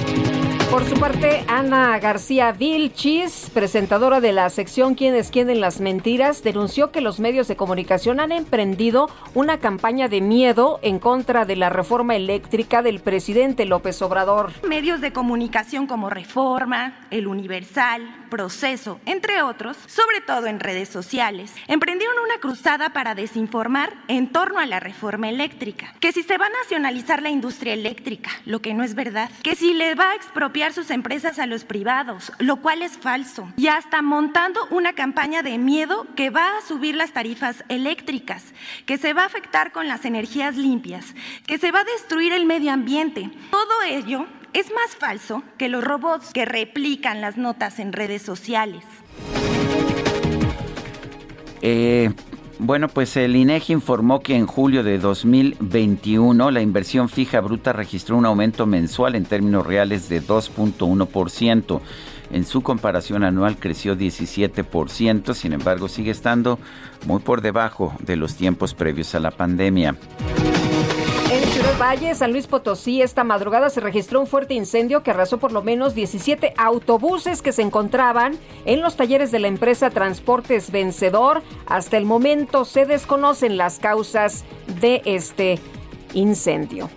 [0.70, 5.80] Por su parte, Ana García Vilchis, presentadora de la sección ¿Quién es quién en las
[5.80, 11.44] mentiras?, denunció que los medios de comunicación han emprendido una campaña de miedo en contra
[11.44, 14.52] de la reforma eléctrica del presidente López Obrador.
[14.66, 21.52] Medios de comunicación como Reforma, El Universal, Proceso, entre otros, sobre todo en redes sociales,
[21.68, 25.94] emprendieron una cruzada para desinformar en torno a la reforma eléctrica.
[26.00, 29.30] Que si se va a nacionalizar la industria eléctrica, lo que no es verdad.
[29.42, 33.52] Que si le va a expropiar sus empresas a los privados, lo cual es falso.
[33.58, 38.54] Y hasta montando una campaña de miedo que va a subir las tarifas eléctricas,
[38.86, 41.14] que se va a afectar con las energías limpias,
[41.46, 43.30] que se va a destruir el medio ambiente.
[43.50, 48.82] Todo ello es más falso que los robots que replican las notas en redes sociales.
[51.60, 52.10] Eh,
[52.58, 58.16] bueno, pues el INEGI informó que en julio de 2021 la inversión fija bruta registró
[58.16, 61.80] un aumento mensual en términos reales de 2.1%.
[62.30, 66.58] En su comparación anual creció 17%, sin embargo sigue estando
[67.06, 69.96] muy por debajo de los tiempos previos a la pandemia.
[71.80, 75.62] Valle, San Luis Potosí, esta madrugada se registró un fuerte incendio que arrasó por lo
[75.62, 81.42] menos 17 autobuses que se encontraban en los talleres de la empresa Transportes Vencedor.
[81.66, 84.44] Hasta el momento se desconocen las causas
[84.80, 85.58] de este
[86.12, 86.90] incendio.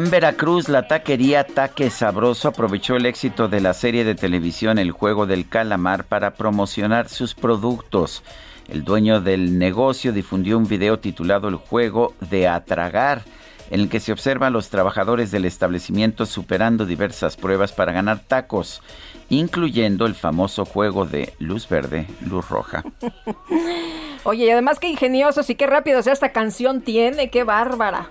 [0.00, 4.92] En Veracruz, la taquería Taque Sabroso aprovechó el éxito de la serie de televisión El
[4.92, 8.22] Juego del Calamar para promocionar sus productos.
[8.70, 13.24] El dueño del negocio difundió un video titulado El Juego de Atragar,
[13.68, 18.20] en el que se observa a los trabajadores del establecimiento superando diversas pruebas para ganar
[18.20, 18.80] tacos,
[19.28, 22.84] incluyendo el famoso juego de luz verde, luz roja.
[24.24, 28.10] Oye, y además qué ingeniosos y qué rápidos esta canción tiene, qué bárbara.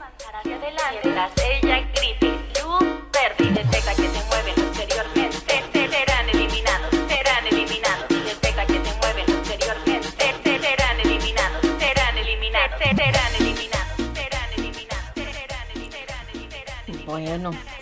[17.06, 17.79] Bueno.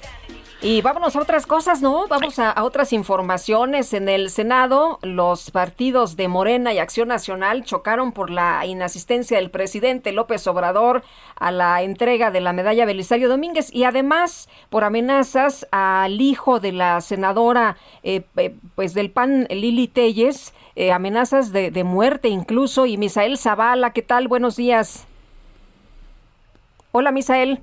[0.59, 2.07] Y vámonos a otras cosas, ¿no?
[2.07, 3.93] Vamos a, a, otras informaciones.
[3.93, 9.51] En el Senado, los partidos de Morena y Acción Nacional chocaron por la inasistencia del
[9.51, 11.03] presidente López Obrador
[11.35, 16.71] a la entrega de la medalla Belisario Domínguez y además por amenazas al hijo de
[16.71, 18.23] la senadora eh,
[18.73, 22.88] pues del PAN, Lili Telles, eh, amenazas de, de muerte incluso.
[22.88, 24.27] Y Misael Zavala, ¿qué tal?
[24.27, 25.05] Buenos días.
[26.93, 27.61] Hola, Misael.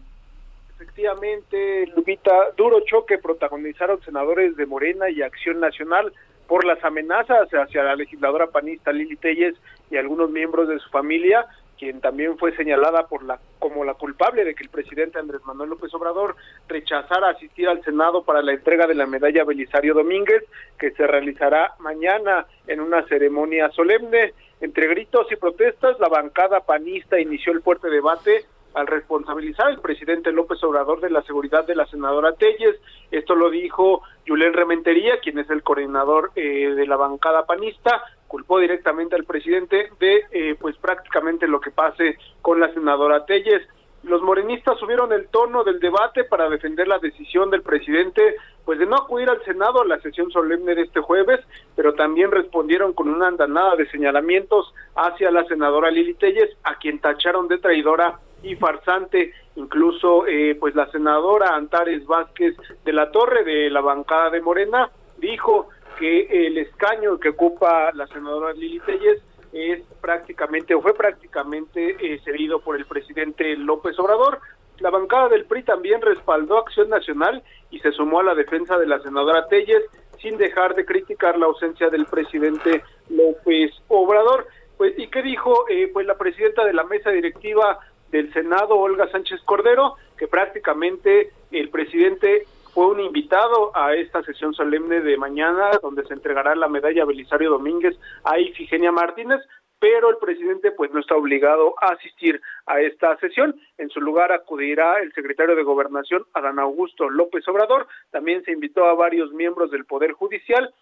[0.84, 6.12] Efectivamente, Lupita, duro choque protagonizaron senadores de Morena y Acción Nacional
[6.46, 9.54] por las amenazas hacia la legisladora panista Lili Telles
[9.90, 11.46] y algunos miembros de su familia,
[11.78, 15.70] quien también fue señalada por la como la culpable de que el presidente Andrés Manuel
[15.70, 16.36] López Obrador
[16.68, 20.44] rechazara asistir al Senado para la entrega de la medalla Belisario Domínguez,
[20.78, 24.34] que se realizará mañana en una ceremonia solemne.
[24.60, 28.44] Entre gritos y protestas, la bancada panista inició el fuerte debate
[28.74, 32.76] al responsabilizar al presidente López Obrador de la seguridad de la senadora Telles.
[33.10, 38.58] Esto lo dijo Julián Rementería, quien es el coordinador eh, de la bancada panista, culpó
[38.58, 43.62] directamente al presidente de eh, pues prácticamente lo que pase con la senadora Telles.
[44.02, 48.86] Los morenistas subieron el tono del debate para defender la decisión del presidente pues de
[48.86, 51.40] no acudir al Senado a la sesión solemne de este jueves,
[51.76, 56.98] pero también respondieron con una andanada de señalamientos hacia la senadora Lili Telles, a quien
[56.98, 59.32] tacharon de traidora y farsante.
[59.56, 64.90] Incluso, eh, pues la senadora Antares Vázquez de la Torre de la bancada de Morena
[65.18, 65.68] dijo
[65.98, 69.22] que el escaño que ocupa la senadora Lili Telles
[69.54, 74.40] es prácticamente o fue prácticamente eh, cedido por el presidente López Obrador.
[74.80, 78.86] La bancada del PRI también respaldó Acción Nacional y se sumó a la defensa de
[78.86, 79.82] la senadora Telles
[80.20, 84.46] sin dejar de criticar la ausencia del presidente López Obrador.
[84.76, 87.78] Pues, ¿Y qué dijo eh, pues la presidenta de la mesa directiva
[88.10, 94.52] del Senado, Olga Sánchez Cordero, que prácticamente el presidente fue un invitado a esta sesión
[94.54, 99.40] solemne de mañana, donde se entregará la medalla Belisario Domínguez a Ifigenia Martínez,
[99.84, 103.54] pero el presidente pues no está obligado a asistir a esta sesión.
[103.76, 107.86] En su lugar acudirá el secretario de Gobernación, Adán Augusto López Obrador.
[108.10, 110.72] También se invitó a varios miembros del Poder Judicial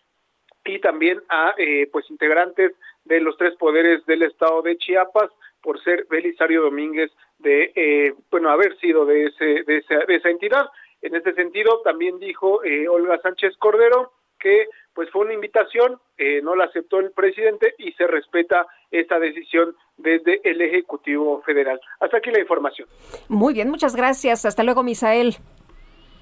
[0.64, 2.74] y también a eh, pues integrantes
[3.04, 7.10] de los tres poderes del estado de Chiapas, por ser Belisario Domínguez
[7.40, 10.66] de, eh, bueno, haber sido de, ese, de, esa, de esa entidad.
[11.00, 16.40] En este sentido, también dijo eh, Olga Sánchez Cordero que pues fue una invitación, eh,
[16.42, 21.80] no la aceptó el presidente y se respeta esta decisión desde el Ejecutivo Federal.
[22.00, 22.88] Hasta aquí la información.
[23.28, 24.44] Muy bien, muchas gracias.
[24.44, 25.36] Hasta luego, Misael.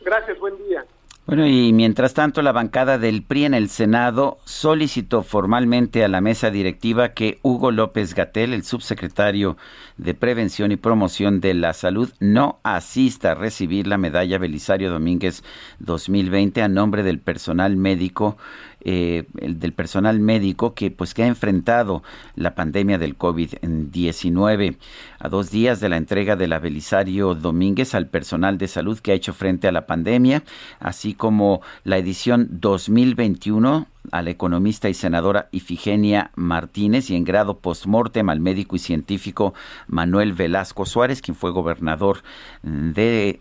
[0.02, 0.84] Gracias, buen día.
[1.30, 6.20] Bueno, y mientras tanto, la bancada del PRI en el Senado solicitó formalmente a la
[6.20, 9.56] mesa directiva que Hugo López Gatel, el subsecretario
[9.96, 15.44] de Prevención y Promoción de la Salud, no asista a recibir la medalla Belisario Domínguez
[15.78, 18.36] 2020 a nombre del personal médico
[18.82, 22.02] eh, el del personal médico que pues que ha enfrentado
[22.34, 24.76] la pandemia del COVID-19
[25.18, 29.12] a dos días de la entrega de la Belisario Domínguez al personal de salud que
[29.12, 30.42] ha hecho frente a la pandemia,
[30.78, 37.58] así como la edición 2021 a la economista y senadora Ifigenia Martínez y en grado
[37.58, 39.54] post-mortem al médico y científico
[39.86, 42.22] Manuel Velasco Suárez, quien fue gobernador
[42.62, 43.38] de,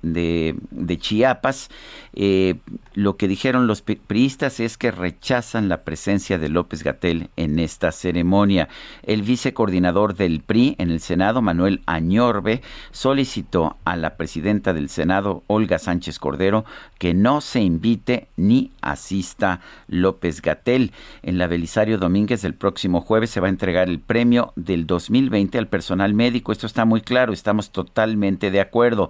[1.00, 1.70] Chiapas.
[2.14, 2.56] Eh,
[2.94, 7.92] lo que dijeron los priistas es que rechazan la presencia de López Gatel en esta
[7.92, 8.68] ceremonia.
[9.04, 15.44] El vicecoordinador del PRI en el Senado, Manuel Añorbe, solicitó a la presidenta del Senado,
[15.48, 16.66] Olga Sánchez Cordero,
[16.98, 23.30] que no se invite ni asista López Gatel en la Belisario Domínguez del próximo jueves
[23.30, 26.52] se va a entregar el premio del 2020 al personal médico.
[26.52, 29.10] Esto está muy claro, estamos totalmente de acuerdo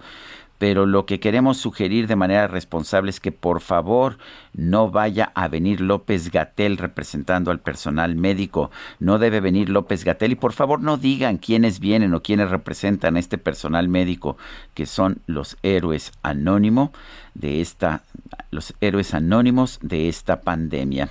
[0.60, 4.18] pero lo que queremos sugerir de manera responsable es que por favor
[4.54, 8.70] no vaya a venir López Gatel representando al personal médico.
[9.00, 13.16] No debe venir López Gatel y por favor no digan quiénes vienen o quiénes representan
[13.16, 14.38] a este personal médico
[14.74, 16.92] que son los héroes anónimos
[17.34, 18.04] de esta
[18.52, 21.10] los héroes anónimos de esta pandemia.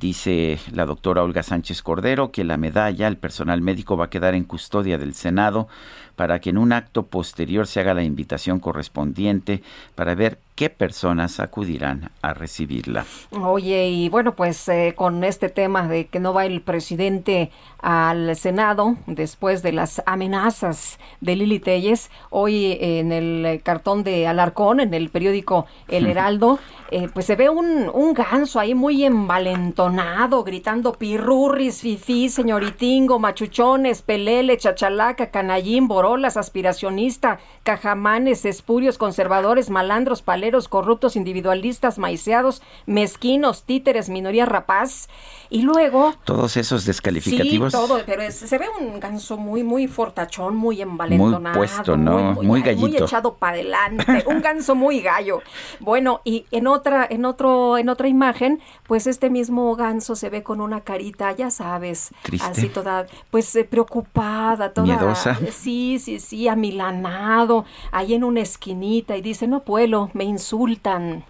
[0.00, 4.34] Dice la doctora Olga Sánchez Cordero que la medalla al personal médico va a quedar
[4.34, 5.68] en custodia del Senado
[6.16, 9.62] para que en un acto posterior se haga la invitación correspondiente
[9.94, 13.04] para ver qué personas acudirán a recibirla.
[13.30, 17.50] Oye, y bueno, pues eh, con este tema de que no va el presidente
[17.80, 24.80] al Senado después de las amenazas de Lili Telles, hoy en el cartón de Alarcón,
[24.80, 26.58] en el periódico El Heraldo,
[26.90, 34.02] eh, pues se ve un, un ganso ahí muy envalentonado, gritando pirurris, fifí, señoritingo, machuchones,
[34.02, 44.08] pelele, chachalaca, canallín, borolas, aspiracionista, cajamanes, espurios, conservadores, malandros, paleles, corruptos, individualistas, maiceados, mezquinos, títeres,
[44.08, 45.08] minoría rapaz.
[45.50, 46.14] Y luego...
[46.24, 47.72] Todos esos descalificativos.
[47.72, 51.56] Sí, todo, pero es- se ve un ganso muy, muy fortachón, muy envalentonado.
[51.58, 52.32] Muy puesto, ¿no?
[52.32, 53.04] Muy Muy gallito.
[53.04, 55.42] echado para adelante, un ganso muy gallo.
[55.80, 60.42] Bueno, y en otra, en otro, en otra imagen, pues este mismo ganso se ve
[60.42, 62.48] con una carita, ya sabes, Triste.
[62.48, 65.38] así toda, pues eh, preocupada, toda, Miedosa.
[65.52, 71.24] sí, sí, sí, amilanado, ahí en una esquinita y dice, no puedo, me insultan.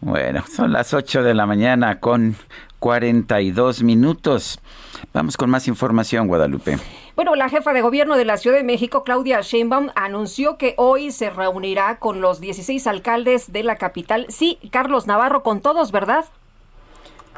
[0.00, 2.34] Bueno, son las 8 de la mañana con
[2.80, 4.60] 42 minutos.
[5.14, 6.76] Vamos con más información, Guadalupe.
[7.14, 11.12] Bueno, la jefa de gobierno de la Ciudad de México, Claudia Sheinbaum, anunció que hoy
[11.12, 14.26] se reunirá con los 16 alcaldes de la capital.
[14.28, 16.24] Sí, Carlos Navarro, con todos, ¿verdad?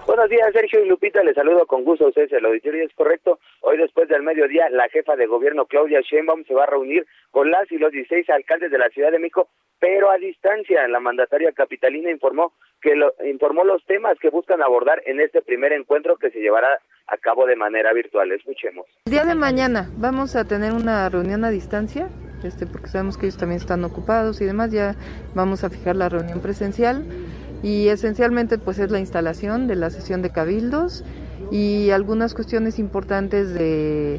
[0.06, 1.22] Buenos días, Sergio y Lupita.
[1.22, 2.32] Les saludo con gusto a ustedes.
[2.32, 3.38] El auditorio es correcto.
[3.60, 7.50] Hoy, después del mediodía, la jefa de gobierno, Claudia Sheinbaum, se va a reunir con
[7.50, 9.48] las y los 16 alcaldes de la Ciudad de México,
[9.84, 10.88] pero a distancia.
[10.88, 15.74] La mandataria capitalina informó que lo, informó los temas que buscan abordar en este primer
[15.74, 18.32] encuentro que se llevará a cabo de manera virtual.
[18.32, 18.86] Escuchemos.
[19.04, 22.08] El día de mañana vamos a tener una reunión a distancia,
[22.42, 24.72] este, porque sabemos que ellos también están ocupados y demás.
[24.72, 24.94] Ya
[25.34, 27.04] vamos a fijar la reunión presencial
[27.62, 31.04] y esencialmente pues es la instalación de la sesión de cabildos
[31.50, 34.18] y algunas cuestiones importantes de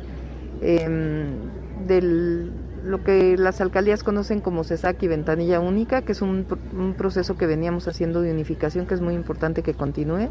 [0.62, 1.40] em,
[1.88, 2.52] del
[2.86, 7.38] lo que las alcaldías conocen como CESAC y ventanilla única, que es un, un proceso
[7.38, 10.30] que veníamos haciendo de unificación que es muy importante que continúe.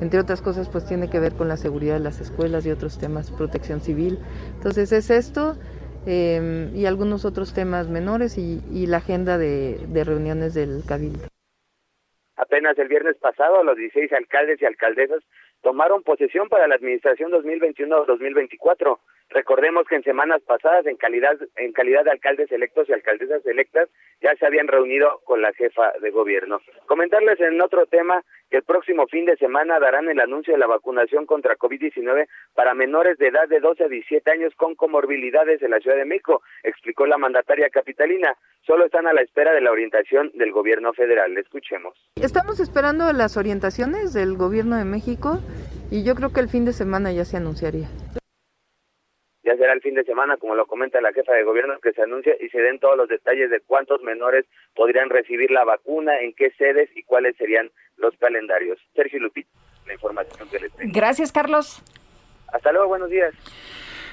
[0.00, 2.98] Entre otras cosas, pues tiene que ver con la seguridad de las escuelas y otros
[2.98, 4.18] temas, protección civil.
[4.54, 5.56] Entonces es esto
[6.06, 11.26] eh, y algunos otros temas menores y, y la agenda de, de reuniones del cabildo.
[12.36, 15.24] Apenas el viernes pasado, los 16 alcaldes y alcaldesas
[15.62, 18.98] tomaron posesión para la administración 2021-2024.
[19.30, 23.88] Recordemos que en semanas pasadas, en calidad, en calidad de alcaldes electos y alcaldesas electas,
[24.22, 26.60] ya se habían reunido con la jefa de gobierno.
[26.86, 30.66] Comentarles en otro tema que el próximo fin de semana darán el anuncio de la
[30.66, 35.72] vacunación contra COVID-19 para menores de edad de 12 a 17 años con comorbilidades en
[35.72, 38.34] la Ciudad de México, explicó la mandataria capitalina.
[38.66, 41.36] Solo están a la espera de la orientación del gobierno federal.
[41.36, 41.94] Escuchemos.
[42.16, 45.38] Estamos esperando las orientaciones del gobierno de México
[45.90, 47.88] y yo creo que el fin de semana ya se anunciaría.
[49.48, 52.02] Ya será el fin de semana, como lo comenta la jefa de gobierno, que se
[52.02, 54.44] anuncie y se den todos los detalles de cuántos menores
[54.76, 58.78] podrían recibir la vacuna, en qué sedes y cuáles serían los calendarios.
[58.94, 59.48] Sergio Lupita,
[59.86, 60.92] la información que les tengo.
[60.94, 61.82] Gracias, Carlos.
[62.52, 63.32] Hasta luego, buenos días.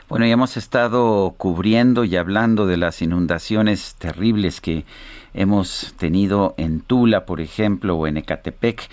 [0.07, 4.86] Bueno, ya hemos estado cubriendo y hablando de las inundaciones terribles que
[5.34, 8.84] hemos tenido en Tula, por ejemplo, o en Ecatepec,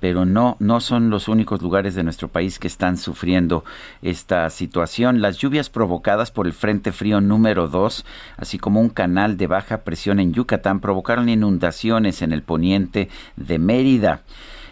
[0.00, 3.64] pero no, no son los únicos lugares de nuestro país que están sufriendo
[4.02, 5.20] esta situación.
[5.20, 8.04] Las lluvias provocadas por el Frente Frío número 2,
[8.38, 13.58] así como un canal de baja presión en Yucatán, provocaron inundaciones en el poniente de
[13.58, 14.22] Mérida.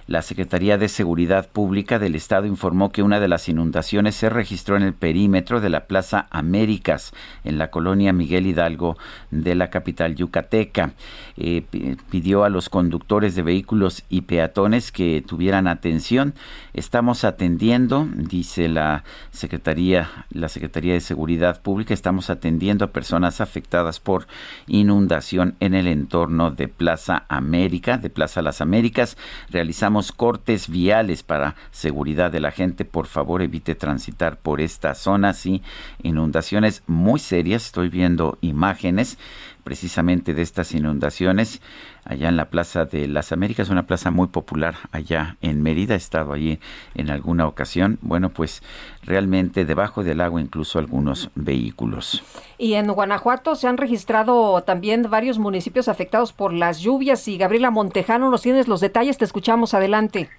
[0.08, 4.74] La Secretaría de Seguridad Pública del Estado informó que una de las inundaciones se registró
[4.78, 7.12] en el perímetro de la Plaza Américas,
[7.44, 8.96] en la colonia Miguel Hidalgo
[9.30, 10.92] de la capital yucateca.
[11.36, 16.32] Eh, pi- pidió a los conductores de vehículos y peatones que tuvieran atención.
[16.72, 24.00] Estamos atendiendo, dice la Secretaría, la Secretaría de Seguridad Pública, estamos atendiendo a personas afectadas
[24.00, 24.26] por
[24.68, 29.18] inundación en el entorno de Plaza América, de Plaza Las Américas.
[29.50, 32.84] Realizamos cortes viales para seguridad de la gente.
[32.84, 35.32] Por favor, evite transitar por esta zona.
[35.34, 35.62] Sí,
[36.02, 37.66] inundaciones muy serias.
[37.66, 39.18] Estoy viendo imágenes
[39.68, 41.60] precisamente de estas inundaciones
[42.06, 45.92] allá en la Plaza de las Américas, una plaza muy popular allá en Mérida.
[45.92, 46.58] He estado allí
[46.94, 47.98] en alguna ocasión.
[48.00, 48.62] Bueno, pues
[49.02, 52.24] realmente debajo del agua incluso algunos vehículos.
[52.56, 57.28] Y en Guanajuato se han registrado también varios municipios afectados por las lluvias.
[57.28, 60.30] Y Gabriela Montejano, nos tienes los detalles, te escuchamos adelante.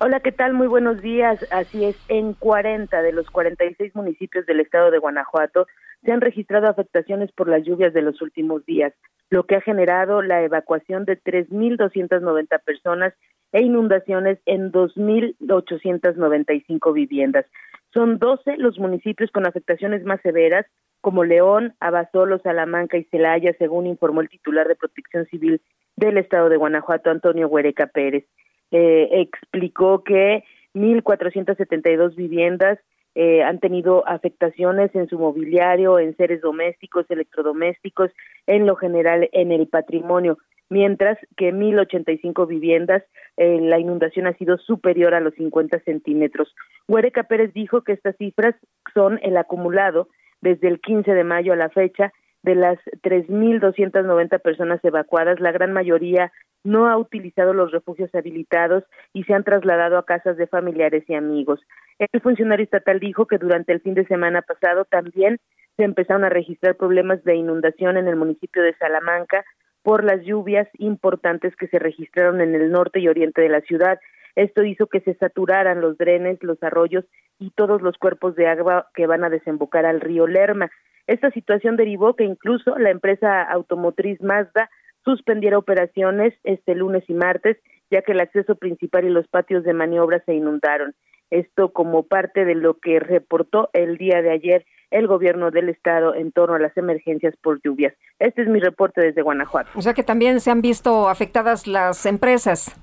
[0.00, 0.54] Hola, ¿qué tal?
[0.54, 1.44] Muy buenos días.
[1.50, 5.66] Así es, en 40 de los 46 municipios del estado de Guanajuato
[6.04, 8.92] se han registrado afectaciones por las lluvias de los últimos días,
[9.28, 13.12] lo que ha generado la evacuación de 3.290 personas
[13.50, 17.46] e inundaciones en 2.895 viviendas.
[17.92, 20.64] Son 12 los municipios con afectaciones más severas,
[21.00, 25.60] como León, Abasolo, Salamanca y Celaya, según informó el titular de Protección Civil
[25.96, 28.26] del estado de Guanajuato, Antonio Huereca Pérez.
[28.70, 32.78] Eh, explicó que 1.472 viviendas
[33.14, 38.10] eh, han tenido afectaciones en su mobiliario, en seres domésticos, electrodomésticos,
[38.46, 40.38] en lo general en el patrimonio,
[40.68, 43.02] mientras que 1.085 viviendas
[43.36, 46.54] eh, la inundación ha sido superior a los 50 centímetros.
[46.86, 48.54] Huereca Pérez dijo que estas cifras
[48.94, 50.08] son el acumulado
[50.40, 52.12] desde el 15 de mayo a la fecha
[52.48, 56.32] de las 3.290 personas evacuadas, la gran mayoría
[56.64, 61.14] no ha utilizado los refugios habilitados y se han trasladado a casas de familiares y
[61.14, 61.60] amigos.
[61.98, 65.36] El funcionario estatal dijo que durante el fin de semana pasado también
[65.76, 69.44] se empezaron a registrar problemas de inundación en el municipio de Salamanca
[69.82, 74.00] por las lluvias importantes que se registraron en el norte y oriente de la ciudad.
[74.36, 77.04] Esto hizo que se saturaran los drenes, los arroyos
[77.38, 80.70] y todos los cuerpos de agua que van a desembocar al río Lerma.
[81.08, 84.70] Esta situación derivó que incluso la empresa automotriz Mazda
[85.04, 87.56] suspendiera operaciones este lunes y martes,
[87.90, 90.94] ya que el acceso principal y los patios de maniobra se inundaron.
[91.30, 96.14] Esto como parte de lo que reportó el día de ayer el gobierno del estado
[96.14, 97.94] en torno a las emergencias por lluvias.
[98.18, 99.70] Este es mi reporte desde Guanajuato.
[99.74, 102.78] O sea que también se han visto afectadas las empresas.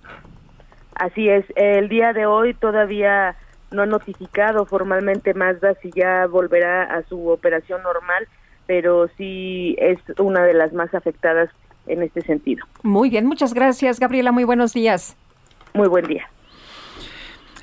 [0.95, 3.35] Así es, el día de hoy todavía
[3.71, 8.27] no ha notificado formalmente Mazda si ya volverá a su operación normal,
[8.65, 11.49] pero sí es una de las más afectadas
[11.87, 12.65] en este sentido.
[12.83, 14.31] Muy bien, muchas gracias, Gabriela.
[14.31, 15.15] Muy buenos días.
[15.73, 16.29] Muy buen día.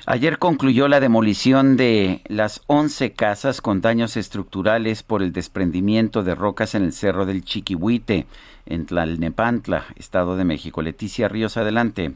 [0.05, 6.35] Ayer concluyó la demolición de las 11 casas con daños estructurales por el desprendimiento de
[6.35, 8.27] rocas en el Cerro del Chiquihuite,
[8.65, 10.81] en Tlalnepantla, Estado de México.
[10.81, 12.11] Leticia Ríos, adelante.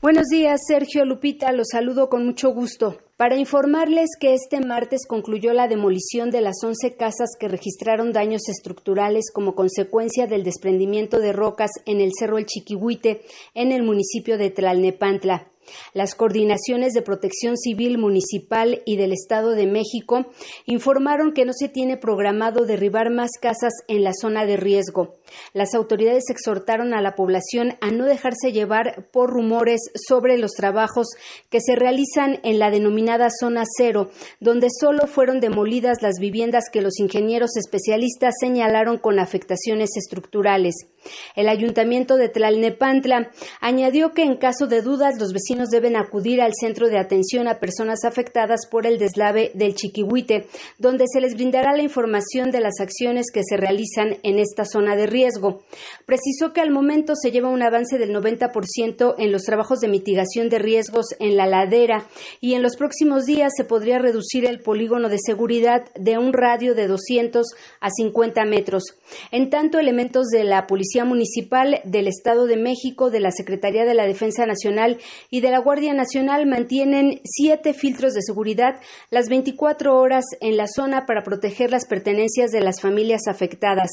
[0.00, 2.98] Buenos días, Sergio Lupita, los saludo con mucho gusto.
[3.16, 8.48] Para informarles que este martes concluyó la demolición de las 11 casas que registraron daños
[8.48, 13.22] estructurales como consecuencia del desprendimiento de rocas en el Cerro El Chiquihuite,
[13.54, 15.48] en el municipio de Tlalnepantla.
[15.94, 20.26] Las coordinaciones de protección civil municipal y del Estado de México
[20.64, 25.17] informaron que no se tiene programado derribar más casas en la zona de riesgo.
[25.52, 31.08] Las autoridades exhortaron a la población a no dejarse llevar por rumores sobre los trabajos
[31.50, 34.10] que se realizan en la denominada zona cero,
[34.40, 40.74] donde solo fueron demolidas las viviendas que los ingenieros especialistas señalaron con afectaciones estructurales.
[41.36, 43.30] El ayuntamiento de Tlalnepantla
[43.60, 47.60] añadió que en caso de dudas los vecinos deben acudir al centro de atención a
[47.60, 50.46] personas afectadas por el deslave del Chiquihuite,
[50.78, 54.96] donde se les brindará la información de las acciones que se realizan en esta zona
[54.96, 55.62] de riesgo.
[56.06, 60.48] Precisó que al momento se lleva un avance del 90% en los trabajos de mitigación
[60.48, 62.06] de riesgos en la ladera
[62.40, 66.74] y en los próximos días se podría reducir el polígono de seguridad de un radio
[66.74, 67.46] de 200
[67.80, 68.84] a 50 metros.
[69.32, 73.94] En tanto, elementos de la Policía Municipal del Estado de México, de la Secretaría de
[73.94, 74.98] la Defensa Nacional
[75.30, 78.80] y de la Guardia Nacional mantienen siete filtros de seguridad
[79.10, 83.90] las 24 horas en la zona para proteger las pertenencias de las familias afectadas.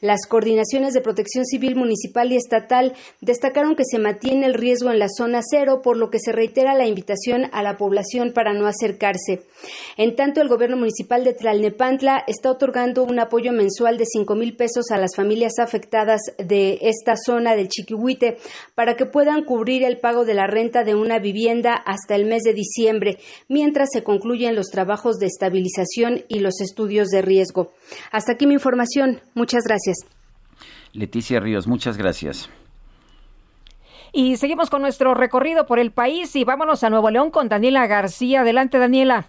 [0.00, 4.98] Las coordinaciones de protección civil municipal y estatal destacaron que se mantiene el riesgo en
[4.98, 8.66] la zona cero, por lo que se reitera la invitación a la población para no
[8.66, 9.42] acercarse.
[9.96, 14.56] En tanto, el gobierno municipal de Tlalnepantla está otorgando un apoyo mensual de cinco mil
[14.56, 18.38] pesos a las familias afectadas de esta zona del Chiquihuite
[18.74, 22.42] para que puedan cubrir el pago de la renta de una vivienda hasta el mes
[22.44, 23.18] de diciembre,
[23.48, 27.72] mientras se concluyen los trabajos de estabilización y los estudios de riesgo.
[28.12, 29.20] Hasta aquí mi información.
[29.34, 30.21] Muchas gracias.
[30.92, 32.50] Leticia Ríos, muchas gracias.
[34.12, 37.86] Y seguimos con nuestro recorrido por el país y vámonos a Nuevo León con Daniela
[37.86, 38.42] García.
[38.42, 39.28] Adelante, Daniela.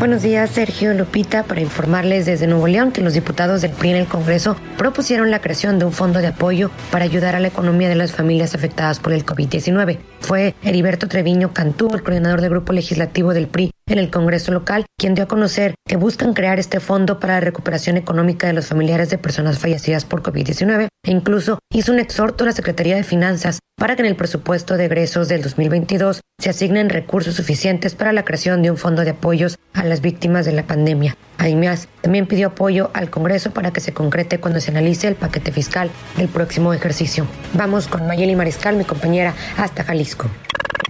[0.00, 3.96] Buenos días, Sergio Lupita, para informarles desde Nuevo León que los diputados del PRI en
[3.98, 7.88] el Congreso propusieron la creación de un fondo de apoyo para ayudar a la economía
[7.88, 10.00] de las familias afectadas por el COVID-19.
[10.18, 14.86] Fue Heriberto Treviño Cantú, el coordinador del grupo legislativo del PRI en el Congreso local,
[14.98, 18.66] quien dio a conocer que buscan crear este fondo para la recuperación económica de los
[18.66, 23.04] familiares de personas fallecidas por COVID-19 e incluso hizo un exhorto a la Secretaría de
[23.04, 28.12] Finanzas para que en el presupuesto de egresos del 2022 se asignen recursos suficientes para
[28.12, 31.16] la creación de un fondo de apoyos a las víctimas de la pandemia.
[31.38, 35.52] Además, también pidió apoyo al Congreso para que se concrete cuando se analice el paquete
[35.52, 37.26] fiscal del próximo ejercicio.
[37.54, 40.30] Vamos con Mayeli Mariscal, mi compañera, hasta Jalisco.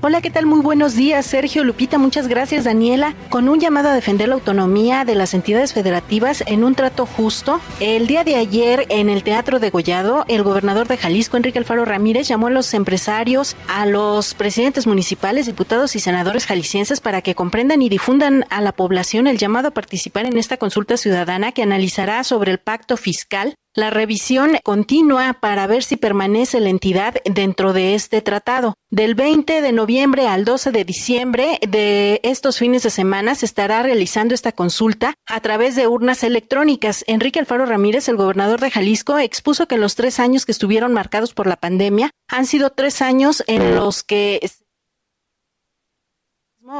[0.04, 0.46] Hola, ¿qué tal?
[0.46, 1.96] Muy buenos días, Sergio Lupita.
[1.96, 3.14] Muchas gracias, Daniela.
[3.28, 7.60] Con un llamado a defender la autonomía de las entidades federativas en un trato justo,
[7.78, 11.84] el día de ayer en el Teatro de Gollado, el gobernador de Jalisco, Enrique Alfaro
[11.84, 17.36] Ramírez, llamó a los empresarios, a los presidentes municipales, diputados y senadores jaliscienses para que
[17.36, 21.62] comprendan y difundan a la población el llamado a participar en esta consulta ciudadana que
[21.62, 27.73] analizará sobre el pacto fiscal la revisión continua para ver si permanece la entidad dentro
[27.73, 28.74] de este tratado.
[28.90, 33.82] Del 20 de noviembre al 12 de diciembre de estos fines de semana se estará
[33.82, 37.05] realizando esta consulta a través de urnas electrónicas.
[37.07, 41.32] Enrique Alfaro Ramírez, el gobernador de Jalisco, expuso que los tres años que estuvieron marcados
[41.32, 44.40] por la pandemia han sido tres años en los que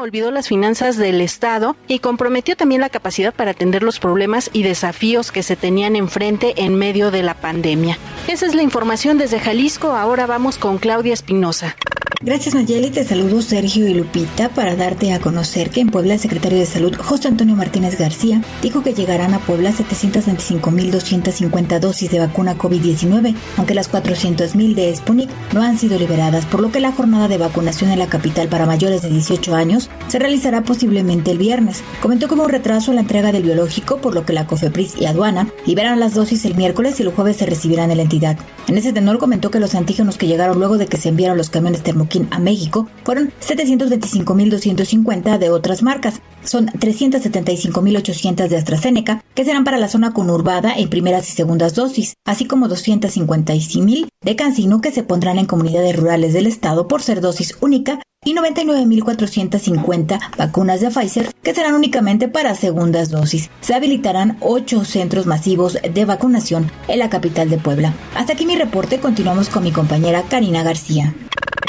[0.01, 4.62] olvidó las finanzas del Estado y comprometió también la capacidad para atender los problemas y
[4.62, 7.98] desafíos que se tenían enfrente en medio de la pandemia.
[8.28, 9.93] Esa es la información desde Jalisco.
[9.93, 11.77] Ahora vamos con Claudia Espinosa.
[12.24, 16.20] Gracias Nayeli, te saludo Sergio y Lupita para darte a conocer que en Puebla el
[16.20, 22.20] secretario de Salud José Antonio Martínez García dijo que llegarán a Puebla 725.250 dosis de
[22.20, 26.93] vacuna COVID-19, aunque las 400.000 de Sputnik no han sido liberadas, por lo que la
[26.93, 31.38] jornada de vacunación en la capital para mayores de 18 años se realizará posiblemente el
[31.38, 31.82] viernes.
[32.00, 35.06] Comentó como un retraso en la entrega del biológico, por lo que la COFEPRIS y
[35.06, 38.38] aduana liberan las dosis el miércoles y el jueves se recibirán en la entidad.
[38.68, 41.50] En ese tenor comentó que los antígenos que llegaron luego de que se enviaron los
[41.50, 46.20] camiones termoquímicos a México fueron 725.250 de otras marcas.
[46.44, 52.14] Son 375.800 de AstraZeneca, que serán para la zona conurbada en primeras y segundas dosis,
[52.24, 57.20] así como 256.000 de Cancino que se pondrán en comunidades rurales del estado por ser
[57.20, 63.50] dosis única y 99.450 vacunas de Pfizer que serán únicamente para segundas dosis.
[63.60, 67.92] Se habilitarán ocho centros masivos de vacunación en la capital de Puebla.
[68.14, 71.14] Hasta aquí mi reporte, continuamos con mi compañera Karina García.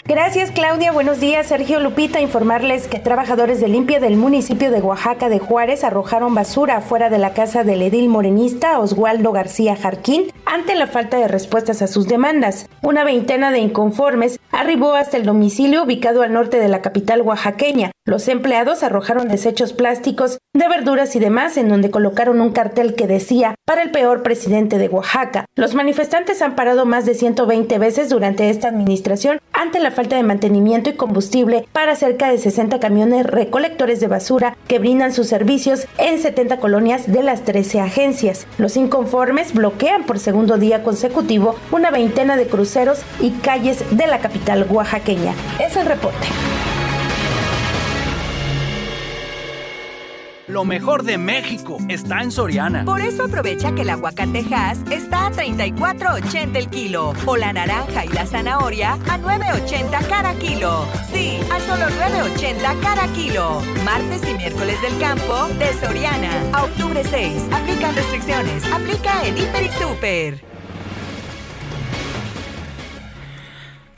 [0.06, 1.48] Gracias Claudia, buenos días.
[1.48, 6.78] Sergio Lupita, informarles que trabajadores de limpia del municipio de Oaxaca de Juárez arrojaron basura
[6.78, 11.82] afuera de la casa del edil morenista Oswaldo García Jarquín ante la falta de respuestas
[11.82, 12.68] a sus demandas.
[12.82, 17.92] Una veintena de inconformes arribó hasta el domicilio ubicado al norte de la capital oaxaqueña.
[18.06, 23.08] Los empleados arrojaron desechos plásticos de verduras y demás en donde colocaron un cartel que
[23.08, 25.46] decía para el peor presidente de Oaxaca.
[25.56, 30.24] Los manifestantes han parado más de 120 veces durante esta administración ante la falta de
[30.24, 35.88] mantenimiento y combustible para cerca de 60 camiones recolectores de basura que brindan sus servicios
[35.98, 38.48] en 70 colonias de las 13 agencias.
[38.58, 44.20] Los inconformes bloquean por segundo día consecutivo una veintena de cruceros y calles de la
[44.20, 45.34] capital oaxaqueña.
[45.60, 46.28] Es el reporte.
[50.54, 52.86] Lo mejor de México está en Soriana.
[52.86, 58.10] Por eso aprovecha que el aguacatejas está a 34.80 el kilo o la naranja y
[58.10, 60.86] la zanahoria a 9.80 cada kilo.
[61.12, 63.64] Sí, a solo 9.80 cada kilo.
[63.84, 66.30] Martes y miércoles del campo de Soriana.
[66.54, 67.46] A octubre 6.
[67.52, 68.64] Aplican restricciones.
[68.72, 70.53] Aplica en Hiper y Super.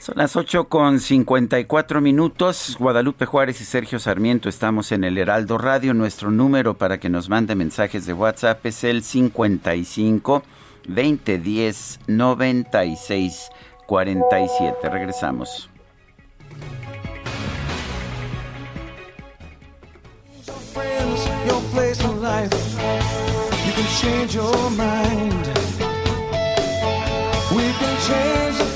[0.06, 2.76] Son las 8 con 54 minutos.
[2.78, 5.94] Guadalupe Juárez y Sergio Sarmiento estamos en el Heraldo Radio.
[5.94, 10.44] Nuestro número para que nos mande mensajes de WhatsApp es el 55
[10.86, 13.50] 2010 96
[13.88, 14.88] 47.
[14.88, 15.68] Regresamos.
[27.52, 28.75] We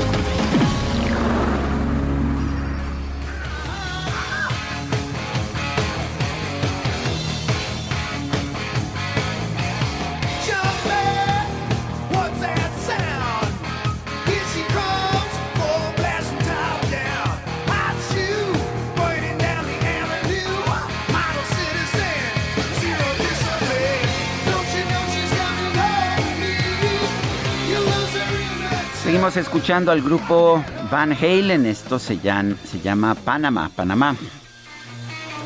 [29.31, 31.65] Seguimos escuchando al grupo Van Halen.
[31.65, 34.13] Esto se llama, se llama Panamá, Panamá.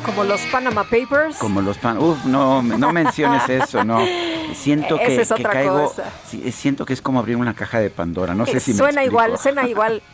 [0.04, 1.36] Como los Panama Papers.
[1.38, 1.96] Como los pan.
[1.98, 4.00] Uf, no, no menciones eso, no.
[4.54, 5.84] Siento que, Esa es que caigo.
[5.84, 6.10] cosa.
[6.50, 8.34] siento que es como abrir una caja de Pandora.
[8.34, 9.22] No sé si me suena explico.
[9.22, 10.02] igual, suena igual.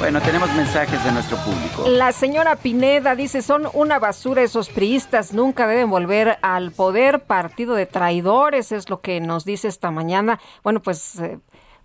[0.00, 1.86] Bueno, tenemos mensajes de nuestro público.
[1.86, 7.74] La señora Pineda dice, son una basura esos priistas, nunca deben volver al poder, partido
[7.74, 10.40] de traidores, es lo que nos dice esta mañana.
[10.64, 11.38] Bueno, pues eh,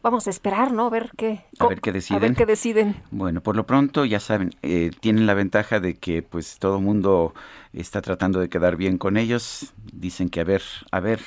[0.05, 0.85] vamos a esperar, ¿no?
[0.85, 2.17] A ver qué, A ver qué deciden.
[2.17, 2.95] A ver qué deciden.
[3.09, 7.33] Bueno, por lo pronto ya saben, eh, tienen la ventaja de que pues todo mundo
[7.73, 9.73] está tratando de quedar bien con ellos.
[9.91, 10.61] Dicen que a ver,
[10.91, 11.21] a ver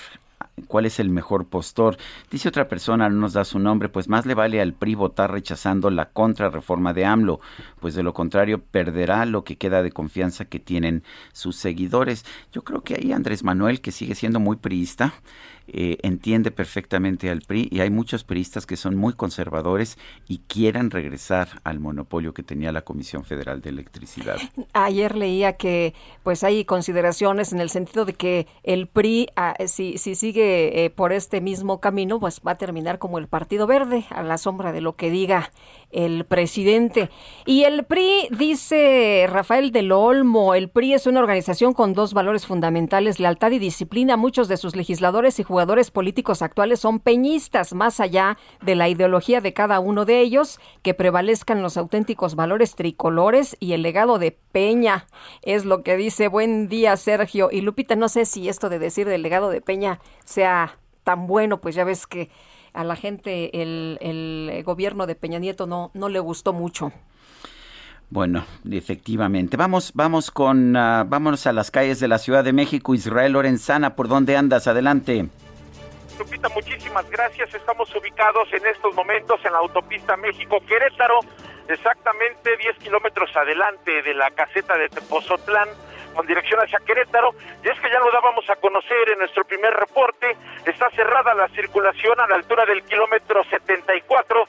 [0.69, 1.97] cuál es el mejor postor.
[2.31, 5.33] Dice otra persona, no nos da su nombre, pues más le vale al PRI votar
[5.33, 7.41] rechazando la contrarreforma de AMLO,
[7.81, 11.03] pues de lo contrario perderá lo que queda de confianza que tienen
[11.33, 12.25] sus seguidores.
[12.53, 15.15] Yo creo que ahí Andrés Manuel, que sigue siendo muy priista,
[15.73, 20.91] eh, entiende perfectamente al PRI y hay muchos priistas que son muy conservadores y quieran
[20.91, 24.39] regresar al monopolio que tenía la Comisión Federal de Electricidad.
[24.73, 29.99] Ayer leía que pues hay consideraciones en el sentido de que el PRI, ah, si,
[29.99, 34.05] si sigue eh, por este mismo camino, pues va a terminar como el Partido Verde,
[34.11, 35.51] a la sombra de lo que diga
[35.91, 37.11] el presidente.
[37.47, 42.47] Y el PRI, dice Rafael del Olmo, el PRI es una organización con dos valores
[42.47, 44.17] fundamentales, lealtad y disciplina.
[44.17, 49.41] Muchos de sus legisladores y jugadores políticos actuales son peñistas, más allá de la ideología
[49.41, 54.33] de cada uno de ellos, que prevalezcan los auténticos valores tricolores y el legado de
[54.33, 55.07] Peña.
[55.43, 56.29] Es lo que dice.
[56.29, 57.49] Buen día, Sergio.
[57.51, 61.59] Y Lupita, no sé si esto de decir del legado de Peña sea tan bueno,
[61.59, 62.29] pues ya ves que
[62.73, 66.93] a la gente el, el gobierno de Peña Nieto no, no le gustó mucho.
[68.11, 69.57] Bueno, efectivamente.
[69.59, 72.95] Vamos, vamos con, ah, vámonos a las calles de la Ciudad de México.
[72.95, 74.67] Israel Lorenzana, ¿por dónde andas?
[74.67, 75.27] Adelante.
[76.19, 77.55] Lupita, muchísimas gracias.
[77.55, 81.21] Estamos ubicados en estos momentos en la autopista México-Querétaro,
[81.69, 85.69] exactamente 10 kilómetros adelante de la caseta de Tepozotlán,
[86.19, 87.31] con dirección hacia Querétaro.
[87.63, 90.37] Y es que ya lo dábamos a conocer en nuestro primer reporte,
[90.67, 94.45] está cerrada la circulación a la altura del kilómetro 74.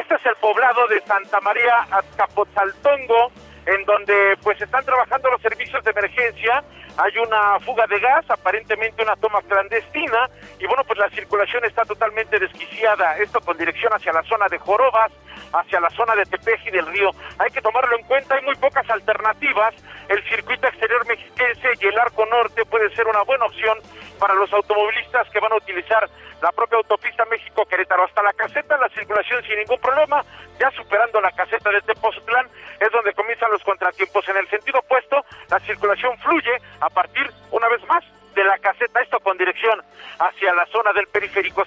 [0.00, 3.32] Este es el poblado de Santa María Azcapotzaltongo,
[3.66, 6.64] en donde pues están trabajando los servicios de emergencia.
[6.96, 11.84] Hay una fuga de gas, aparentemente una toma clandestina, y bueno, pues la circulación está
[11.84, 13.18] totalmente desquiciada.
[13.18, 15.12] Esto con dirección hacia la zona de Jorobas,
[15.52, 17.10] hacia la zona de Tepeji del Río.
[17.38, 19.74] Hay que tomarlo en cuenta, hay muy pocas alternativas.
[20.08, 23.78] El circuito exterior mexiquense y el arco norte puede ser una buena opción
[24.18, 26.08] para los automovilistas que van a utilizar
[26.42, 28.04] la propia autopista México-Querétaro.
[28.04, 30.24] Hasta la caseta, la circulación sin ningún problema.
[30.58, 32.46] Ya superando la caseta de Tepoztlán
[32.78, 34.28] es donde comienzan los contratiempos.
[34.28, 38.04] En el sentido opuesto, la circulación fluye a partir, una vez más,
[38.34, 39.82] de la caseta, esto con dirección
[40.18, 41.62] hacia la zona del periférico.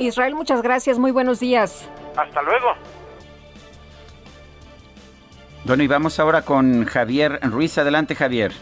[0.00, 0.98] Israel, muchas gracias.
[0.98, 1.88] Muy buenos días.
[2.16, 2.74] Hasta luego.
[5.64, 7.76] Bueno, y vamos ahora con Javier Ruiz.
[7.76, 8.52] Adelante, Javier.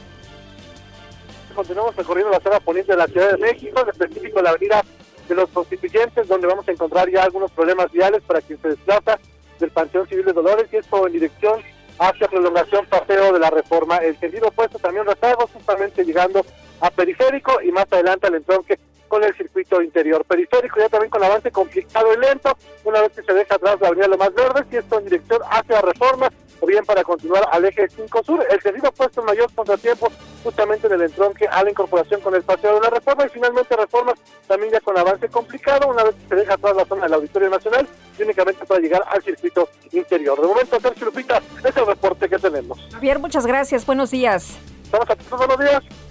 [1.54, 4.84] continuamos recorriendo la zona poniente de la Ciudad de México, en específico la avenida
[5.28, 9.18] de los Constituyentes, donde vamos a encontrar ya algunos problemas viales para quien se desplaza
[9.60, 11.60] del Panteón Civil de Dolores y esto en dirección
[11.98, 13.98] hacia prolongación paseo de la reforma.
[13.98, 16.44] El sentido opuesto también retardos, justamente llegando
[16.80, 18.78] a Periférico y más adelante al entronque
[19.08, 20.24] con el circuito interior.
[20.24, 23.88] Periférico ya también con avance complicado y lento, una vez que se deja atrás la
[23.88, 26.30] avenida Lomas Verdes y esto en dirección hacia reforma
[26.60, 28.46] o bien para continuar al eje 5 sur.
[28.50, 30.10] El sentido opuesto mayor contratiempo
[30.42, 33.76] justamente en el entronque a la incorporación con el paseo de la reforma y finalmente
[33.76, 37.14] reformas también ya con avance complicado, una vez que se deja atrás la zona del
[37.14, 40.40] Auditorio Nacional y únicamente para llegar al circuito interior.
[40.40, 42.78] De momento, Sergio Lupita, es el reporte que tenemos.
[42.92, 43.86] Javier, muchas gracias.
[43.86, 44.56] Buenos días.
[44.84, 46.07] Estamos atentos, buenos días.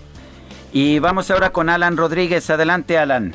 [0.71, 2.49] Y vamos ahora con Alan Rodríguez.
[2.49, 3.33] Adelante, Alan.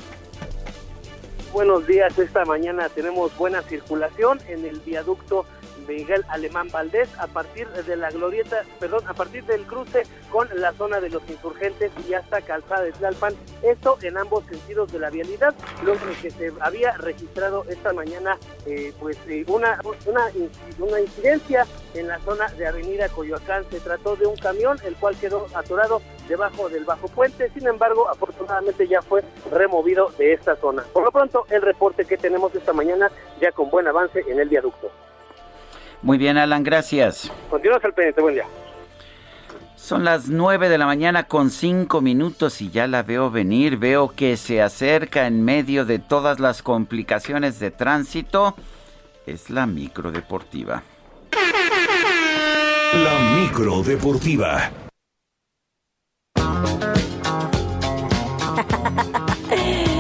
[1.53, 5.45] Buenos días, esta mañana tenemos buena circulación en el viaducto
[5.87, 10.73] Miguel Alemán Valdés a partir de la glorieta, perdón, a partir del cruce con la
[10.73, 15.11] zona de los insurgentes y hasta Calzada de Tlalpan, esto en ambos sentidos de la
[15.11, 20.31] vialidad, luego que se había registrado esta mañana eh, pues eh, una, una,
[20.79, 25.17] una incidencia en la zona de Avenida Coyoacán, se trató de un camión el cual
[25.17, 30.85] quedó atorado debajo del bajo puente, sin embargo afortunadamente ya fue removido de esta zona.
[30.93, 33.11] Por lo pronto el reporte que tenemos esta mañana
[33.41, 34.91] ya con buen avance en el viaducto.
[36.03, 37.31] Muy bien, Alan, gracias.
[37.49, 38.45] Continuamos al pendiente, buen día.
[39.77, 43.79] Son las 9 de la mañana con 5 minutos y ya la veo venir.
[43.79, 48.55] Veo que se acerca en medio de todas las complicaciones de tránsito.
[49.27, 50.83] Es la micro deportiva.
[52.95, 54.71] La micro deportiva.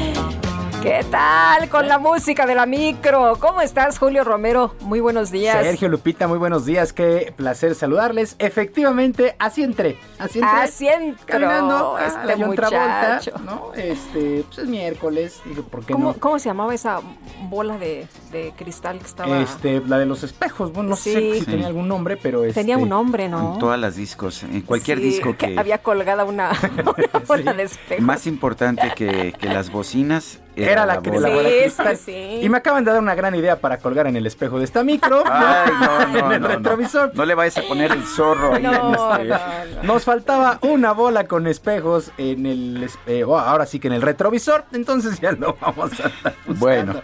[0.82, 3.36] ¿Qué tal con la música de la micro?
[3.38, 4.74] ¿Cómo estás, Julio Romero?
[4.80, 5.62] Muy buenos días.
[5.62, 8.34] Sergio Lupita, muy buenos días, qué placer saludarles.
[8.40, 10.50] Efectivamente, así entré, así entré.
[10.59, 13.20] Así entró Caminando a este la Travolta.
[13.44, 13.72] ¿no?
[13.76, 16.18] Este, pues es miércoles, dije, ¿por qué ¿Cómo, no?
[16.18, 17.00] cómo se llamaba esa
[17.48, 19.40] bola de, de cristal que estaba?
[19.40, 21.32] Este, la de los espejos, bueno, no sé Sí.
[21.34, 21.46] si Sí.
[21.46, 23.52] tenía algún nombre, pero Tenía este, un nombre, ¿no?
[23.54, 25.56] En todas las discos, en cualquier Sí, disco que...
[25.56, 28.02] había colgada una, una bola de espejo.
[28.02, 31.60] Más importante que, que las bocinas Era la, que de la Sí, bola de sí,
[31.62, 31.96] cristal.
[31.96, 32.40] sí.
[32.42, 34.82] Y me acaban de dar una gran idea para colgar en el espejo de esta
[34.84, 35.22] micro.
[35.30, 36.54] Ay, no, no, en el no, no.
[36.56, 37.10] retrovisor.
[37.14, 38.62] No le vayas a poner el zorro ahí.
[38.62, 43.78] No, en este- Nos faltaba una bola con espejos en el espe- oh, ahora sí
[43.80, 46.54] que en el retrovisor, entonces ya lo vamos a estar buscando.
[46.60, 47.02] Bueno.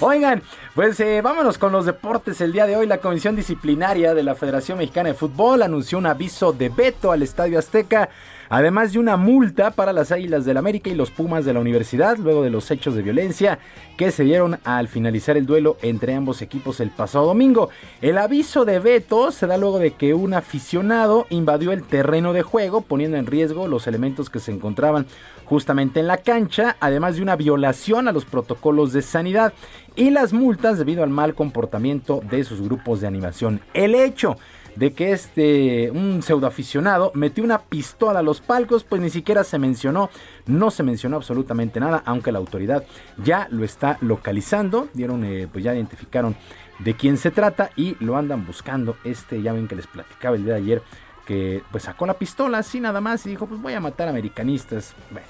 [0.00, 0.42] Oigan,
[0.74, 2.40] pues eh, vámonos con los deportes.
[2.40, 6.06] El día de hoy la Comisión Disciplinaria de la Federación Mexicana de Fútbol anunció un
[6.06, 8.08] aviso de veto al Estadio Azteca
[8.50, 12.18] además de una multa para las Águilas del América y los Pumas de la Universidad,
[12.18, 13.60] luego de los hechos de violencia
[13.96, 17.70] que se dieron al finalizar el duelo entre ambos equipos el pasado domingo.
[18.02, 22.42] El aviso de veto se da luego de que un aficionado invadió el terreno de
[22.42, 25.06] juego, poniendo en riesgo los elementos que se encontraban
[25.44, 29.52] justamente en la cancha, además de una violación a los protocolos de sanidad
[29.94, 33.60] y las multas debido al mal comportamiento de sus grupos de animación.
[33.74, 34.36] El hecho
[34.76, 39.58] de que este un pseudoaficionado metió una pistola a los palcos, pues ni siquiera se
[39.58, 40.10] mencionó,
[40.46, 42.84] no se mencionó absolutamente nada, aunque la autoridad
[43.22, 46.36] ya lo está localizando, dieron, eh, pues ya identificaron
[46.78, 48.96] de quién se trata y lo andan buscando.
[49.04, 50.82] Este, ya ven que les platicaba el día de ayer
[51.26, 54.94] que pues sacó la pistola así nada más y dijo, pues voy a matar americanistas.
[55.12, 55.28] Bueno,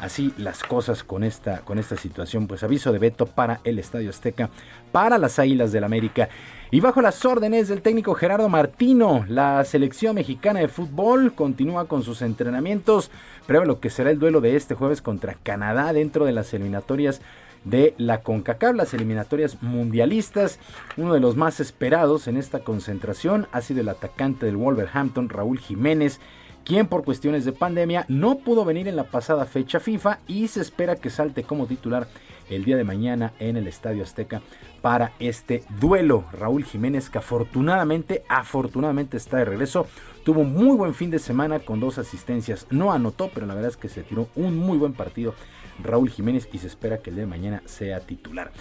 [0.00, 2.46] así las cosas con esta, con esta situación.
[2.46, 4.48] Pues aviso de veto para el Estadio Azteca,
[4.92, 6.28] para las Águilas del América.
[6.74, 12.02] Y bajo las órdenes del técnico Gerardo Martino, la selección mexicana de fútbol continúa con
[12.02, 13.10] sus entrenamientos.
[13.46, 17.20] Prueba lo que será el duelo de este jueves contra Canadá dentro de las eliminatorias
[17.64, 20.58] de la CONCACAF, las eliminatorias mundialistas.
[20.96, 25.58] Uno de los más esperados en esta concentración ha sido el atacante del Wolverhampton, Raúl
[25.58, 26.20] Jiménez,
[26.64, 30.62] quien por cuestiones de pandemia no pudo venir en la pasada fecha FIFA y se
[30.62, 32.08] espera que salte como titular
[32.50, 34.42] el día de mañana en el Estadio Azteca
[34.80, 36.24] para este duelo.
[36.32, 39.86] Raúl Jiménez que afortunadamente, afortunadamente está de regreso.
[40.24, 42.66] Tuvo un muy buen fin de semana con dos asistencias.
[42.70, 45.34] No anotó, pero la verdad es que se tiró un muy buen partido
[45.82, 48.52] Raúl Jiménez y se espera que el día de mañana sea titular.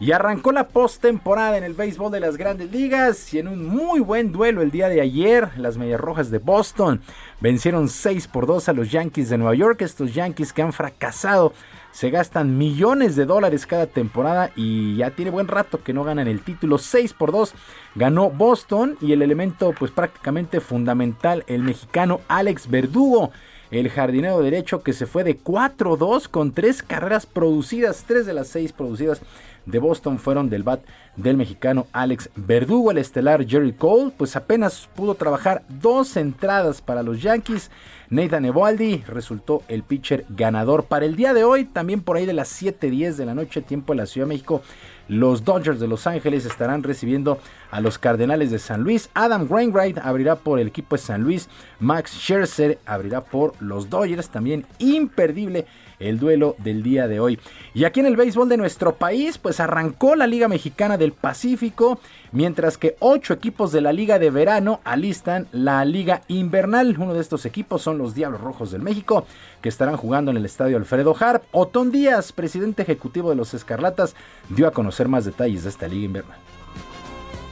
[0.00, 4.00] Y arrancó la postemporada en el béisbol de las grandes ligas y en un muy
[4.00, 7.02] buen duelo el día de ayer, las Medias Rojas de Boston
[7.40, 11.52] vencieron 6 por 2 a los Yankees de Nueva York, estos Yankees que han fracasado
[11.92, 16.28] se gastan millones de dólares cada temporada y ya tiene buen rato que no ganan
[16.28, 16.78] el título.
[16.78, 17.52] 6 por 2
[17.96, 23.32] ganó Boston y el elemento pues prácticamente fundamental, el mexicano Alex Verdugo.
[23.70, 28.48] El jardinero derecho que se fue de 4-2 con tres carreras producidas, tres de las
[28.48, 29.20] seis producidas
[29.66, 30.80] de Boston fueron del bat
[31.16, 37.02] del mexicano Alex Verdugo, el estelar Jerry Cole, pues apenas pudo trabajar dos entradas para
[37.02, 37.70] los Yankees.
[38.08, 42.32] Nathan Evaldi resultó el pitcher ganador para el día de hoy, también por ahí de
[42.32, 44.62] las 7:10 de la noche, tiempo de la Ciudad de México.
[45.06, 47.38] Los Dodgers de Los Ángeles estarán recibiendo
[47.70, 49.10] a los Cardenales de San Luis.
[49.14, 51.48] Adam Wainwright abrirá por el equipo de San Luis.
[51.80, 54.28] Max Scherzer abrirá por los Dodgers.
[54.28, 55.66] También imperdible
[56.00, 57.38] el duelo del día de hoy.
[57.74, 62.00] Y aquí en el béisbol de nuestro país, pues arrancó la Liga Mexicana del Pacífico,
[62.32, 66.96] mientras que ocho equipos de la Liga de Verano alistan la Liga Invernal.
[66.98, 69.26] Uno de estos equipos son los Diablos Rojos del México,
[69.62, 71.44] que estarán jugando en el Estadio Alfredo Harp.
[71.52, 74.16] Otón Díaz, presidente ejecutivo de los Escarlatas,
[74.48, 76.38] dio a conocer más detalles de esta Liga Invernal.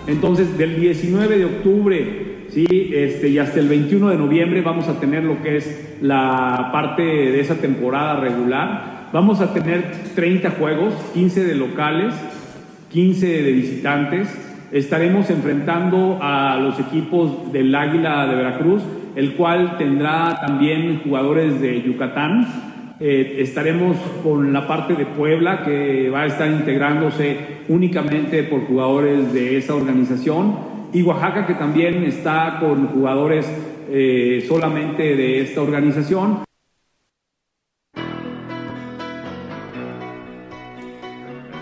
[0.06, 2.90] Entonces, del 19 de octubre ¿sí?
[2.94, 7.02] este, y hasta el 21 de noviembre vamos a tener lo que es la parte
[7.02, 9.08] de esa temporada regular.
[9.12, 12.14] Vamos a tener 30 juegos, 15 de locales,
[12.92, 14.28] 15 de visitantes.
[14.70, 18.82] Estaremos enfrentando a los equipos del Águila de Veracruz,
[19.16, 22.46] el cual tendrá también jugadores de Yucatán.
[23.00, 27.36] Eh, estaremos con la parte de Puebla que va a estar integrándose
[27.68, 30.56] únicamente por jugadores de esa organización
[30.92, 33.46] y Oaxaca que también está con jugadores
[33.88, 36.47] eh, solamente de esta organización.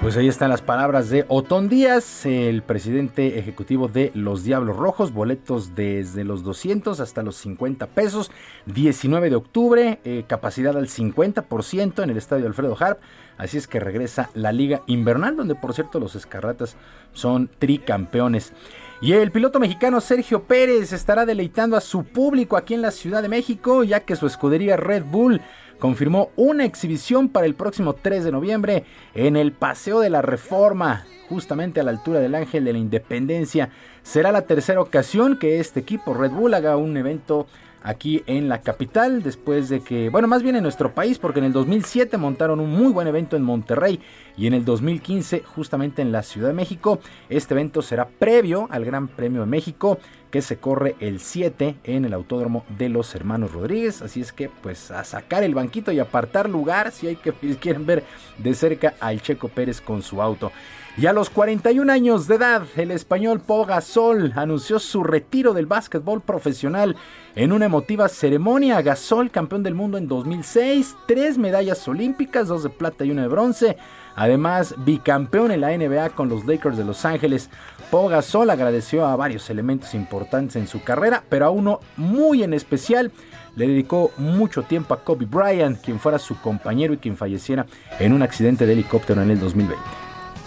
[0.07, 5.12] Pues ahí están las palabras de Otón Díaz, el presidente ejecutivo de los Diablos Rojos,
[5.12, 8.31] boletos desde los 200 hasta los 50 pesos,
[8.66, 13.01] 19 de octubre, eh, capacidad al 50% en el estadio Alfredo Harp,
[13.37, 16.77] así es que regresa la liga invernal, donde por cierto los Escarratas
[17.12, 18.53] son tricampeones.
[19.01, 23.23] Y el piloto mexicano Sergio Pérez estará deleitando a su público aquí en la Ciudad
[23.23, 25.43] de México, ya que su escudería Red Bull
[25.78, 28.85] confirmó una exhibición para el próximo 3 de noviembre
[29.15, 33.70] en el Paseo de la Reforma, justamente a la altura del Ángel de la Independencia.
[34.03, 37.47] Será la tercera ocasión que este equipo Red Bull haga un evento
[37.86, 41.47] aquí en la capital, después de que, bueno, más bien en nuestro país, porque en
[41.47, 44.01] el 2007 montaron un muy buen evento en Monterrey
[44.36, 46.98] y en el 2015 justamente en la Ciudad de México.
[47.28, 50.01] Este evento será previo al Gran Premio de México
[50.37, 54.51] que se corre el 7 en el Autódromo de los Hermanos Rodríguez, así es que
[54.51, 58.05] pues a sacar el banquito y apartar lugar si hay que quieren ver
[58.37, 60.53] de cerca al Checo Pérez con su auto.
[60.99, 65.65] Y a los 41 años de edad, el español Pau Gasol anunció su retiro del
[65.65, 66.97] básquetbol profesional
[67.35, 68.83] en una emotiva ceremonia.
[68.83, 73.29] Gasol, campeón del mundo en 2006, tres medallas olímpicas, dos de plata y una de
[73.29, 73.77] bronce.
[74.17, 77.51] Además, bicampeón en la NBA con los Lakers de Los Ángeles.
[77.91, 82.53] Pau Gasol agradeció a varios elementos importantes en su carrera, pero a uno muy en
[82.53, 83.13] especial
[83.55, 87.67] le dedicó mucho tiempo a Kobe Bryant, quien fuera su compañero y quien falleciera
[87.99, 89.83] en un accidente de helicóptero en el 2020.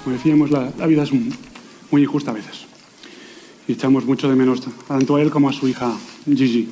[0.04, 2.66] Como decíamos, la, vida es muy injusta a veces.
[3.68, 5.94] Y echamos mucho de menos tanto a él como a su hija
[6.26, 6.70] Gigi.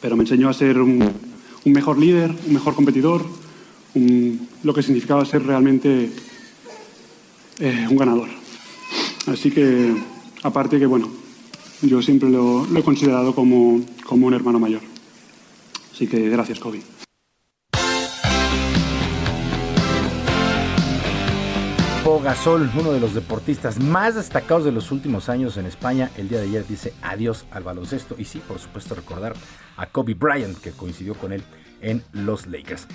[0.00, 1.12] Pero me enseñó a ser un,
[1.64, 3.24] mejor líder, un mejor competidor,
[4.62, 6.10] lo que significaba ser realmente
[7.58, 8.37] eh, un ganador.
[9.30, 9.94] Así que,
[10.42, 11.08] aparte que, bueno,
[11.82, 14.80] yo siempre lo, lo he considerado como, como un hermano mayor.
[15.92, 16.80] Así que gracias, Kobe.
[22.22, 26.38] Gasol, uno de los deportistas más destacados de los últimos años en España, el día
[26.38, 29.34] de ayer dice adiós al baloncesto y sí, por supuesto recordar
[29.76, 31.42] a Kobe Bryant que coincidió con él
[31.80, 32.88] en los Lakers.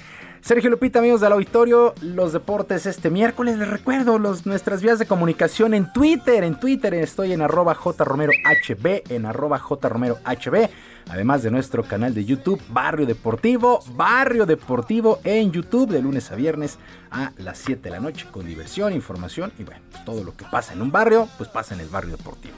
[0.43, 5.05] Sergio Lupita, amigos del auditorio, los deportes este miércoles, les recuerdo los, nuestras vías de
[5.05, 10.69] comunicación en Twitter, en Twitter estoy en arroba jromerohb, en arroba jromerohb,
[11.09, 16.35] además de nuestro canal de YouTube, Barrio Deportivo, Barrio Deportivo en YouTube de lunes a
[16.35, 16.77] viernes
[17.09, 20.43] a las 7 de la noche con diversión, información y bueno, pues todo lo que
[20.51, 22.55] pasa en un barrio, pues pasa en el Barrio Deportivo.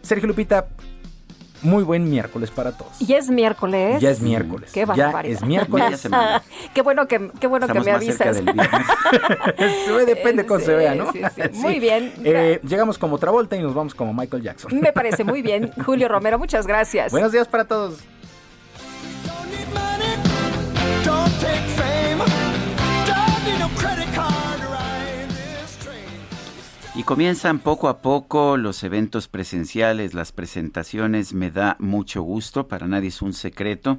[0.00, 0.68] Sergio Lupita,
[1.62, 2.98] muy buen miércoles para todos.
[3.00, 4.00] Ya es miércoles.
[4.00, 4.70] Ya es miércoles.
[4.72, 5.42] Qué ya barbaridad.
[5.42, 6.08] es miércoles.
[6.74, 8.42] Qué bueno que, qué bueno Estamos que me avisas.
[10.06, 11.12] Depende cómo se Sí, vea, ¿no?
[11.12, 11.42] sí, sí.
[11.54, 12.12] Muy bien.
[12.24, 14.78] Eh, llegamos como Travolta y nos vamos como Michael Jackson.
[14.80, 15.72] Me parece muy bien.
[15.84, 17.12] Julio Romero, muchas gracias.
[17.12, 18.00] Buenos días para todos.
[26.96, 31.34] Y comienzan poco a poco los eventos presenciales, las presentaciones.
[31.34, 33.98] Me da mucho gusto, para nadie es un secreto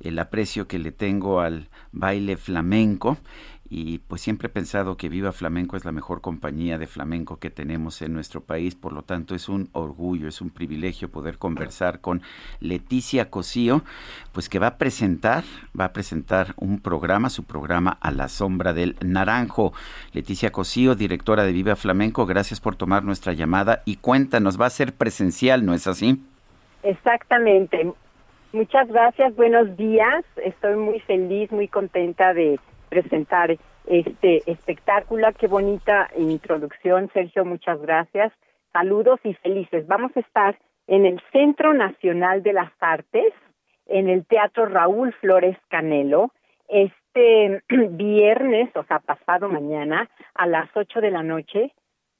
[0.00, 3.18] el aprecio que le tengo al baile flamenco.
[3.68, 7.50] Y pues siempre he pensado que Viva Flamenco es la mejor compañía de flamenco que
[7.50, 12.00] tenemos en nuestro país, por lo tanto es un orgullo, es un privilegio poder conversar
[12.00, 12.22] con
[12.60, 13.82] Leticia Cosío,
[14.32, 15.42] pues que va a presentar,
[15.78, 19.72] va a presentar un programa, su programa A la sombra del naranjo.
[20.12, 24.70] Leticia Cosío, directora de Viva Flamenco, gracias por tomar nuestra llamada y cuéntanos, va a
[24.70, 26.22] ser presencial, ¿no es así?
[26.82, 27.92] Exactamente.
[28.52, 30.24] Muchas gracias, buenos días.
[30.36, 33.56] Estoy muy feliz, muy contenta de presentar
[33.86, 35.28] este espectáculo.
[35.38, 38.32] Qué bonita introducción, Sergio, muchas gracias.
[38.72, 39.86] Saludos y felices.
[39.86, 43.32] Vamos a estar en el Centro Nacional de las Artes,
[43.86, 46.32] en el Teatro Raúl Flores Canelo,
[46.68, 51.72] este viernes, o sea, pasado mañana, a las 8 de la noche,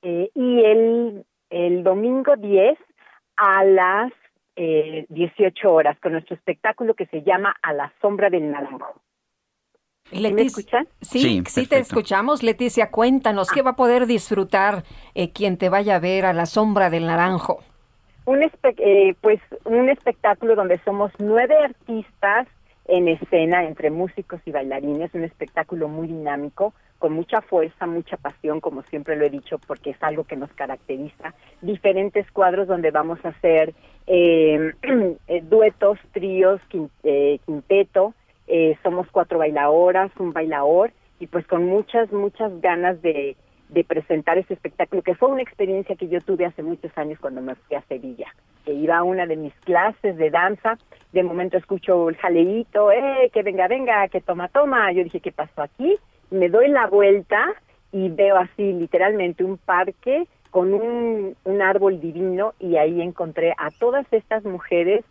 [0.02, 2.78] eh, y el, el domingo 10
[3.36, 4.12] a las
[4.56, 9.01] eh, 18 horas con nuestro espectáculo que se llama A la sombra del naranjo.
[10.11, 10.89] ¿Sí ¿Me Leticia- escuchan?
[11.01, 12.43] Sí, Sí, sí, te escuchamos.
[12.43, 14.85] Leticia, cuéntanos, ¿qué va a poder disfrutar
[15.15, 17.62] eh, quien te vaya a ver a la sombra del naranjo?
[18.24, 22.47] Un espe- eh, pues un espectáculo donde somos nueve artistas
[22.89, 28.61] en escena entre músicos y bailarines, un espectáculo muy dinámico, con mucha fuerza, mucha pasión,
[28.61, 31.35] como siempre lo he dicho, porque es algo que nos caracteriza.
[31.62, 33.74] Diferentes cuadros donde vamos a hacer
[34.07, 34.73] eh,
[35.28, 38.15] eh, duetos, tríos, quin- eh, quinteto,
[38.47, 43.36] eh, somos cuatro bailadoras, un bailador, y pues con muchas, muchas ganas de,
[43.89, 47.55] presentar este espectáculo, que fue una experiencia que yo tuve hace muchos años cuando me
[47.56, 48.27] fui a Sevilla,
[48.64, 50.78] que iba a una de mis clases de danza,
[51.12, 55.32] de momento escucho el jaleíto, eh, que venga, venga, que toma, toma, yo dije, ¿qué
[55.32, 55.97] pasó aquí?
[56.31, 57.55] Me doy la vuelta
[57.93, 63.70] y veo así literalmente un parque con un, un árbol divino y ahí encontré a
[63.70, 65.05] todas estas mujeres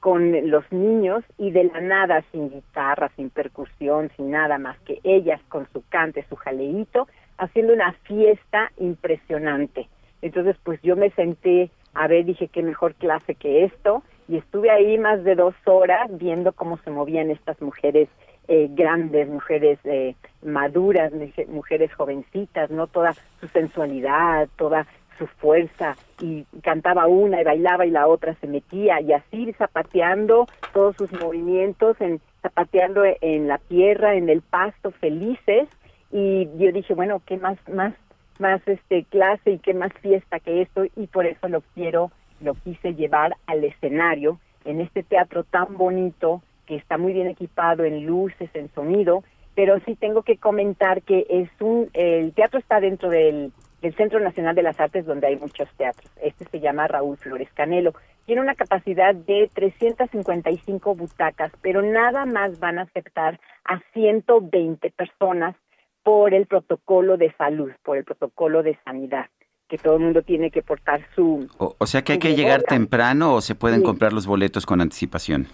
[0.00, 5.00] con los niños y de la nada, sin guitarra, sin percusión, sin nada más que
[5.02, 9.88] ellas con su cante, su jaleíto, haciendo una fiesta impresionante.
[10.22, 14.70] Entonces, pues yo me senté a ver, dije, qué mejor clase que esto, y estuve
[14.70, 18.08] ahí más de dos horas viendo cómo se movían estas mujeres
[18.46, 22.86] eh, grandes, mujeres eh, maduras, muje- mujeres jovencitas, ¿no?
[22.86, 24.86] Toda su sensualidad, toda
[25.18, 30.46] su fuerza, y cantaba una y bailaba y la otra se metía, y así zapateando
[30.72, 35.68] todos sus movimientos, en, zapateando en la tierra, en el pasto, felices,
[36.10, 37.94] y yo dije, bueno, ¿qué más, más,
[38.38, 40.84] más este clase y qué más fiesta que esto?
[40.96, 46.42] Y por eso lo quiero, lo quise llevar al escenario, en este teatro tan bonito,
[46.66, 49.24] que está muy bien equipado en luces, en sonido,
[49.54, 54.18] pero sí tengo que comentar que es un, el teatro está dentro del, del Centro
[54.20, 56.10] Nacional de las Artes donde hay muchos teatros.
[56.22, 57.92] Este se llama Raúl Flores Canelo.
[58.26, 65.54] Tiene una capacidad de 355 butacas, pero nada más van a aceptar a 120 personas
[66.02, 69.26] por el protocolo de salud, por el protocolo de sanidad,
[69.68, 71.46] que todo el mundo tiene que portar su...
[71.58, 73.84] O, o sea que hay que llegar temprano o se pueden Sí.
[73.86, 75.46] comprar los boletos con anticipación.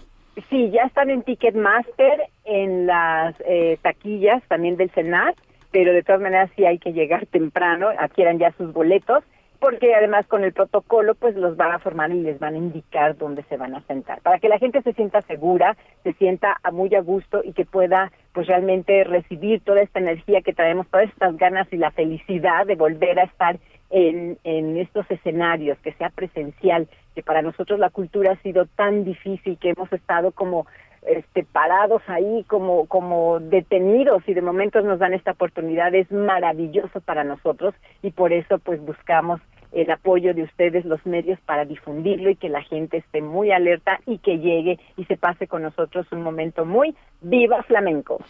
[0.49, 5.35] Sí, ya están en Ticketmaster, en las eh, taquillas también del Senat,
[5.75, 9.25] pero de todas maneras sí hay que llegar temprano, adquieran ya sus boletos,
[9.59, 13.17] porque además con el protocolo pues los van a formar y les van a indicar
[13.17, 16.95] dónde se van a sentar, para que la gente se sienta segura, se sienta muy
[16.95, 21.35] a gusto y que pueda pues realmente recibir toda esta energía que traemos, todas estas
[21.35, 23.57] ganas y la felicidad de volver a estar
[23.89, 29.03] en, en estos escenarios, que sea presencial, que para nosotros la cultura ha sido tan
[29.03, 30.67] difícil, que hemos estado como
[31.07, 37.01] este, parados ahí, como, como detenidos y de momentos nos dan esta oportunidad, es maravilloso
[37.01, 39.41] para nosotros y por eso pues buscamos
[39.75, 43.99] el apoyo de ustedes, los medios, para difundirlo y que la gente esté muy alerta
[44.05, 48.23] y que llegue y se pase con nosotros un momento muy viva flamenco.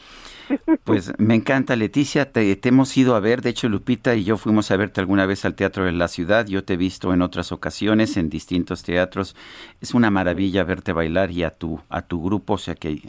[0.83, 2.31] Pues me encanta, Leticia.
[2.31, 3.41] Te, te hemos ido a ver.
[3.41, 6.45] De hecho, Lupita y yo fuimos a verte alguna vez al Teatro de la Ciudad.
[6.45, 9.35] Yo te he visto en otras ocasiones en distintos teatros.
[9.81, 12.53] Es una maravilla verte bailar y a tu, a tu grupo.
[12.53, 13.01] O sea que eh,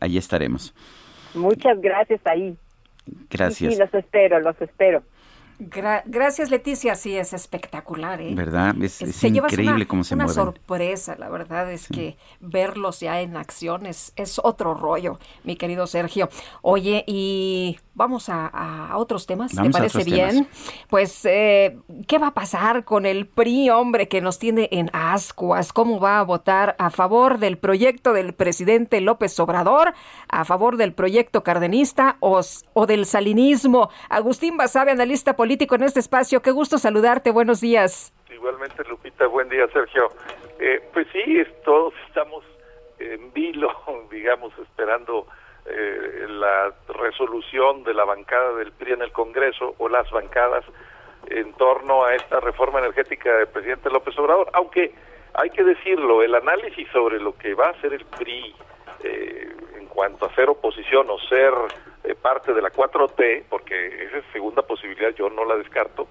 [0.00, 0.74] ahí estaremos.
[1.34, 2.54] Muchas gracias ahí.
[3.30, 3.74] Gracias.
[3.74, 5.02] Sí, los espero, los espero.
[5.70, 6.94] Gra- gracias, Leticia.
[6.96, 8.34] Sí, es espectacular, ¿eh?
[8.34, 8.74] ¿Verdad?
[8.82, 10.34] Es, es Se increíble una, cómo se una mueven.
[10.34, 15.86] sorpresa, la verdad es que verlos ya en acción es, es otro rollo, mi querido
[15.86, 16.28] Sergio.
[16.62, 20.30] Oye, y vamos a, a otros temas, Vamos ¿te parece bien?
[20.46, 20.84] temas.
[20.88, 21.78] Pues, eh,
[22.08, 25.72] ¿qué va a pasar con el PRI, hombre, que nos tiene en ascuas?
[25.72, 29.92] ¿Cómo va a votar a favor del proyecto del presidente López Obrador,
[30.28, 32.40] a favor del proyecto cardenista o,
[32.86, 33.90] del salinismo?
[34.08, 38.12] Agustín Basabe, analista político en este espacio, qué gusto saludarte, buenos días.
[38.34, 40.08] Igualmente, Lupita, buen día, Sergio.
[40.58, 42.42] Eh, pues sí, es- todos estamos
[42.98, 43.68] en vilo,
[44.10, 45.26] digamos, esperando
[45.66, 50.64] eh, la resolución de la bancada del PRI en el Congreso o las bancadas
[51.26, 54.92] en torno a esta reforma energética del presidente López Obrador, aunque
[55.34, 58.54] hay que decirlo, el análisis sobre lo que va a hacer el PRI
[59.04, 61.52] eh, en cuanto a ser oposición o ser
[62.04, 66.08] eh, parte de la 4T, porque esa es segunda posibilidad, yo no la descarto,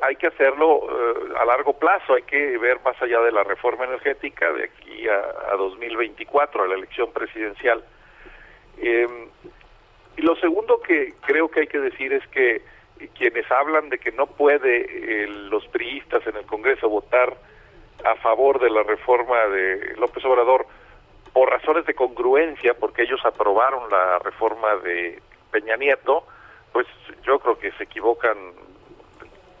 [0.00, 3.84] hay que hacerlo eh, a largo plazo, hay que ver más allá de la reforma
[3.84, 7.84] energética de aquí a, a 2024, a la elección presidencial.
[8.80, 9.06] Eh,
[10.16, 12.62] y lo segundo que creo que hay que decir es que
[13.14, 17.36] quienes hablan de que no puede eh, los priistas en el Congreso votar
[18.04, 20.66] a favor de la reforma de López Obrador
[21.32, 25.20] por razones de congruencia, porque ellos aprobaron la reforma de
[25.52, 26.24] Peña Nieto,
[26.72, 26.86] pues
[27.22, 28.36] yo creo que se equivocan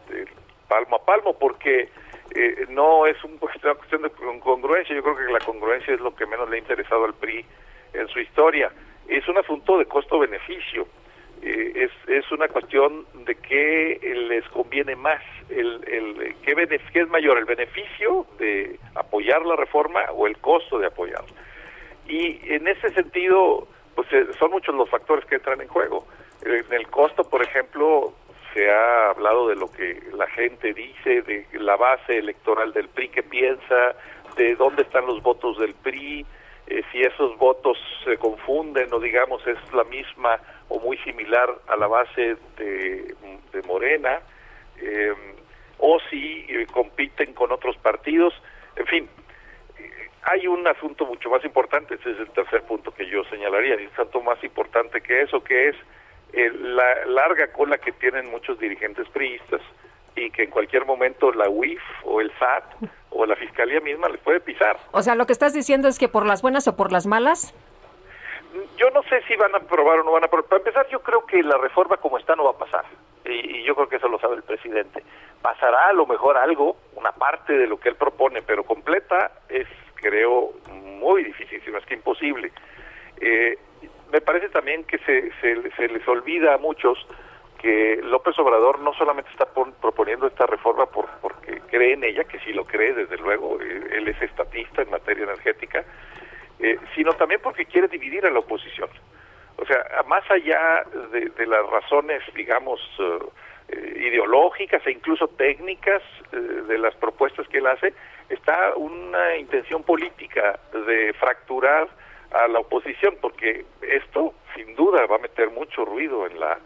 [0.08, 0.26] de
[0.68, 1.88] palmo a palmo, porque
[2.34, 6.00] eh, no es un, una cuestión de con- congruencia, yo creo que la congruencia es
[6.00, 7.44] lo que menos le ha interesado al PRI
[7.92, 8.72] en su historia.
[9.08, 10.86] Es un asunto de costo-beneficio,
[11.42, 13.98] eh, es, es una cuestión de qué
[14.28, 19.56] les conviene más, el, el, ¿qué, benef- qué es mayor, el beneficio de apoyar la
[19.56, 21.28] reforma o el costo de apoyarla.
[22.08, 26.06] Y en ese sentido, pues eh, son muchos los factores que entran en juego.
[26.44, 28.12] En el costo, por ejemplo,
[28.54, 33.08] se ha hablado de lo que la gente dice, de la base electoral del PRI
[33.08, 33.94] que piensa,
[34.36, 36.24] de dónde están los votos del PRI,
[36.70, 40.38] eh, si esos votos se confunden o digamos es la misma
[40.68, 43.14] o muy similar a la base de,
[43.52, 44.20] de Morena,
[44.80, 45.14] eh,
[45.78, 48.34] o si eh, compiten con otros partidos,
[48.76, 49.08] en fin,
[50.22, 53.86] hay un asunto mucho más importante, ese es el tercer punto que yo señalaría, y
[53.86, 55.76] un asunto más importante que eso, que es
[56.32, 59.62] eh, la larga cola que tienen muchos dirigentes priistas
[60.26, 62.64] y que en cualquier momento la UIF o el SAT
[63.10, 64.76] o la Fiscalía misma les puede pisar.
[64.92, 67.54] O sea, lo que estás diciendo es que por las buenas o por las malas,
[68.76, 70.48] Yo no sé si van a aprobar o no van a aprobar.
[70.48, 72.84] Para empezar, yo creo que la reforma como está no va a pasar.
[73.24, 75.02] Y, y yo creo que eso lo sabe el presidente.
[75.42, 79.66] Pasará a lo mejor algo, una parte de lo que él propone, pero completa es,
[79.96, 82.52] creo, muy difícil, si no es que imposible.
[83.20, 83.58] Eh,
[84.12, 87.06] me parece también que se, se, se les olvida a muchos
[87.58, 92.24] que López Obrador no solamente está pon- proponiendo esta reforma por, porque cree en ella,
[92.24, 95.84] que sí lo cree, desde luego, eh, él es estatista en materia energética,
[96.60, 98.88] eh, sino también porque quiere dividir a la oposición.
[99.56, 106.02] O sea, más allá de, de las razones, digamos, eh, ideológicas e incluso técnicas
[106.32, 107.92] de las propuestas que él hace,
[108.28, 111.88] está una intención política de fracturar
[112.30, 116.58] a la oposición, porque esto sin duda va a meter mucho ruido en la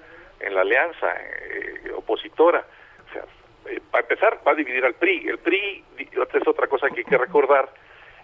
[0.43, 2.65] en la alianza eh, opositora.
[3.09, 3.25] O sea,
[3.67, 5.29] eh, para empezar, va a dividir al PRI.
[5.29, 7.69] El PRI, es otra cosa que hay que recordar,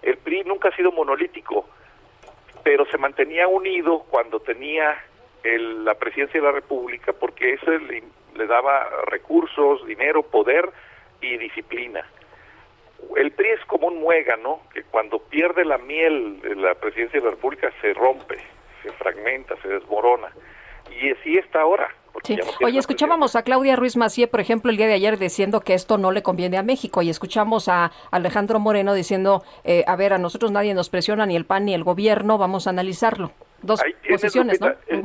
[0.02, 1.68] el PRI nunca ha sido monolítico,
[2.64, 4.96] pero se mantenía unido cuando tenía
[5.42, 8.02] el- la presidencia de la República porque eso le,
[8.36, 10.68] le daba recursos, dinero, poder
[11.20, 12.04] y disciplina.
[13.16, 17.26] El PRI es como un muégano que cuando pierde la miel de la presidencia de
[17.26, 18.38] la República se rompe,
[18.82, 20.28] se fragmenta, se desmorona.
[20.90, 21.88] Y así está ahora.
[22.20, 22.64] Porque Sí.
[22.64, 25.98] Oye, escuchábamos a Claudia Ruiz Macié, por ejemplo, el día de ayer diciendo que esto
[25.98, 30.18] no le conviene a México y escuchamos a Alejandro Moreno diciendo, eh, a ver, a
[30.18, 33.30] nosotros nadie nos presiona, ni el PAN ni el gobierno, vamos a analizarlo.
[33.62, 34.68] Dos Ahí tienes, posiciones, ¿no?
[34.88, 35.02] Eh.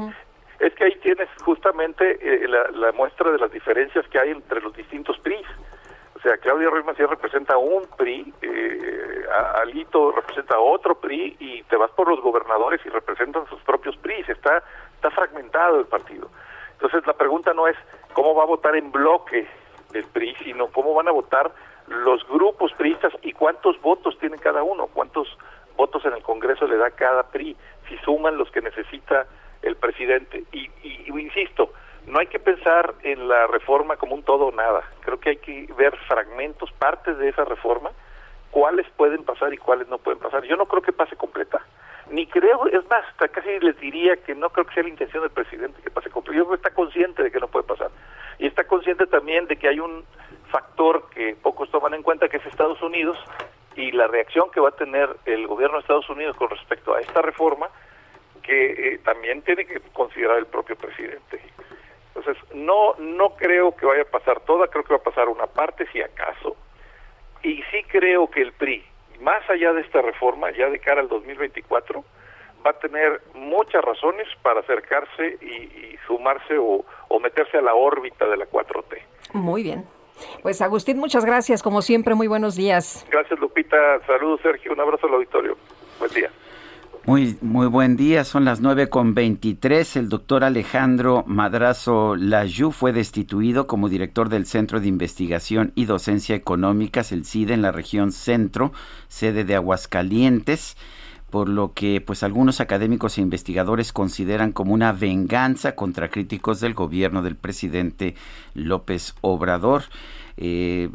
[0.59, 4.61] Es que ahí tienes justamente eh, la, la muestra de las diferencias que hay entre
[4.61, 5.45] los distintos PRIs.
[6.15, 9.25] O sea, Claudia Ruiz Macías representa un PRI, eh,
[9.61, 14.29] Alito representa otro PRI y te vas por los gobernadores y representan sus propios PRIs.
[14.29, 14.63] Está,
[14.95, 16.29] está fragmentado el partido.
[16.83, 17.77] Entonces la pregunta no es
[18.11, 19.47] cómo va a votar en bloque
[19.93, 21.49] el PRI, sino cómo van a votar
[21.87, 25.29] los grupos priistas y cuántos votos tiene cada uno, cuántos
[25.77, 27.55] votos en el Congreso le da cada PRI,
[27.87, 29.25] si suman los que necesita
[29.61, 30.43] el presidente.
[30.51, 31.71] Y, y- y insisto,
[32.05, 34.83] no hay que pensar en la reforma como un todo o nada.
[35.05, 37.91] Creo que hay que ver fragmentos, partes de esa reforma,
[38.51, 40.43] cuáles pueden pasar y cuáles no pueden pasar.
[40.43, 41.62] Yo no creo que pase completa.
[42.13, 45.23] Ni creo, es más, hasta casi les diría que no creo que sea la intención
[45.23, 46.37] del presidente que pase completa.
[46.37, 47.89] Yo creo está consciente de que no puede pasar.
[48.37, 50.05] Y está consciente también de que hay un
[50.51, 53.17] factor que pocos toman en cuenta, que es Estados Unidos,
[53.75, 57.01] y la reacción que va a tener el gobierno de Estados Unidos con respecto a
[57.01, 57.69] esta reforma,
[58.43, 61.41] que eh, también tiene que considerar el propio presidente.
[62.13, 65.47] Entonces, no, no creo que vaya a pasar toda, creo que va a pasar una
[65.47, 66.55] parte, si acaso,
[67.41, 68.85] y sí creo que el PRI,
[69.21, 72.03] más allá de esta reforma, ya de cara al 2024,
[72.65, 77.73] va a tener muchas razones para acercarse y, y sumarse o, o meterse a la
[77.73, 78.97] órbita de la 4T.
[79.33, 79.85] Muy bien.
[80.41, 83.05] Pues Agustín, muchas gracias, como siempre, muy buenos días.
[83.09, 83.99] Gracias, Lupita.
[84.05, 84.71] Saludos, Sergio.
[84.73, 85.57] Un abrazo al auditorio.
[85.99, 86.29] Buen día.
[87.05, 89.97] Muy, muy buen día, son las 9 con 23.
[89.97, 96.33] El doctor Alejandro Madrazo Layú fue destituido como director del Centro de Investigación y Docencia
[96.33, 98.71] Económicas, el CIDE, en la región centro,
[99.09, 100.77] sede de Aguascalientes
[101.29, 106.75] por lo que pues algunos académicos e investigadores consideran como una venganza contra críticos del
[106.75, 108.13] gobierno del presidente
[108.53, 109.85] López Obrador.
[110.35, 110.89] Eh,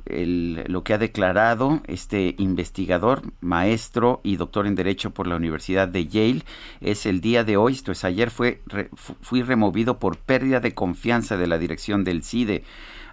[0.69, 6.06] lo que ha declarado este investigador, maestro y doctor en Derecho por la Universidad de
[6.06, 6.43] Yale,
[6.81, 10.60] es el día de hoy, esto es ayer, fue, re- fu- fui removido por pérdida
[10.60, 12.65] de confianza de la dirección del CIDE.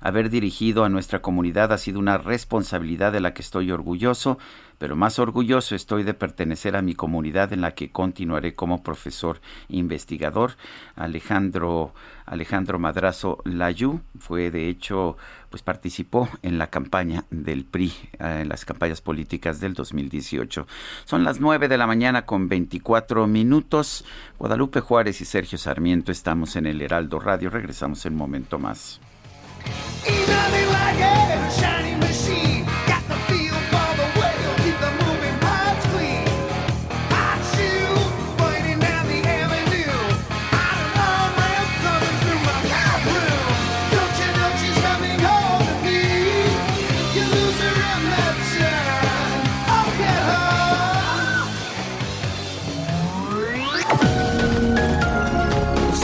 [0.01, 4.37] Haber dirigido a nuestra comunidad ha sido una responsabilidad de la que estoy orgulloso,
[4.77, 9.41] pero más orgulloso estoy de pertenecer a mi comunidad en la que continuaré como profesor
[9.69, 10.53] investigador.
[10.95, 11.93] Alejandro
[12.25, 15.15] Alejandro Madrazo Layú fue de hecho
[15.49, 20.67] pues participó en la campaña del PRI eh, en las campañas políticas del 2018.
[21.05, 24.03] Son las 9 de la mañana con 24 minutos.
[24.37, 27.49] Guadalupe Juárez y Sergio Sarmiento estamos en el Heraldo Radio.
[27.49, 28.99] Regresamos en un momento más.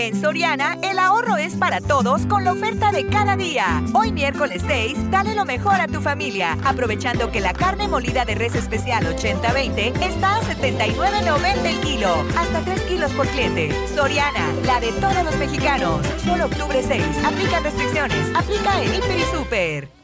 [0.00, 3.84] En Soriana, el ahorro es para todos con la oferta de cada día.
[3.92, 8.34] Hoy miércoles 6, dale lo mejor a tu familia, aprovechando que la carne molida de
[8.34, 13.74] res especial 80-20 está a 79.90 el kilo, hasta 3 kilos por cliente.
[13.94, 16.00] Soriana, la de todos los mexicanos.
[16.24, 19.99] Solo octubre 6, aplican restricciones, aplica en Hiper y Super.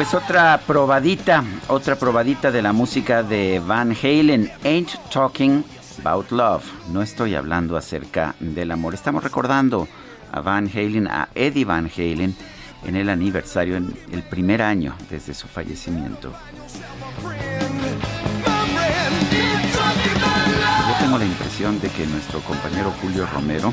[0.00, 5.62] Pues otra probadita, otra probadita de la música de Van Halen, Ain't Talking
[6.00, 6.64] About Love.
[6.90, 8.94] No estoy hablando acerca del amor.
[8.94, 9.86] Estamos recordando
[10.32, 12.34] a Van Halen, a Eddie Van Halen,
[12.86, 16.32] en el aniversario, en el primer año desde su fallecimiento.
[20.88, 23.70] Yo tengo la impresión de que nuestro compañero Julio Romero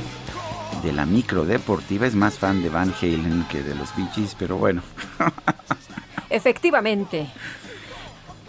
[0.84, 4.36] de la micro deportiva es más fan de Van Halen que de los Bee Gees,
[4.38, 4.82] pero bueno.
[6.30, 7.28] Efectivamente.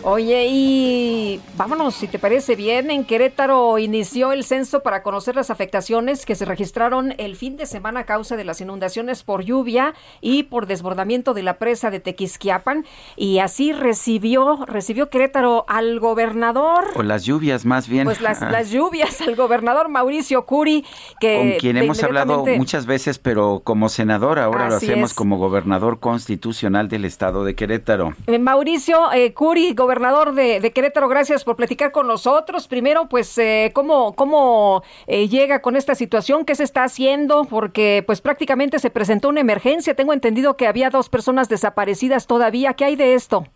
[0.04, 5.50] Oye, y vámonos, si te parece bien, en Querétaro inició el censo para conocer las
[5.50, 9.94] afectaciones que se registraron el fin de semana a causa de las inundaciones por lluvia
[10.20, 12.86] y por desbordamiento de la presa de Tequisquiapan.
[13.16, 16.92] Y así recibió, recibió Querétaro al gobernador.
[16.94, 18.04] O las lluvias más bien.
[18.04, 20.86] Pues las, las lluvias al gobernador Mauricio Curi,
[21.20, 25.16] que con quien hemos hablado muchas veces, pero como senador, ahora lo hacemos es.
[25.16, 28.14] como gobernador constitucional del estado de Querétaro.
[28.28, 32.68] Eh, Mauricio eh, Curi, gobernador de, de Querétaro, gracias por platicar con nosotros.
[32.68, 36.44] Primero, pues, eh, ¿cómo, cómo eh, llega con esta situación?
[36.44, 37.44] ¿Qué se está haciendo?
[37.44, 39.94] Porque, pues, prácticamente se presentó una emergencia.
[39.94, 42.74] Tengo entendido que había dos personas desaparecidas todavía.
[42.74, 43.46] ¿Qué hay de esto?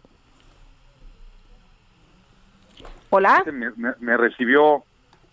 [3.11, 3.45] Hola.
[3.47, 4.83] Me, me- me recibió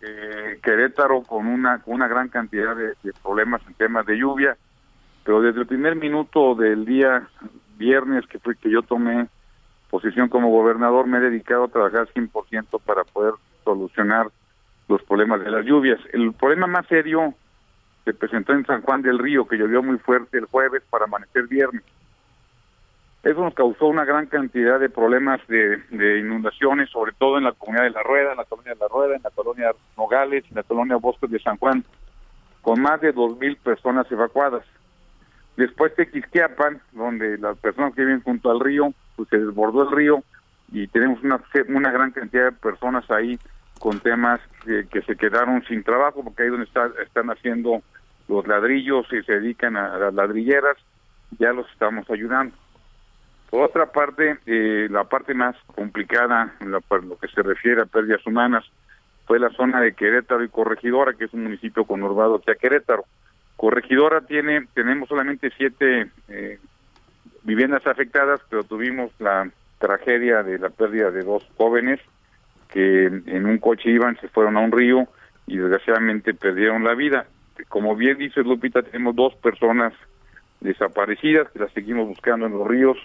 [0.02, 4.57] eh, Querétaro con una, con una gran cantidad de, de problemas en temas de lluvia,
[5.23, 7.27] pero desde el primer minuto del día
[7.77, 9.27] viernes que fue que yo tomé
[9.90, 13.34] posición como gobernador, me he dedicado a trabajar 100% para poder
[13.64, 14.28] solucionar
[14.88, 15.99] los problemas de las lluvias.
[16.14, 17.34] El problema más serio
[18.06, 21.48] se presentó en San Juan del Río, que llovió muy fuerte el jueves para amanecer
[21.48, 21.84] viernes.
[23.22, 27.52] Eso nos causó una gran cantidad de problemas de, de inundaciones, sobre todo en la
[27.52, 30.56] comunidad de La Rueda, en la colonia de La Rueda, en la colonia Nogales, en
[30.56, 31.84] la colonia Bosques de San Juan,
[32.61, 34.64] con más de dos mil personas evacuadas.
[35.57, 40.24] Después Tequisquiapan, donde las personas que viven junto al río, pues se desbordó el río
[40.72, 43.38] y tenemos una, una gran cantidad de personas ahí
[43.78, 47.82] con temas que, se quedaron sin trabajo, porque ahí donde está- están haciendo
[48.30, 50.78] los ladrillos y se dedican a las ladrilleras,
[51.38, 52.56] ya los estamos ayudando.
[53.50, 57.86] Por otra parte, eh, la parte más complicada, la- por lo que se refiere a
[57.86, 58.64] pérdidas humanas,
[59.26, 63.04] fue la zona de Querétaro y Corregidora, que es un municipio conurbado hacia Querétaro.
[63.58, 66.60] Corregidora tiene, tenemos solamente siete eh,
[67.44, 69.49] viviendas afectadas, pero tuvimos la
[69.80, 71.99] tragedia de la pérdida de dos jóvenes
[72.72, 75.07] que en un coche iban, se fueron a un río
[75.48, 77.26] y desgraciadamente perdieron la vida.
[77.68, 79.94] Como bien dice Lupita, tenemos dos personas
[80.61, 82.98] desaparecidas que las seguimos buscando en los ríos,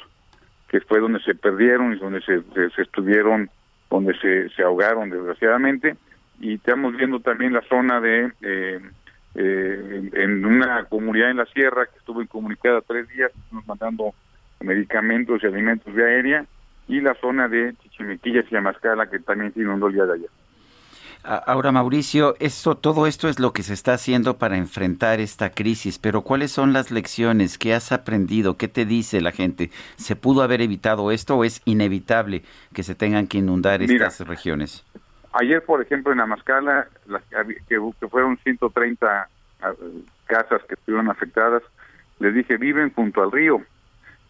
[0.69, 2.43] que fue donde se perdieron y donde se,
[2.75, 3.49] se- estuvieron,
[3.91, 5.97] donde se, se ahogaron desgraciadamente.
[6.41, 8.81] Y estamos viendo también la zona de, eh,
[9.35, 14.15] eh, en, una comunidad en la sierra que estuvo incomunicada tres días, estamos mandando
[14.61, 16.47] medicamentos y alimentos vía aérea,
[16.87, 20.31] y la zona de Chichimequillas y Amascala que también se inundó el día de ayer.
[21.25, 25.99] Ahora, Mauricio, esto, todo esto es lo que se está haciendo para enfrentar esta crisis,
[25.99, 27.57] pero ¿cuáles son las lecciones?
[27.57, 28.59] ¿Qué has aprendido?
[28.59, 29.71] ¿Qué te dice la gente?
[29.97, 32.43] ¿Se pudo haber evitado esto o es inevitable
[32.75, 34.09] que se tengan que inundar Mira.
[34.09, 34.85] estas regiones?
[35.35, 37.23] Ayer, por ejemplo, en Amascala, las
[37.69, 39.29] que, fueron 130
[39.63, 39.73] ah,
[40.27, 41.63] casas que estuvieron afectadas,
[42.21, 43.61] les dije, viven junto al río.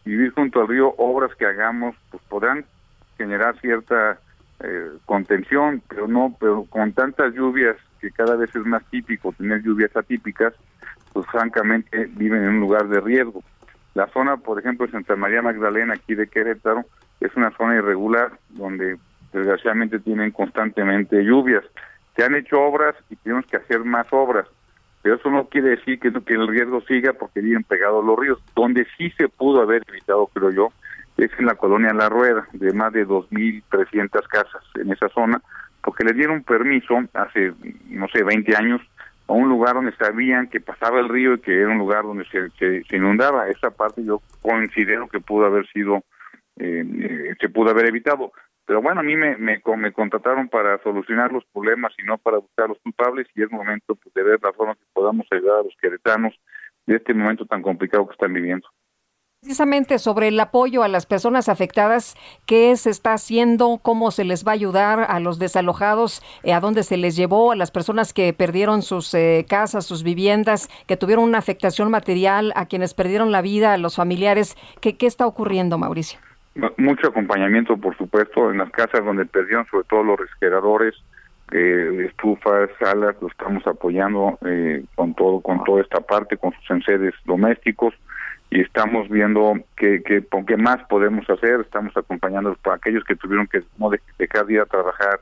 [0.06, 2.64] Vivir junto al río, obras que hagamos, pues podrán
[3.18, 4.18] generar cierta
[4.60, 9.62] eh, contención, pero no, pero con tantas lluvias que cada vez es más típico tener
[9.62, 10.55] lluvias atípicas,
[11.12, 13.43] pues francamente viven en un lugar de riesgo.
[13.93, 16.85] La zona, por ejemplo, Santa María Magdalena, aquí de Querétaro,
[17.20, 18.97] es una zona irregular donde
[19.35, 21.65] desgraciadamente tienen constantemente lluvias.
[22.16, 24.47] Se han hecho obras y tenemos que hacer más obras,
[25.02, 28.39] pero eso no quiere decir que, el riesgo siga porque viven pegados los ríos.
[28.56, 30.73] Donde sí se pudo haber evitado, creo yo,
[31.19, 35.43] es en la colonia La Rueda, de más de 2.300 casas en esa zona,
[35.82, 37.52] porque le dieron permiso hace,
[37.90, 38.81] no sé, 20 años
[39.27, 42.24] a un lugar donde sabían que pasaba el río y que era un lugar donde
[42.27, 43.48] se, se, se inundaba.
[43.48, 45.97] Esa parte yo considero que pudo haber sido,
[46.59, 48.32] eh, eh, se pudo haber evitado.
[48.66, 52.39] Pero bueno, a mí me, me, me contrataron para solucionar los problemas y no para
[52.39, 55.62] buscar los culpables y es momento pues, de ver la forma que podamos ayudar a
[55.65, 56.35] los queretanos
[56.86, 58.69] de este momento tan complicado que están viviendo.
[59.41, 62.16] Precisamente sobre el apoyo a las personas afectadas,
[62.47, 63.78] ¿qué se está haciendo?
[63.82, 66.23] ¿Cómo se les va a ayudar a los desalojados?
[66.45, 67.53] Eh, ¿A dónde se les llevó?
[67.53, 72.55] ¿A las personas que perdieron sus eh, casas, sus viviendas, que tuvieron una afectación material?
[72.57, 73.74] ¿A quienes perdieron la vida?
[73.74, 74.57] ¿A los familiares?
[74.81, 76.19] ¿Qué, qué está ocurriendo, Mauricio?
[76.76, 80.94] Mucho acompañamiento, por supuesto, en las casas donde perdieron, sobre todo los refrigeradores,
[81.52, 86.70] eh, estufas, salas, lo estamos apoyando eh, con todo, con toda esta parte, con sus
[86.70, 87.93] enseres domésticos
[88.51, 91.60] y estamos viendo qué que, con qué más podemos hacer.
[91.60, 95.20] Estamos acompañando para aquellos que tuvieron que no de- dejar de ir a trabajar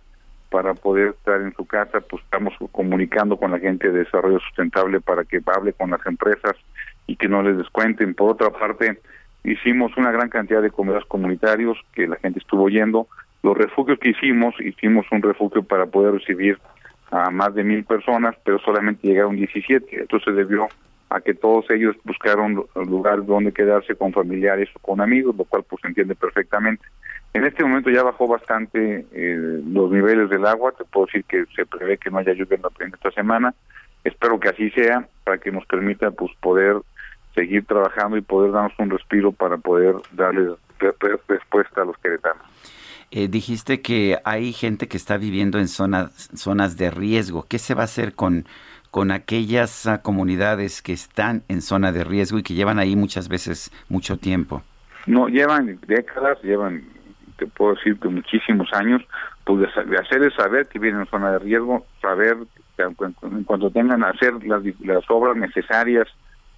[0.50, 5.00] para poder estar en su casa, pues estamos comunicando con la gente de desarrollo sustentable
[5.00, 6.52] para que hable con las empresas
[7.06, 8.14] y que no les descuenten.
[8.14, 9.00] Por otra parte,
[9.44, 13.08] hicimos una gran cantidad de comedores comunitarios que la gente estuvo yendo.
[13.42, 16.58] Los refugios que hicimos, hicimos un refugio para poder recibir
[17.10, 20.02] a más de mil personas, pero solamente llegaron 17.
[20.02, 20.68] Esto se debió
[21.10, 25.62] a que todos ellos buscaron lugar donde quedarse con familiares o con amigos, lo cual
[25.68, 26.84] pues se entiende perfectamente.
[27.34, 31.44] En este momento ya bajó bastante eh, los niveles del agua, te puedo decir que
[31.54, 33.54] se prevé que no haya lluvia en, la- en esta semana,
[34.04, 36.76] espero que así sea para que nos permita pues poder
[37.34, 41.96] seguir trabajando y poder darnos un respiro para poder darle re- re- respuesta a los
[41.98, 42.42] queretanos.
[43.10, 47.44] Eh, dijiste que hay gente que está viviendo en zonas, zonas de riesgo.
[47.48, 48.46] ¿Qué se va a hacer con,
[48.90, 53.28] con aquellas ah, comunidades que están en zona de riesgo y que llevan ahí muchas
[53.28, 54.62] veces mucho tiempo?
[55.06, 56.84] No, llevan décadas, llevan,
[57.36, 59.02] te puedo decir que muchísimos años,
[59.44, 62.36] pues de, de hacerles saber que vienen en zona de riesgo, saber
[62.76, 66.08] que en, cu- en cuanto tengan hacer las, las obras necesarias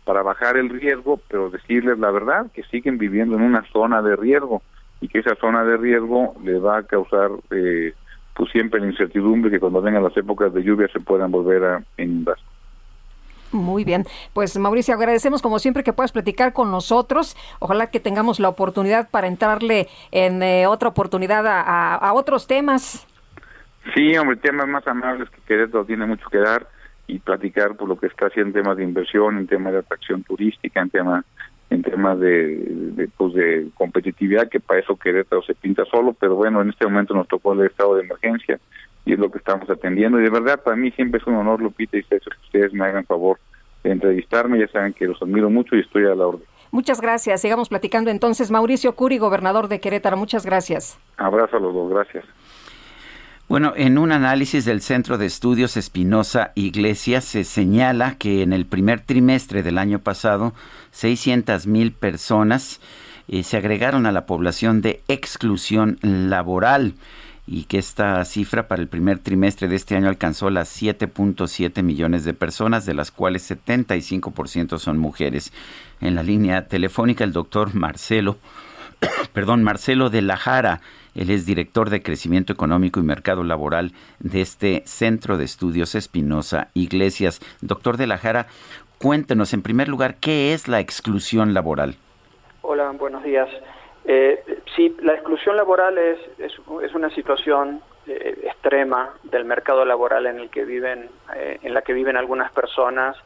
[0.05, 4.16] para bajar el riesgo, pero decirles la verdad, que siguen viviendo en una zona de
[4.16, 4.62] riesgo
[5.01, 7.94] y que esa zona de riesgo le va a causar eh,
[8.35, 11.82] pues siempre la incertidumbre que cuando vengan las épocas de lluvia se puedan volver a
[11.97, 12.36] inundar.
[13.52, 17.36] Muy bien, pues Mauricio, agradecemos como siempre que puedas platicar con nosotros.
[17.60, 22.48] Ojalá que tengamos la oportunidad para entrarle en eh, otra oportunidad a, a- a otros
[22.48, 23.06] temas.
[23.94, 26.66] Sí, hombre, temas más amables que Querétaro tiene mucho que dar
[27.06, 30.22] y platicar por lo que está haciendo en temas de inversión, en temas de atracción
[30.22, 31.24] turística, en temas
[31.70, 36.36] en temas de, de, pues de competitividad, que para eso Querétaro se pinta solo, pero
[36.36, 38.60] bueno, en este momento nos tocó el estado de emergencia
[39.05, 40.20] y es lo que estamos atendiendo.
[40.20, 42.85] Y de verdad, para mí siempre es un honor, Lupita y César, que ustedes me
[42.85, 43.39] hagan favor
[43.82, 44.59] de entrevistarme.
[44.59, 46.47] Ya saben que los admiro mucho y estoy a la orden.
[46.70, 47.40] Muchas gracias.
[47.40, 48.51] Sigamos platicando entonces.
[48.51, 50.98] Mauricio Curi, gobernador de Querétaro, muchas gracias.
[51.16, 52.24] Abrazo a los dos, gracias.
[53.46, 58.64] Bueno, en un análisis del Centro de Estudios Espinosa Iglesias se señala que en el
[58.64, 60.54] primer trimestre del año pasado,
[60.92, 62.80] 600 mil personas
[63.28, 66.94] eh, se agregaron a la población de exclusión laboral
[67.46, 72.24] y que esta cifra para el primer trimestre de este año alcanzó las 7.7 millones
[72.24, 75.52] de personas, de las cuales 75% son mujeres.
[76.00, 78.38] En la línea telefónica, el doctor Marcelo,
[79.32, 80.80] perdón, Marcelo de la Jara,
[81.14, 86.68] él es director de Crecimiento Económico y Mercado Laboral de este Centro de Estudios Espinosa
[86.74, 87.40] Iglesias.
[87.60, 88.46] Doctor de la Jara,
[88.98, 91.96] cuéntenos en primer lugar qué es la exclusión laboral.
[92.62, 93.48] Hola, buenos días.
[94.06, 94.42] Eh,
[94.74, 100.50] sí, la exclusión laboral es, es, una situación eh, extrema del mercado laboral en el
[100.50, 103.16] que viven, eh, en la que viven algunas personas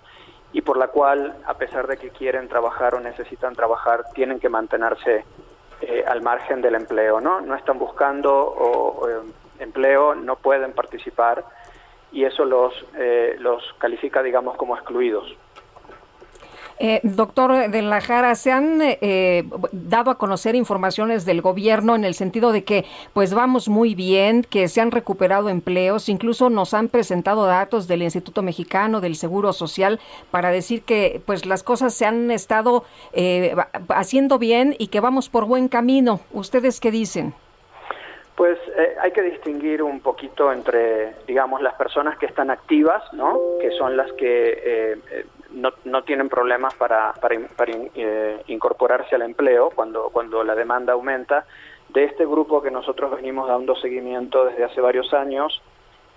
[0.52, 4.48] y por la cual, a pesar de que quieren trabajar o necesitan trabajar, tienen que
[4.48, 5.24] mantenerse
[5.80, 7.40] eh, al margen del empleo, ¿no?
[7.40, 11.44] No están buscando eh, empleo, no pueden participar
[12.10, 15.36] y eso los eh, los califica, digamos, como excluidos.
[16.80, 22.04] Eh, doctor de la Jara, ¿se han eh, dado a conocer informaciones del gobierno en
[22.04, 26.74] el sentido de que pues vamos muy bien, que se han recuperado empleos, incluso nos
[26.74, 29.98] han presentado datos del Instituto Mexicano del Seguro Social
[30.30, 33.54] para decir que pues las cosas se han estado eh,
[33.88, 36.20] haciendo bien y que vamos por buen camino?
[36.32, 37.34] ¿Ustedes qué dicen?
[38.36, 43.36] Pues eh, hay que distinguir un poquito entre, digamos, las personas que están activas, ¿no?
[43.60, 49.22] Que son las que eh, no, no, tienen problemas para, para, para eh, incorporarse al
[49.22, 51.44] empleo cuando, cuando la demanda aumenta.
[51.88, 55.62] De este grupo que nosotros venimos dando seguimiento desde hace varios años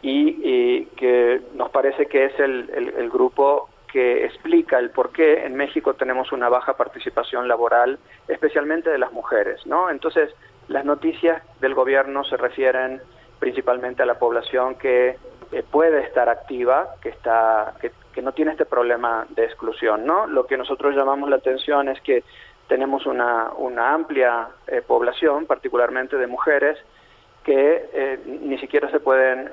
[0.02, 5.46] y, que nos parece que es el, el, el grupo que explica el por qué
[5.46, 9.90] en México tenemos una baja participación laboral, especialmente de las mujeres, ¿no?
[9.90, 10.34] Entonces,
[10.68, 13.02] las noticias del gobierno se refieren
[13.40, 15.18] principalmente a la población que
[15.52, 20.28] eh, puede estar activa, que está que, que, no tiene este problema de exclusión, ¿no?
[20.28, 22.24] Lo que nosotros llamamos la atención es que
[22.68, 26.78] tenemos una, una amplia eh, población, particularmente de mujeres,
[27.44, 29.50] que eh, ni siquiera se pueden,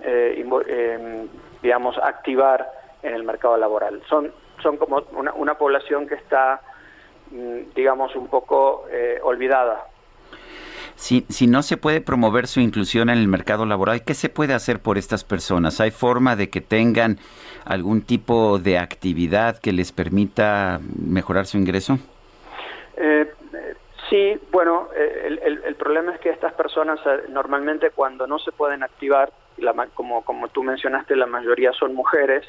[1.63, 2.71] digamos, activar
[3.03, 4.03] en el mercado laboral.
[4.09, 4.31] Son,
[4.63, 6.61] son como una, una población que está,
[7.31, 8.85] mm, digamos, un poco
[9.23, 9.87] olvidada
[10.99, 14.53] si, si, no se puede promover su inclusión en el mercado laboral, ¿qué se puede
[14.53, 15.81] hacer por estas personas?
[15.81, 17.19] ¿Hay forma de que tengan
[17.65, 21.99] algún tipo de actividad que les permita mejorar su ingreso?
[22.97, 23.33] Eh,
[24.11, 29.33] sí, bueno, el, el, problema es que estas personas normalmente cuando no se pueden activar,
[29.59, 32.45] la, como, como tú mencionaste, la mayoría son mujeres,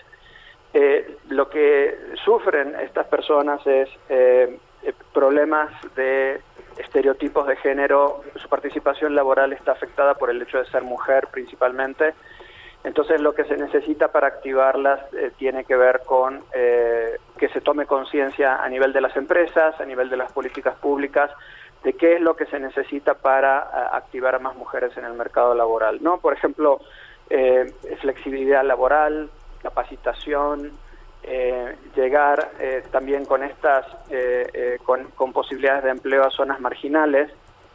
[0.73, 4.57] eh, lo que sufren estas personas es eh,
[5.13, 6.41] problemas de
[6.79, 12.13] estereotipos de género, su participación laboral está afectada por el hecho de ser mujer principalmente,
[12.83, 17.59] Entonces lo que se necesita para activarlas eh, tiene que ver con eh, que se
[17.59, 21.29] tome conciencia a nivel de las empresas, a nivel de las políticas públicas,
[21.83, 25.13] de qué es lo que se necesita para a, activar a más mujeres en el
[25.13, 25.99] mercado laboral.
[26.01, 26.19] ¿no?
[26.19, 26.79] Por ejemplo,
[27.29, 27.65] eh,
[27.99, 29.29] flexibilidad laboral,
[29.61, 30.71] capacitación,
[31.23, 36.59] eh, llegar eh, también con estas, eh, eh, con, con posibilidades de empleo a zonas
[36.59, 37.29] marginales,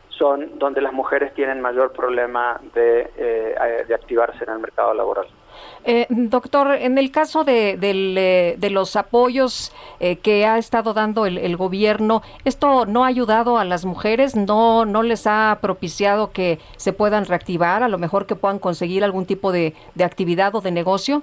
[0.09, 5.27] son donde las mujeres tienen mayor problema de, eh, de activarse en el mercado laboral.
[5.85, 9.73] Eh, doctor, en el caso de, eh, de los apoyos
[10.23, 14.37] que ha estado dando el, el gobierno, ¿esto no ha ayudado a las mujeres?
[14.37, 17.83] ¿No, ¿No les ha propiciado que se puedan reactivar?
[17.83, 21.23] A lo mejor que puedan conseguir algún tipo de, de actividad o de negocio?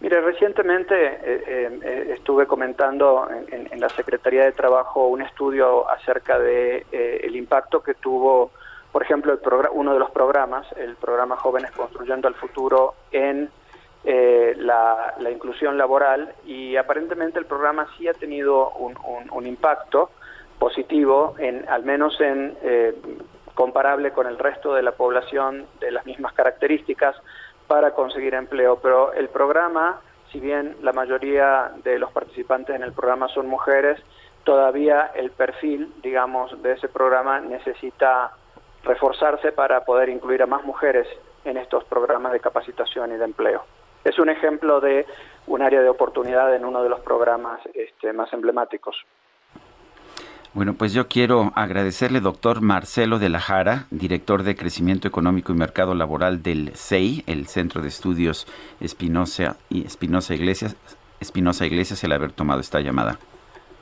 [0.00, 6.38] Mire, recientemente eh, eh, eh, estuve comentando en, la Secretaría de Trabajo un estudio acerca
[6.38, 8.50] de eh, el impacto que tuvo,
[8.92, 9.40] por ejemplo, el
[9.72, 13.48] uno de los programas, el programa Jóvenes Construyendo al Futuro, en
[14.04, 16.34] eh, la, la inclusión laboral.
[16.44, 20.10] Y aparentemente el programa sí ha tenido un, impacto
[20.58, 22.56] positivo, en, al menos en
[23.54, 27.16] comparable con el resto de la población de las mismas características
[27.66, 28.78] para conseguir empleo.
[28.80, 30.00] Pero el programa,
[30.32, 34.00] si bien la mayoría de los participantes en el programa son mujeres,
[34.44, 38.32] todavía el perfil, digamos, de ese programa necesita
[38.84, 41.08] reforzarse para poder incluir a más mujeres
[41.44, 43.64] en estos programas de capacitación y de empleo.
[44.04, 45.06] Es un ejemplo de
[45.46, 48.96] un área de oportunidad en uno de los programas este, más emblemáticos.
[50.54, 55.56] Bueno, pues yo quiero agradecerle, doctor Marcelo de la Jara, director de Crecimiento Económico y
[55.56, 58.46] Mercado Laboral del CEI, el Centro de Estudios
[58.80, 60.76] Espinosa y Espinosa Iglesias,
[61.18, 63.18] Espinosa Iglesias, el haber tomado esta llamada.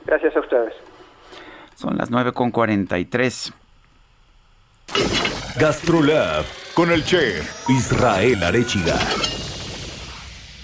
[0.07, 0.73] Gracias a ustedes.
[1.75, 3.53] Son las 9.43.
[5.59, 6.43] Gastrolab
[6.73, 8.95] con el chef Israel Arechiga.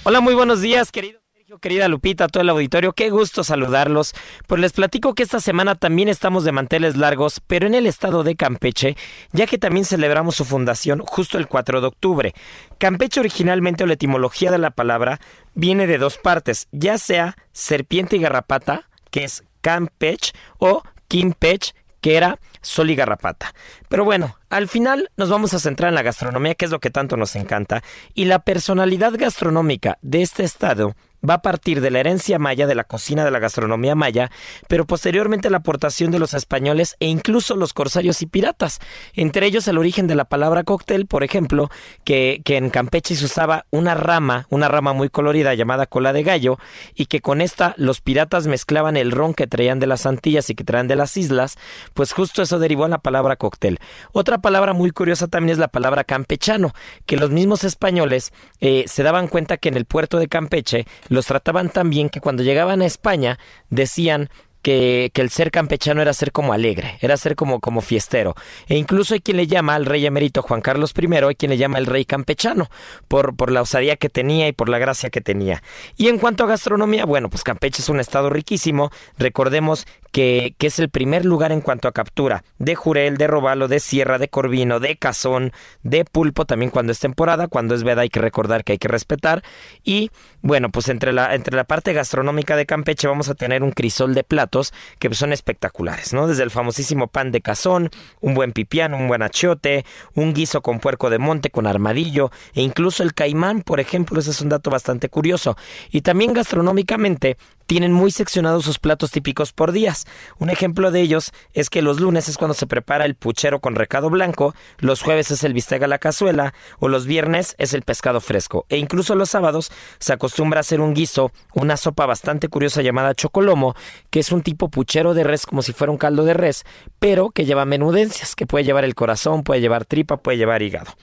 [0.05, 1.19] Hola, muy buenos días, querido
[1.58, 2.94] querida Lupita, todo el auditorio.
[2.94, 4.14] Qué gusto saludarlos.
[4.45, 8.24] Pues les platico que esta semana también estamos de manteles largos, pero en el estado
[8.24, 8.95] de Campeche,
[9.32, 12.34] ya que también celebramos su fundación justo el 4 de octubre.
[12.78, 15.19] Campeche originalmente, o la etimología de la palabra,
[15.56, 22.16] viene de dos partes, ya sea serpiente y garrapata, que es Campech, o Kimpech, que
[22.16, 23.53] era sol y garrapata.
[23.88, 26.92] Pero bueno, al final nos vamos a centrar en la gastronomía, que es lo que
[26.92, 27.82] tanto nos encanta,
[28.14, 30.95] y la personalidad gastronómica de este estado
[31.27, 34.31] va a partir de la herencia maya, de la cocina de la gastronomía maya,
[34.67, 38.80] pero posteriormente la aportación de los españoles e incluso los corsarios y piratas.
[39.14, 41.69] Entre ellos el origen de la palabra cóctel, por ejemplo,
[42.03, 46.57] que, en Campeche se usaba una rama, una rama muy colorida llamada cola de gallo,
[46.95, 50.56] y que con esta los piratas mezclaban el ron que traían de las Antillas y
[50.56, 51.57] que traían de las islas,
[51.93, 53.80] pues justo eso derivó en la palabra cóctel.
[54.11, 56.73] Otra palabra muy curiosa también es la palabra campechano,
[57.06, 61.25] que los mismos españoles eh, se daban cuenta que en el puerto de Campeche los
[61.25, 63.38] trataban tan bien que cuando llegaban a España
[63.69, 64.29] decían
[64.61, 68.35] que, que el ser campechano era ser como alegre, era ser como, como fiestero.
[68.67, 71.57] E incluso hay quien le llama al rey emérito Juan Carlos I, hay quien le
[71.57, 72.69] llama el rey campechano,
[73.07, 75.63] por, por la osadía que tenía y por la gracia que tenía.
[75.97, 78.91] Y en cuanto a gastronomía, bueno, pues Campeche es un estado riquísimo.
[79.17, 83.67] Recordemos que, que es el primer lugar en cuanto a captura de jurel, de robalo,
[83.67, 85.51] de sierra, de corvino, de cazón,
[85.83, 88.88] de pulpo, también cuando es temporada, cuando es veda hay que recordar que hay que
[88.88, 89.43] respetar.
[89.83, 93.71] Y bueno, pues entre la, entre la parte gastronómica de Campeche vamos a tener un
[93.71, 96.27] crisol de platos que son espectaculares, ¿no?
[96.27, 97.89] Desde el famosísimo pan de cazón,
[98.21, 102.61] un buen pipián, un buen achiote, un guiso con puerco de monte, con armadillo, e
[102.61, 105.57] incluso el caimán, por ejemplo, ese es un dato bastante curioso.
[105.91, 107.38] Y también gastronómicamente
[107.69, 110.07] tienen muy seccionados sus platos típicos por días.
[110.39, 113.75] Un ejemplo de ellos es que los lunes es cuando se prepara el puchero con
[113.75, 117.83] recado blanco, los jueves es el bistec a la cazuela o los viernes es el
[117.83, 118.65] pescado fresco.
[118.69, 123.14] E incluso los sábados se acostumbra a hacer un guiso, una sopa bastante curiosa llamada
[123.14, 123.75] chocolomo,
[124.09, 126.65] que es un tipo puchero de res como si fuera un caldo de res,
[126.98, 130.95] pero que lleva menudencias, que puede llevar el corazón, puede llevar tripa, puede llevar hígado.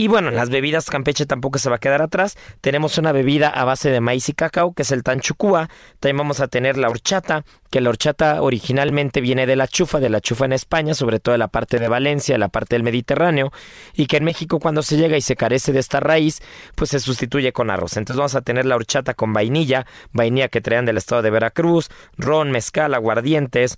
[0.00, 2.38] Y bueno, en las bebidas Campeche tampoco se va a quedar atrás.
[2.60, 5.68] Tenemos una bebida a base de maíz y cacao, que es el tanchucúa.
[5.98, 10.08] También vamos a tener la horchata, que la horchata originalmente viene de la chufa, de
[10.08, 13.50] la chufa en España, sobre todo de la parte de Valencia, la parte del Mediterráneo,
[13.92, 16.42] y que en México cuando se llega y se carece de esta raíz,
[16.76, 17.96] pues se sustituye con arroz.
[17.96, 21.88] Entonces vamos a tener la horchata con vainilla, vainilla que traen del estado de Veracruz,
[22.16, 23.76] ron, mezcal, aguardientes,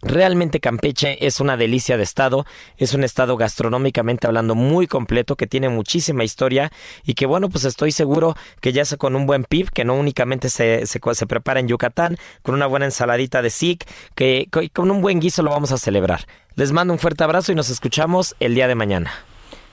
[0.00, 2.46] Realmente Campeche es una delicia de estado,
[2.76, 6.70] es un estado gastronómicamente hablando muy completo que tiene muchísima historia
[7.04, 9.96] y que bueno, pues estoy seguro que ya sea con un buen pib, que no
[9.96, 14.92] únicamente se, se, se prepara en Yucatán, con una buena ensaladita de sic, que, con
[14.92, 16.26] un buen guiso lo vamos a celebrar.
[16.54, 19.12] Les mando un fuerte abrazo y nos escuchamos el día de mañana.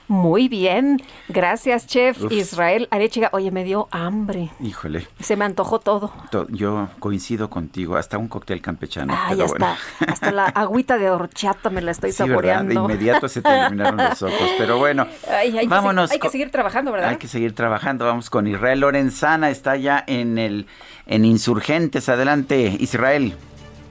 [0.08, 1.02] Muy bien.
[1.28, 2.32] Gracias, chef Uf.
[2.32, 3.28] Israel Arechiga.
[3.32, 4.50] Oye, me dio hambre.
[4.60, 6.12] Híjole, Se me antojó todo.
[6.30, 9.12] to- yo coincido contigo, hasta un cóctel campechano.
[9.16, 9.66] Ah, pero ya bueno.
[9.98, 10.12] está.
[10.12, 12.28] Hasta la agüita de horchata me la estoy Sí, ¿verdad?
[12.28, 12.34] De
[12.74, 12.84] saboreando.
[12.84, 14.48] inmediato se te iluminaron los ojos.
[14.58, 16.08] Pero bueno, Ay, hay, que vámonos.
[16.10, 17.10] se- hay que seguir trabajando, ¿verdad?
[17.10, 18.04] Hay que seguir trabajando.
[18.04, 19.50] Vamos con Israel Lorenzana.
[19.50, 20.66] Está ya en el
[21.06, 22.08] en Insurgentes.
[22.08, 23.34] Adelante, Israel.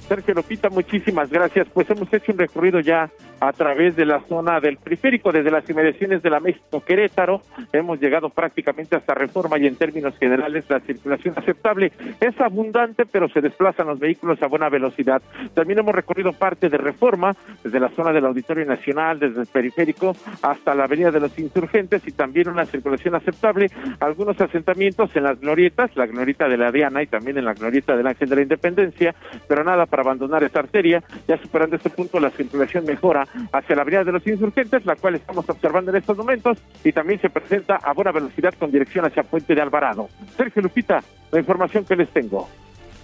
[0.07, 1.67] Sergio Lupita, muchísimas gracias.
[1.73, 5.69] Pues hemos hecho un recorrido ya a través de la zona del periférico, desde las
[5.69, 7.41] inmediaciones de la México Querétaro.
[7.73, 13.27] Hemos llegado prácticamente hasta Reforma y en términos generales la circulación aceptable es abundante, pero
[13.29, 15.21] se desplazan los vehículos a buena velocidad.
[15.53, 20.15] También hemos recorrido parte de Reforma, desde la zona del Auditorio Nacional, desde el periférico
[20.41, 23.67] hasta la Avenida de los Insurgentes y también una circulación aceptable.
[23.99, 27.95] Algunos asentamientos en las glorietas, la glorieta de la Diana y también en la glorieta
[27.95, 29.15] del Ángel de la Independencia,
[29.47, 31.03] pero nada para abandonar esta arteria.
[31.27, 35.15] Ya superando este punto, la circulación mejora hacia la Avenida de los Insurgentes, la cual
[35.15, 39.23] estamos observando en estos momentos, y también se presenta a buena velocidad con dirección hacia
[39.23, 40.09] Puente de Alvarado.
[40.37, 42.47] Sergio Lupita, la información que les tengo.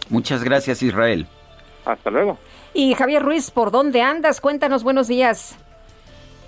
[0.09, 1.27] Muchas gracias, Israel.
[1.85, 2.37] Hasta luego.
[2.73, 4.39] Y Javier Ruiz, ¿por dónde andas?
[4.41, 5.57] Cuéntanos, buenos días.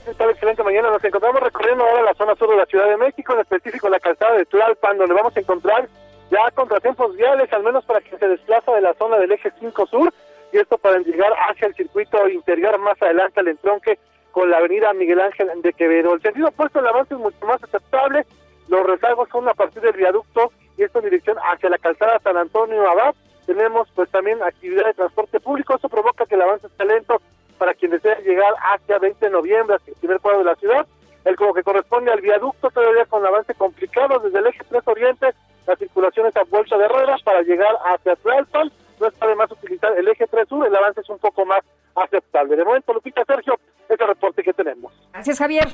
[0.05, 0.29] ¿Qué tal?
[0.31, 0.91] Excelente mañana.
[0.91, 3.99] Nos encontramos recorriendo ahora la zona sur de la Ciudad de México, en específico la
[3.99, 5.87] calzada de Tlalpan, donde vamos a encontrar
[6.29, 9.87] ya contratiempos viales, al menos para quien se desplaza de la zona del eje 5
[9.87, 10.13] sur,
[10.53, 13.97] y esto para llegar hacia el circuito interior más adelante al entronque
[14.31, 16.13] con la avenida Miguel Ángel de Quevedo.
[16.13, 18.25] El sentido opuesto el avance es mucho más aceptable,
[18.67, 22.37] los rezagos son a partir del viaducto y esto en dirección hacia la calzada San
[22.37, 23.15] Antonio Abad.
[23.47, 27.19] Tenemos pues también actividad de transporte público, eso provoca que el avance esté lento
[27.57, 30.87] para quien desea llegar hacia 20 de noviembre, hacia el primer cuadro de la ciudad.
[31.25, 35.33] El como que corresponde al viaducto, todavía con avance complicado desde el eje 3 Oriente,
[35.65, 38.71] la circulación es a vuelta de ruedas para llegar hacia Tlalpan.
[39.03, 41.59] No está de más utilizar el eje 3 Sur, el avance es un poco más
[41.93, 42.55] aceptable.
[42.55, 43.59] De momento, Lupita Sergio,
[43.89, 44.93] es el reporte que tenemos.
[45.11, 45.67] Gracias, Javier.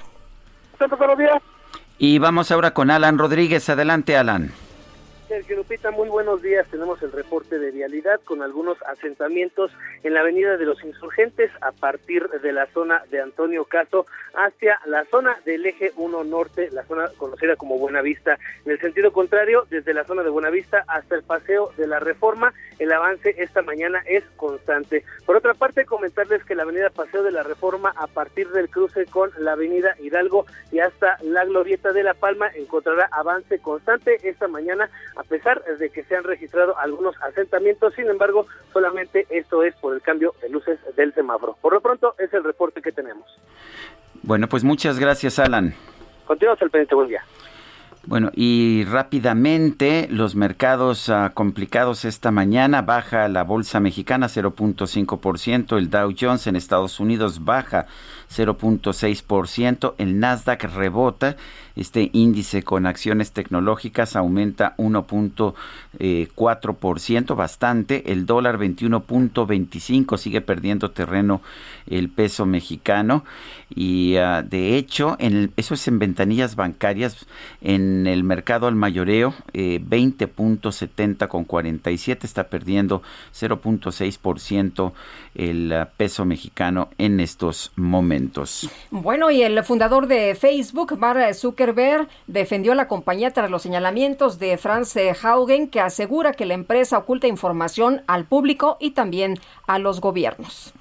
[0.98, 1.38] Buenos días.
[2.00, 3.70] Y vamos ahora con Alan Rodríguez.
[3.70, 4.52] Adelante, Alan.
[5.30, 5.64] Sergio
[5.96, 6.68] muy buenos días.
[6.72, 9.72] Tenemos el reporte de vialidad con algunos asentamientos
[10.04, 14.80] en la avenida de los insurgentes a partir de la zona de Antonio Caso hacia
[14.86, 18.38] la zona del eje 1 norte, la zona conocida como Buenavista.
[18.66, 22.54] En el sentido contrario, desde la zona de Buenavista hasta el paseo de la Reforma,
[22.80, 25.04] el avance esta mañana es constante.
[25.26, 29.06] Por otra parte, comentarles que la avenida Paseo de la Reforma a partir del cruce
[29.06, 34.48] con la avenida Hidalgo y hasta la Glorieta de La Palma encontrará avance constante esta
[34.48, 39.76] mañana a pesar de que se han registrado algunos asentamientos, sin embargo, solamente esto es
[39.76, 41.58] por el cambio de luces del semáforo.
[41.62, 43.26] Por lo pronto, es el reporte que tenemos.
[44.24, 45.74] Bueno, pues muchas gracias, Alan.
[46.26, 47.24] Continuamos al pendiente, buen día.
[48.06, 52.82] Bueno, y rápidamente los mercados ah, complicados esta mañana.
[52.82, 57.88] Baja la bolsa mexicana 0.5%, el Dow Jones en Estados Unidos baja
[58.30, 61.36] 0.6%, el Nasdaq rebota,
[61.76, 71.42] este índice con acciones tecnológicas aumenta 1.4%, bastante, el dólar 21.25 sigue perdiendo terreno
[71.88, 73.24] el peso mexicano.
[73.74, 77.26] Y ah, de hecho, en el- eso es en ventanillas bancarias,
[77.62, 83.02] en el mercado al mayoreo, eh, 20.70 con 47 está perdiendo
[83.32, 84.94] 0.6%
[85.36, 88.19] el ah, peso mexicano en estos momentos.
[88.92, 94.40] Bueno, y el fundador de Facebook, Mark Zuckerberg, defendió a la compañía tras los señalamientos
[94.40, 99.36] de Franz Haugen, que asegura que la empresa oculta información al público y también
[99.68, 100.74] a los gobiernos.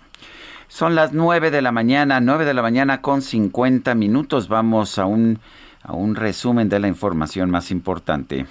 [0.69, 4.49] Son las 9 de la mañana, 9 de la mañana con 50 minutos.
[4.49, 5.41] Vamos a un,
[5.83, 8.47] a un resumen de la información más importante.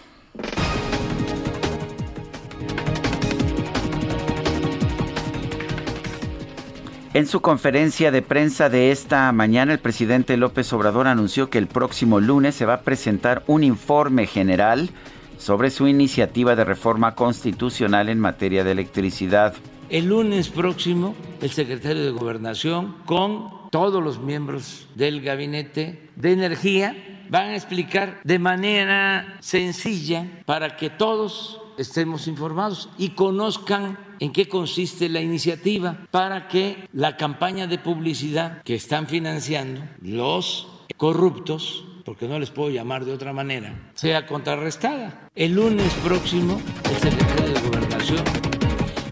[7.18, 11.66] En su conferencia de prensa de esta mañana, el presidente López Obrador anunció que el
[11.66, 14.92] próximo lunes se va a presentar un informe general
[15.40, 19.56] sobre su iniciativa de reforma constitucional en materia de electricidad.
[19.90, 27.24] El lunes próximo, el secretario de Gobernación, con todos los miembros del Gabinete de Energía,
[27.32, 34.48] van a explicar de manera sencilla para que todos estemos informados y conozcan en qué
[34.50, 42.28] consiste la iniciativa, para que la campaña de publicidad que están financiando los corruptos, porque
[42.28, 45.30] no les puedo llamar de otra manera, sea contrarrestada.
[45.36, 48.24] El lunes próximo, el secretario de Gobernación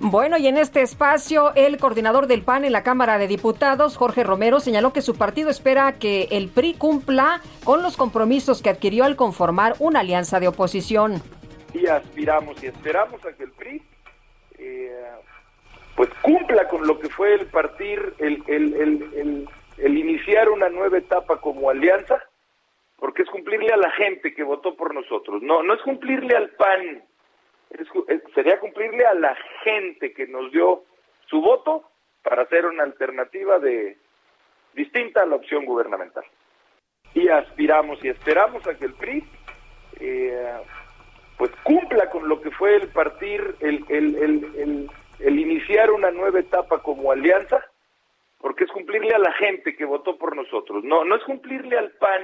[0.02, 4.24] Bueno, y en este espacio, el coordinador del PAN en la Cámara de Diputados, Jorge
[4.24, 9.04] Romero, señaló que su partido espera que el PRI cumpla con los compromisos que adquirió
[9.04, 11.22] al conformar una alianza de oposición.
[11.76, 13.82] Y aspiramos y esperamos a que el PRI
[14.58, 15.12] eh,
[15.96, 19.48] pues cumpla con lo que fue el partir, el, el,
[19.78, 22.24] el, iniciar una nueva etapa como alianza
[22.96, 25.42] porque es cumplirle a la gente que votó por nosotros.
[25.42, 27.04] No, no es cumplirle al PAN,
[28.34, 30.86] sería cumplirle a la gente que nos dio
[31.28, 31.90] su voto
[32.24, 33.98] para hacer una alternativa de
[34.74, 36.24] distinta a la opción gubernamental.
[37.14, 39.28] Y aspiramos y esperamos a que el PRI
[40.00, 40.58] eh,
[41.46, 46.82] pues cumpla con lo que fue el partir, el, el, el, iniciar una nueva etapa
[46.82, 47.64] como alianza,
[48.40, 51.92] porque es cumplirle a la gente que votó por nosotros, no, no es cumplirle al
[51.92, 52.22] PAN.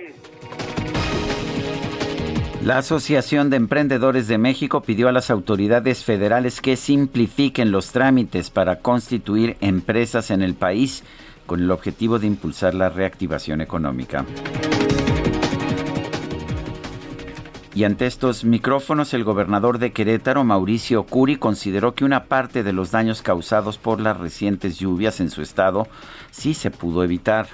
[2.64, 8.50] La Asociación de Emprendedores de México pidió a las autoridades federales que simplifiquen los trámites
[8.50, 11.03] para constituir empresas en el país
[11.45, 14.25] con el objetivo de impulsar la reactivación económica.
[17.74, 22.74] Y ante estos micrófonos, el gobernador de Querétaro, Mauricio Curi, consideró que una parte de
[22.74, 25.88] los daños causados por las recientes lluvias en su estado
[26.32, 27.48] sí se pudo evitar.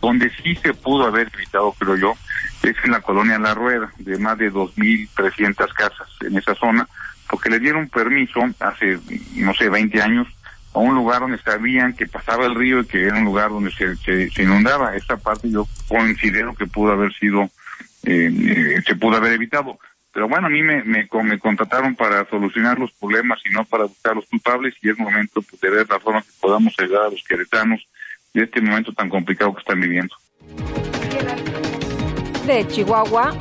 [0.00, 2.14] Donde sí se pudo haber evitado, creo yo,
[2.62, 6.88] es en la colonia La Rueda, de más de 2.300 casas en esa zona,
[7.28, 8.98] porque le dieron permiso hace,
[9.36, 10.28] no sé, 20 años
[10.74, 13.70] a un lugar donde sabían que pasaba el río y que era un lugar donde
[13.72, 14.96] se, se, inundaba.
[14.96, 17.50] Esta parte yo considero que pudo haber sido,
[18.04, 19.78] eh, eh, se pudo haber evitado.
[20.12, 23.84] Pero bueno, a mí me, me, me contrataron para solucionar los problemas y no para
[23.84, 27.10] buscar los culpables y es momento pues, de ver la forma que podamos ayudar a
[27.10, 27.80] los queretanos
[28.34, 30.14] de este momento tan complicado que están viviendo.
[32.46, 33.34] de Chihuahua,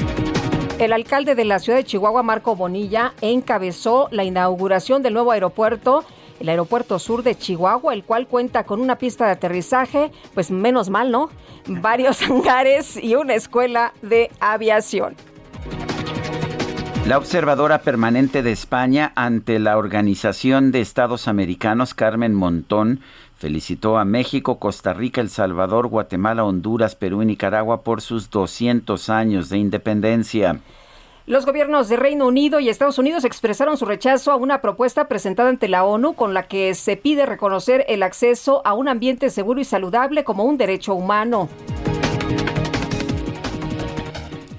[0.80, 6.06] el alcalde de la ciudad de Chihuahua, Marco Bonilla, encabezó la inauguración del nuevo aeropuerto,
[6.42, 10.90] el aeropuerto sur de Chihuahua, el cual cuenta con una pista de aterrizaje, pues menos
[10.90, 11.30] mal, ¿no?
[11.68, 15.16] Varios hangares y una escuela de aviación.
[17.08, 23.02] La observadora permanente de España ante la Organización de Estados Americanos, Carmen Montón,
[23.36, 29.10] felicitó a México, Costa Rica, El Salvador, Guatemala, Honduras, Perú y Nicaragua por sus 200
[29.10, 30.60] años de independencia.
[31.28, 35.50] Los gobiernos de Reino Unido y Estados Unidos expresaron su rechazo a una propuesta presentada
[35.50, 39.62] ante la ONU con la que se pide reconocer el acceso a un ambiente seguro
[39.62, 41.48] y saludable como un derecho humano.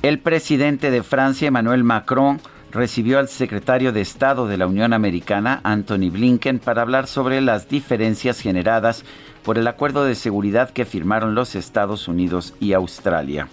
[0.02, 5.60] El presidente de Francia, Emmanuel Macron, recibió al secretario de Estado de la Unión Americana,
[5.65, 9.05] Anthony Blinken, para hablar sobre las diferencias generadas
[9.42, 13.49] por el acuerdo de seguridad que firmaron los Estados Unidos y Australia.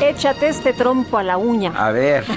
[0.00, 1.72] Échate este trompo a la uña.
[1.76, 2.24] A ver.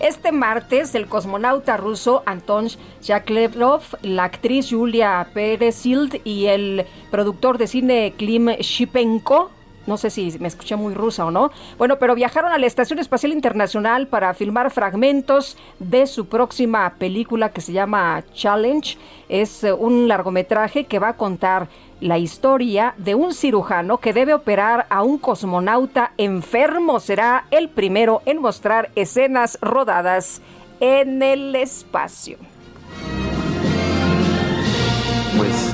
[0.00, 2.68] Este martes, el cosmonauta ruso Anton
[3.02, 9.50] Yakovlev, la actriz Julia Peresild y el productor de cine Klim Shipenko
[9.86, 11.50] no sé si me escuché muy rusa o no.
[11.78, 17.50] Bueno, pero viajaron a la Estación Espacial Internacional para filmar fragmentos de su próxima película
[17.50, 18.98] que se llama Challenge.
[19.28, 21.68] Es eh, un largometraje que va a contar
[22.00, 27.00] la historia de un cirujano que debe operar a un cosmonauta enfermo.
[27.00, 30.42] Será el primero en mostrar escenas rodadas
[30.80, 32.38] en el espacio.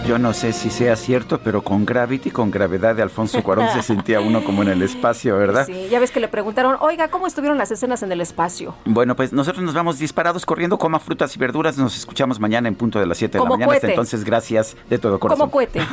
[0.06, 3.82] Yo no sé si sea cierto, pero con Gravity, con gravedad de Alfonso Cuarón, se
[3.82, 5.66] sentía uno como en el espacio, ¿verdad?
[5.66, 8.74] Sí, ya ves que le preguntaron, oiga, ¿cómo estuvieron las escenas en el espacio?
[8.84, 11.78] Bueno, pues nosotros nos vamos disparados corriendo, coma frutas y verduras.
[11.78, 13.72] Nos escuchamos mañana en punto de las 7 de la mañana.
[13.72, 13.92] Hasta cohete.
[13.92, 15.40] entonces, gracias de todo corazón.
[15.40, 15.80] Como cohete.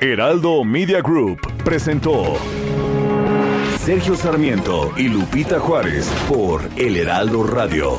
[0.00, 2.38] Heraldo Media Group presentó
[3.90, 7.98] Sergio Sarmiento y Lupita Juárez por El Heraldo Radio.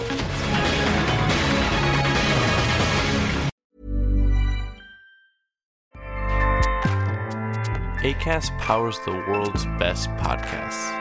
[8.03, 10.93] ACAST powers the world's best podcasts.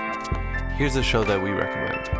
[0.77, 2.20] Here's a show that we recommend.